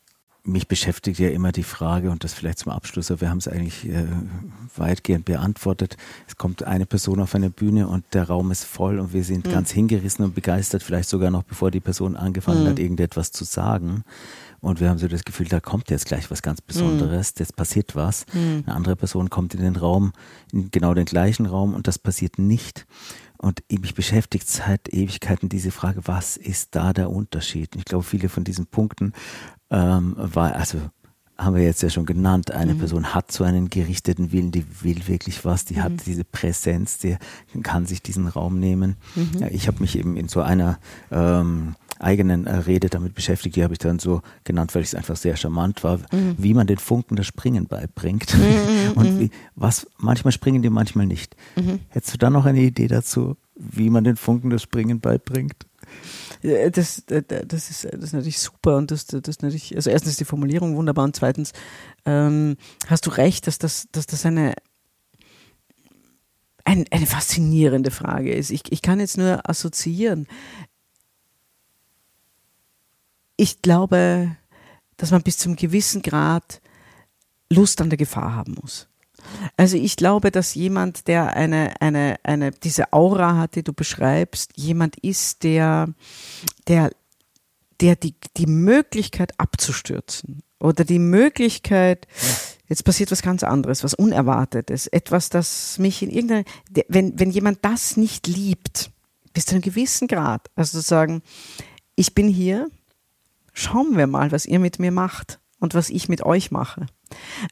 mich 0.46 0.68
beschäftigt 0.68 1.18
ja 1.18 1.28
immer 1.28 1.52
die 1.52 1.62
Frage, 1.62 2.10
und 2.10 2.24
das 2.24 2.34
vielleicht 2.34 2.60
zum 2.60 2.72
Abschluss, 2.72 3.10
wir 3.10 3.28
haben 3.28 3.38
es 3.38 3.48
eigentlich 3.48 3.88
äh, 3.88 4.06
weitgehend 4.76 5.24
beantwortet. 5.24 5.96
Es 6.26 6.36
kommt 6.36 6.62
eine 6.62 6.86
Person 6.86 7.20
auf 7.20 7.34
eine 7.34 7.50
Bühne 7.50 7.88
und 7.88 8.04
der 8.12 8.24
Raum 8.24 8.50
ist 8.50 8.64
voll 8.64 8.98
und 8.98 9.12
wir 9.12 9.24
sind 9.24 9.46
mhm. 9.46 9.52
ganz 9.52 9.70
hingerissen 9.70 10.24
und 10.24 10.34
begeistert, 10.34 10.82
vielleicht 10.82 11.08
sogar 11.08 11.30
noch 11.30 11.42
bevor 11.42 11.70
die 11.70 11.80
Person 11.80 12.16
angefangen 12.16 12.64
mhm. 12.64 12.68
hat, 12.68 12.78
irgendetwas 12.78 13.32
zu 13.32 13.44
sagen. 13.44 14.04
Und 14.60 14.80
wir 14.80 14.88
haben 14.88 14.98
so 14.98 15.08
das 15.08 15.24
Gefühl, 15.24 15.46
da 15.48 15.60
kommt 15.60 15.90
jetzt 15.90 16.06
gleich 16.06 16.30
was 16.30 16.42
ganz 16.42 16.60
Besonderes, 16.60 17.34
mhm. 17.34 17.40
jetzt 17.40 17.56
passiert 17.56 17.94
was. 17.94 18.26
Mhm. 18.32 18.64
Eine 18.66 18.74
andere 18.74 18.96
Person 18.96 19.30
kommt 19.30 19.54
in 19.54 19.60
den 19.60 19.76
Raum, 19.76 20.12
in 20.52 20.70
genau 20.70 20.94
den 20.94 21.04
gleichen 21.04 21.46
Raum 21.46 21.74
und 21.74 21.86
das 21.86 21.98
passiert 21.98 22.38
nicht. 22.38 22.86
Und 23.38 23.62
mich 23.70 23.94
beschäftigt 23.94 24.48
seit 24.48 24.88
Ewigkeiten 24.92 25.48
diese 25.48 25.70
Frage, 25.70 26.00
was 26.04 26.36
ist 26.36 26.74
da 26.74 26.92
der 26.92 27.10
Unterschied? 27.10 27.76
Ich 27.76 27.84
glaube, 27.84 28.04
viele 28.04 28.28
von 28.28 28.44
diesen 28.44 28.66
Punkten 28.66 29.12
ähm, 29.70 30.14
war, 30.16 30.54
also 30.54 30.80
haben 31.38 31.56
wir 31.56 31.62
jetzt 31.62 31.82
ja 31.82 31.90
schon 31.90 32.06
genannt, 32.06 32.50
eine 32.50 32.74
mhm. 32.74 32.78
Person 32.78 33.14
hat 33.14 33.30
so 33.30 33.44
einen 33.44 33.68
gerichteten 33.68 34.32
Willen, 34.32 34.52
die 34.52 34.64
will 34.82 35.06
wirklich 35.06 35.44
was, 35.44 35.66
die 35.66 35.74
mhm. 35.74 35.82
hat 35.82 36.06
diese 36.06 36.24
Präsenz, 36.24 36.98
die 36.98 37.16
kann 37.62 37.84
sich 37.84 38.02
diesen 38.02 38.26
Raum 38.26 38.58
nehmen. 38.58 38.96
Mhm. 39.14 39.40
Ja, 39.40 39.48
ich 39.48 39.68
habe 39.68 39.80
mich 39.80 39.98
eben 39.98 40.16
in 40.16 40.28
so 40.28 40.40
einer 40.40 40.78
ähm, 41.10 41.76
eigenen 41.98 42.46
äh, 42.46 42.54
Rede 42.56 42.88
damit 42.88 43.14
beschäftigt, 43.14 43.56
die 43.56 43.62
habe 43.62 43.74
ich 43.74 43.78
dann 43.78 43.98
so 43.98 44.22
genannt, 44.44 44.74
weil 44.74 44.82
ich 44.82 44.88
es 44.88 44.94
einfach 44.94 45.16
sehr 45.16 45.36
charmant 45.36 45.84
war, 45.84 45.98
mhm. 46.12 46.34
wie 46.38 46.54
man 46.54 46.66
den 46.66 46.78
Funken 46.78 47.16
das 47.16 47.26
Springen 47.26 47.66
beibringt. 47.66 48.34
Mhm, 48.34 48.40
mhm, 48.42 48.92
Und 48.94 49.20
wie, 49.20 49.30
was, 49.54 49.86
manchmal 49.98 50.32
springen 50.32 50.62
die, 50.62 50.70
manchmal 50.70 51.06
nicht. 51.06 51.36
Hättest 51.88 52.14
du 52.14 52.18
da 52.18 52.30
noch 52.30 52.44
eine 52.44 52.60
Idee 52.60 52.88
dazu, 52.88 53.36
wie 53.54 53.90
man 53.90 54.04
den 54.04 54.16
Funken 54.16 54.50
das 54.50 54.62
Springen 54.62 55.00
beibringt? 55.00 55.66
Das, 56.42 57.02
das, 57.06 57.70
ist, 57.70 57.84
das 57.84 58.04
ist 58.04 58.12
natürlich 58.12 58.38
super 58.38 58.76
und 58.76 58.90
das, 58.90 59.06
das 59.06 59.22
ist 59.26 59.42
natürlich, 59.42 59.74
also 59.74 59.90
erstens 59.90 60.12
ist 60.12 60.20
die 60.20 60.24
Formulierung 60.24 60.76
wunderbar 60.76 61.04
und 61.04 61.16
zweitens 61.16 61.52
ähm, 62.04 62.56
hast 62.86 63.06
du 63.06 63.10
recht, 63.10 63.46
dass 63.46 63.58
das, 63.58 63.88
dass 63.90 64.06
das 64.06 64.26
eine, 64.26 64.54
ein, 66.64 66.84
eine 66.90 67.06
faszinierende 67.06 67.90
Frage 67.90 68.34
ist. 68.34 68.50
Ich, 68.50 68.70
ich 68.70 68.82
kann 68.82 69.00
jetzt 69.00 69.18
nur 69.18 69.48
assoziieren. 69.48 70.26
Ich 73.36 73.62
glaube, 73.62 74.36
dass 74.96 75.10
man 75.10 75.22
bis 75.22 75.38
zum 75.38 75.56
gewissen 75.56 76.02
Grad 76.02 76.60
Lust 77.50 77.80
an 77.80 77.90
der 77.90 77.98
Gefahr 77.98 78.34
haben 78.34 78.56
muss. 78.60 78.88
Also 79.56 79.76
ich 79.76 79.96
glaube, 79.96 80.30
dass 80.30 80.54
jemand, 80.54 81.08
der 81.08 81.34
eine, 81.34 81.80
eine, 81.80 82.16
eine, 82.22 82.50
diese 82.50 82.92
Aura 82.92 83.36
hat, 83.36 83.56
die 83.56 83.62
du 83.62 83.72
beschreibst, 83.72 84.52
jemand 84.56 84.96
ist, 84.98 85.42
der, 85.42 85.88
der, 86.68 86.90
der 87.80 87.96
die, 87.96 88.14
die 88.36 88.46
Möglichkeit 88.46 89.38
abzustürzen 89.38 90.42
oder 90.60 90.84
die 90.84 90.98
Möglichkeit, 90.98 92.06
jetzt 92.68 92.84
passiert 92.84 93.10
was 93.10 93.22
ganz 93.22 93.42
anderes, 93.42 93.84
was 93.84 93.94
Unerwartetes, 93.94 94.86
etwas, 94.86 95.28
das 95.28 95.78
mich 95.78 96.02
in 96.02 96.10
irgendeiner, 96.10 96.44
wenn, 96.88 97.18
wenn 97.18 97.30
jemand 97.30 97.64
das 97.64 97.96
nicht 97.96 98.26
liebt, 98.26 98.90
bis 99.32 99.46
zu 99.46 99.54
einem 99.54 99.62
gewissen 99.62 100.08
Grad, 100.08 100.50
also 100.54 100.78
zu 100.78 100.86
sagen, 100.86 101.22
ich 101.94 102.14
bin 102.14 102.28
hier, 102.28 102.70
schauen 103.56 103.96
wir 103.96 104.06
mal, 104.06 104.32
was 104.32 104.46
ihr 104.46 104.58
mit 104.58 104.78
mir 104.78 104.92
macht 104.92 105.40
und 105.58 105.74
was 105.74 105.90
ich 105.90 106.08
mit 106.08 106.22
euch 106.22 106.50
mache. 106.50 106.86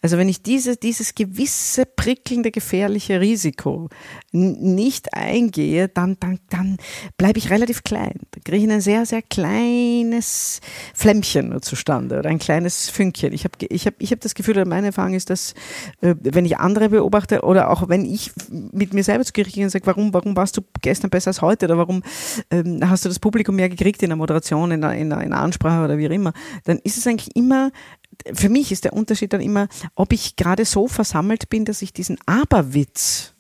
Also 0.02 0.18
wenn 0.18 0.28
ich 0.28 0.42
diese, 0.42 0.76
dieses 0.76 1.14
gewisse 1.14 1.86
prickelnde, 1.86 2.50
gefährliche 2.50 3.20
Risiko 3.20 3.88
nicht 4.32 5.14
eingehe, 5.14 5.88
dann, 5.88 6.16
dann, 6.20 6.40
dann 6.50 6.78
bleibe 7.16 7.38
ich 7.38 7.50
relativ 7.50 7.84
klein. 7.84 8.20
Dann 8.30 8.44
kriege 8.44 8.64
ich 8.64 8.70
ein 8.70 8.80
sehr, 8.80 9.06
sehr 9.06 9.22
kleines 9.22 10.60
Flämmchen 10.94 11.60
zustande 11.62 12.18
oder 12.18 12.30
ein 12.30 12.38
kleines 12.38 12.90
Fünkchen. 12.90 13.32
Ich 13.32 13.44
habe 13.44 13.54
ich 13.68 13.86
hab, 13.86 13.94
ich 13.98 14.10
hab 14.10 14.20
das 14.20 14.34
Gefühl, 14.34 14.56
oder 14.56 14.66
meine 14.66 14.88
Erfahrung 14.88 15.14
ist, 15.14 15.30
dass 15.30 15.54
äh, 16.00 16.14
wenn 16.20 16.44
ich 16.44 16.58
andere 16.58 16.88
beobachte 16.88 17.42
oder 17.42 17.70
auch 17.70 17.88
wenn 17.88 18.04
ich 18.04 18.32
mit 18.50 18.92
mir 18.92 19.04
selber 19.04 19.24
zu 19.24 19.32
Gericht 19.32 19.54
gehe 19.54 19.64
und 19.64 19.70
sage, 19.70 19.86
warum, 19.86 20.12
warum 20.12 20.36
warst 20.36 20.56
du 20.56 20.62
gestern 20.82 21.10
besser 21.10 21.28
als 21.28 21.42
heute 21.42 21.66
oder 21.66 21.78
warum 21.78 22.02
ähm, 22.50 22.80
hast 22.88 23.04
du 23.04 23.08
das 23.08 23.18
Publikum 23.18 23.56
mehr 23.56 23.68
gekriegt 23.68 24.02
in 24.02 24.10
der 24.10 24.16
Moderation, 24.16 24.70
in 24.72 24.80
der, 24.80 24.92
in 24.92 25.10
der, 25.10 25.20
in 25.20 25.30
der 25.30 25.40
Ansprache 25.40 25.84
oder 25.84 25.98
wie 25.98 26.08
auch 26.08 26.12
immer, 26.12 26.32
dann 26.64 26.78
ist 26.78 26.98
es 26.98 27.06
eigentlich 27.06 27.34
immer 27.36 27.70
für 28.32 28.48
mich 28.48 28.72
ist 28.72 28.84
der 28.84 28.92
Unterschied 28.92 29.32
dann 29.32 29.40
immer, 29.40 29.68
ob 29.94 30.12
ich 30.12 30.36
gerade 30.36 30.64
so 30.64 30.88
versammelt 30.88 31.48
bin, 31.48 31.64
dass 31.64 31.82
ich 31.82 31.92
diesen 31.92 32.18
Aberwitz 32.26 33.34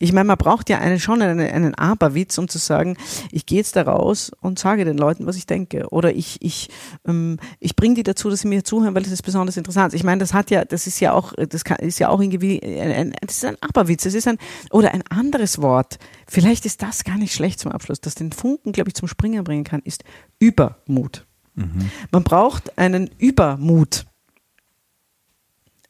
ich 0.00 0.12
meine, 0.12 0.26
man 0.26 0.38
braucht 0.38 0.70
ja 0.70 0.78
einen, 0.78 1.00
schon 1.00 1.20
einen, 1.22 1.40
einen 1.40 1.74
Aberwitz, 1.74 2.38
um 2.38 2.48
zu 2.48 2.58
sagen, 2.58 2.96
ich 3.32 3.46
gehe 3.46 3.58
jetzt 3.58 3.74
da 3.74 3.82
raus 3.82 4.30
und 4.40 4.58
sage 4.58 4.84
den 4.84 4.96
Leuten, 4.96 5.26
was 5.26 5.36
ich 5.36 5.46
denke. 5.46 5.88
Oder 5.88 6.14
ich, 6.14 6.40
ich, 6.40 6.70
ähm, 7.06 7.38
ich 7.58 7.74
bringe 7.74 7.96
die 7.96 8.04
dazu, 8.04 8.30
dass 8.30 8.40
sie 8.40 8.48
mir 8.48 8.62
zuhören, 8.62 8.94
weil 8.94 9.02
das 9.02 9.12
ist 9.12 9.22
besonders 9.22 9.56
interessant. 9.56 9.94
Ich 9.94 10.04
meine, 10.04 10.20
das 10.20 10.34
hat 10.34 10.50
ja, 10.50 10.64
das 10.64 10.86
ist 10.86 11.00
ja 11.00 11.12
auch, 11.12 11.32
das 11.36 11.64
kann, 11.64 11.78
ist 11.78 11.98
ja 11.98 12.10
auch 12.10 12.20
irgendwie, 12.20 12.62
ein, 12.62 12.92
ein, 12.92 13.14
das 13.22 13.38
ist 13.38 13.44
ein 13.44 13.56
Aberwitz. 13.60 14.04
Das 14.04 14.14
ist 14.14 14.28
ein, 14.28 14.38
oder 14.70 14.94
ein 14.94 15.02
anderes 15.08 15.60
Wort. 15.60 15.98
Vielleicht 16.28 16.64
ist 16.64 16.82
das 16.82 17.02
gar 17.02 17.18
nicht 17.18 17.34
schlecht 17.34 17.58
zum 17.58 17.72
Abschluss, 17.72 18.00
das 18.00 18.14
den 18.14 18.30
Funken, 18.30 18.70
glaube 18.72 18.90
ich, 18.90 18.94
zum 18.94 19.08
Springen 19.08 19.42
bringen 19.42 19.64
kann, 19.64 19.80
ist 19.82 20.04
Übermut. 20.38 21.26
Mhm. 21.56 21.90
Man 22.12 22.22
braucht 22.22 22.78
einen 22.78 23.10
Übermut 23.18 24.06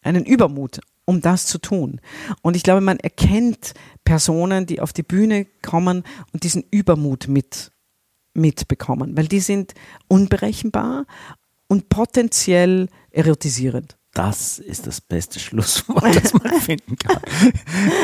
einen 0.02 0.24
Übermut, 0.24 0.80
um 1.04 1.20
das 1.20 1.46
zu 1.46 1.58
tun. 1.58 2.00
Und 2.42 2.56
ich 2.56 2.62
glaube, 2.62 2.80
man 2.80 2.98
erkennt 2.98 3.74
Personen, 4.04 4.66
die 4.66 4.80
auf 4.80 4.92
die 4.92 5.02
Bühne 5.02 5.46
kommen 5.62 6.04
und 6.32 6.44
diesen 6.44 6.64
Übermut 6.70 7.28
mit, 7.28 7.70
mitbekommen, 8.34 9.16
weil 9.16 9.26
die 9.28 9.40
sind 9.40 9.74
unberechenbar 10.08 11.06
und 11.68 11.88
potenziell 11.88 12.88
erotisierend. 13.10 13.96
Das 14.14 14.58
ist 14.58 14.86
das 14.86 15.00
beste 15.00 15.38
Schlusswort, 15.38 16.16
das 16.22 16.32
man 16.34 16.52
finden 16.60 16.96
kann. 16.96 17.20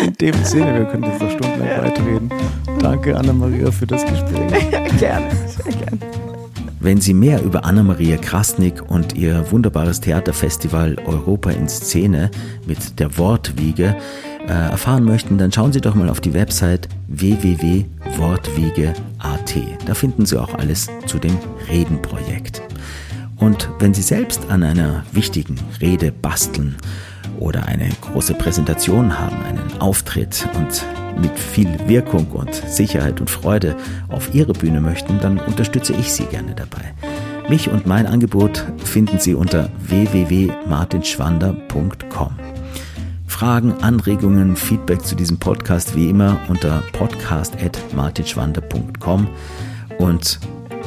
In 0.07 0.13
dem 0.15 0.45
Sinne, 0.45 0.75
wir 0.79 0.85
können 0.87 1.05
jetzt 1.05 1.21
noch 1.21 1.31
stundenlang 1.31 1.83
weiterreden. 1.83 2.33
Danke, 2.81 3.17
Anna-Maria, 3.17 3.73
für 3.73 3.87
das 3.87 4.05
Gespräch. 4.05 4.71
gerne, 4.99 5.31
sehr 5.49 5.73
gerne. 5.73 6.34
Wenn 6.85 7.01
Sie 7.01 7.15
mehr 7.15 7.43
über 7.43 7.65
Anna-Maria 7.65 8.19
Krasnik 8.19 8.91
und 8.91 9.15
ihr 9.15 9.51
wunderbares 9.51 10.03
Theaterfestival 10.03 10.99
Europa 11.07 11.49
in 11.49 11.67
Szene 11.67 12.31
mit 12.67 13.01
der 13.01 13.17
Wortwiege 13.17 13.97
äh, 14.47 14.53
erfahren 14.53 15.05
möchten, 15.05 15.39
dann 15.39 15.51
schauen 15.51 15.73
Sie 15.73 15.81
doch 15.81 15.95
mal 15.95 16.11
auf 16.11 16.21
die 16.21 16.35
Website 16.35 16.91
www.wortwiege.at. 17.09 19.55
Da 19.87 19.95
finden 19.95 20.27
Sie 20.27 20.39
auch 20.39 20.53
alles 20.53 20.91
zu 21.07 21.19
dem 21.19 21.39
Redenprojekt. 21.71 22.61
Und 23.37 23.71
wenn 23.79 23.95
Sie 23.95 24.03
selbst 24.03 24.51
an 24.51 24.63
einer 24.63 25.07
wichtigen 25.11 25.57
Rede 25.81 26.13
basteln 26.13 26.77
oder 27.39 27.67
eine 27.67 27.89
große 28.01 28.35
Präsentation 28.35 29.19
haben, 29.19 29.43
einen 29.45 29.81
Auftritt 29.81 30.49
und 30.55 30.85
mit 31.21 31.39
viel 31.39 31.69
Wirkung 31.87 32.27
und 32.33 32.55
Sicherheit 32.55 33.21
und 33.21 33.29
Freude 33.31 33.77
auf 34.09 34.35
Ihre 34.35 34.53
Bühne 34.53 34.81
möchten, 34.81 35.21
dann 35.21 35.39
unterstütze 35.39 35.93
ich 35.93 36.13
Sie 36.13 36.25
gerne 36.25 36.55
dabei. 36.55 36.93
Mich 37.49 37.69
und 37.69 37.87
mein 37.87 38.07
Angebot 38.07 38.65
finden 38.83 39.19
Sie 39.19 39.35
unter 39.35 39.69
www.martinschwander.com. 39.87 42.33
Fragen, 43.27 43.75
Anregungen, 43.83 44.57
Feedback 44.57 45.03
zu 45.03 45.15
diesem 45.17 45.39
Podcast 45.39 45.97
wie 45.97 46.09
immer 46.09 46.39
unter 46.49 46.83
podcast.martinschwander.com. 46.93 49.29
Und 49.99 50.39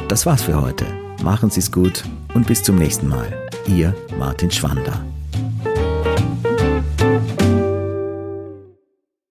das 0.08 0.26
war's 0.26 0.44
für 0.44 0.62
heute. 0.62 0.86
Machen 1.22 1.50
Sie 1.50 1.60
es 1.60 1.70
gut 1.72 2.06
und 2.34 2.48
bis 2.48 2.64
zum 2.64 2.78
nächsten 2.78 3.10
Mal. 3.10 3.28
Ihr 3.68 3.94
Martin 4.18 4.50
Schwander. 4.50 5.04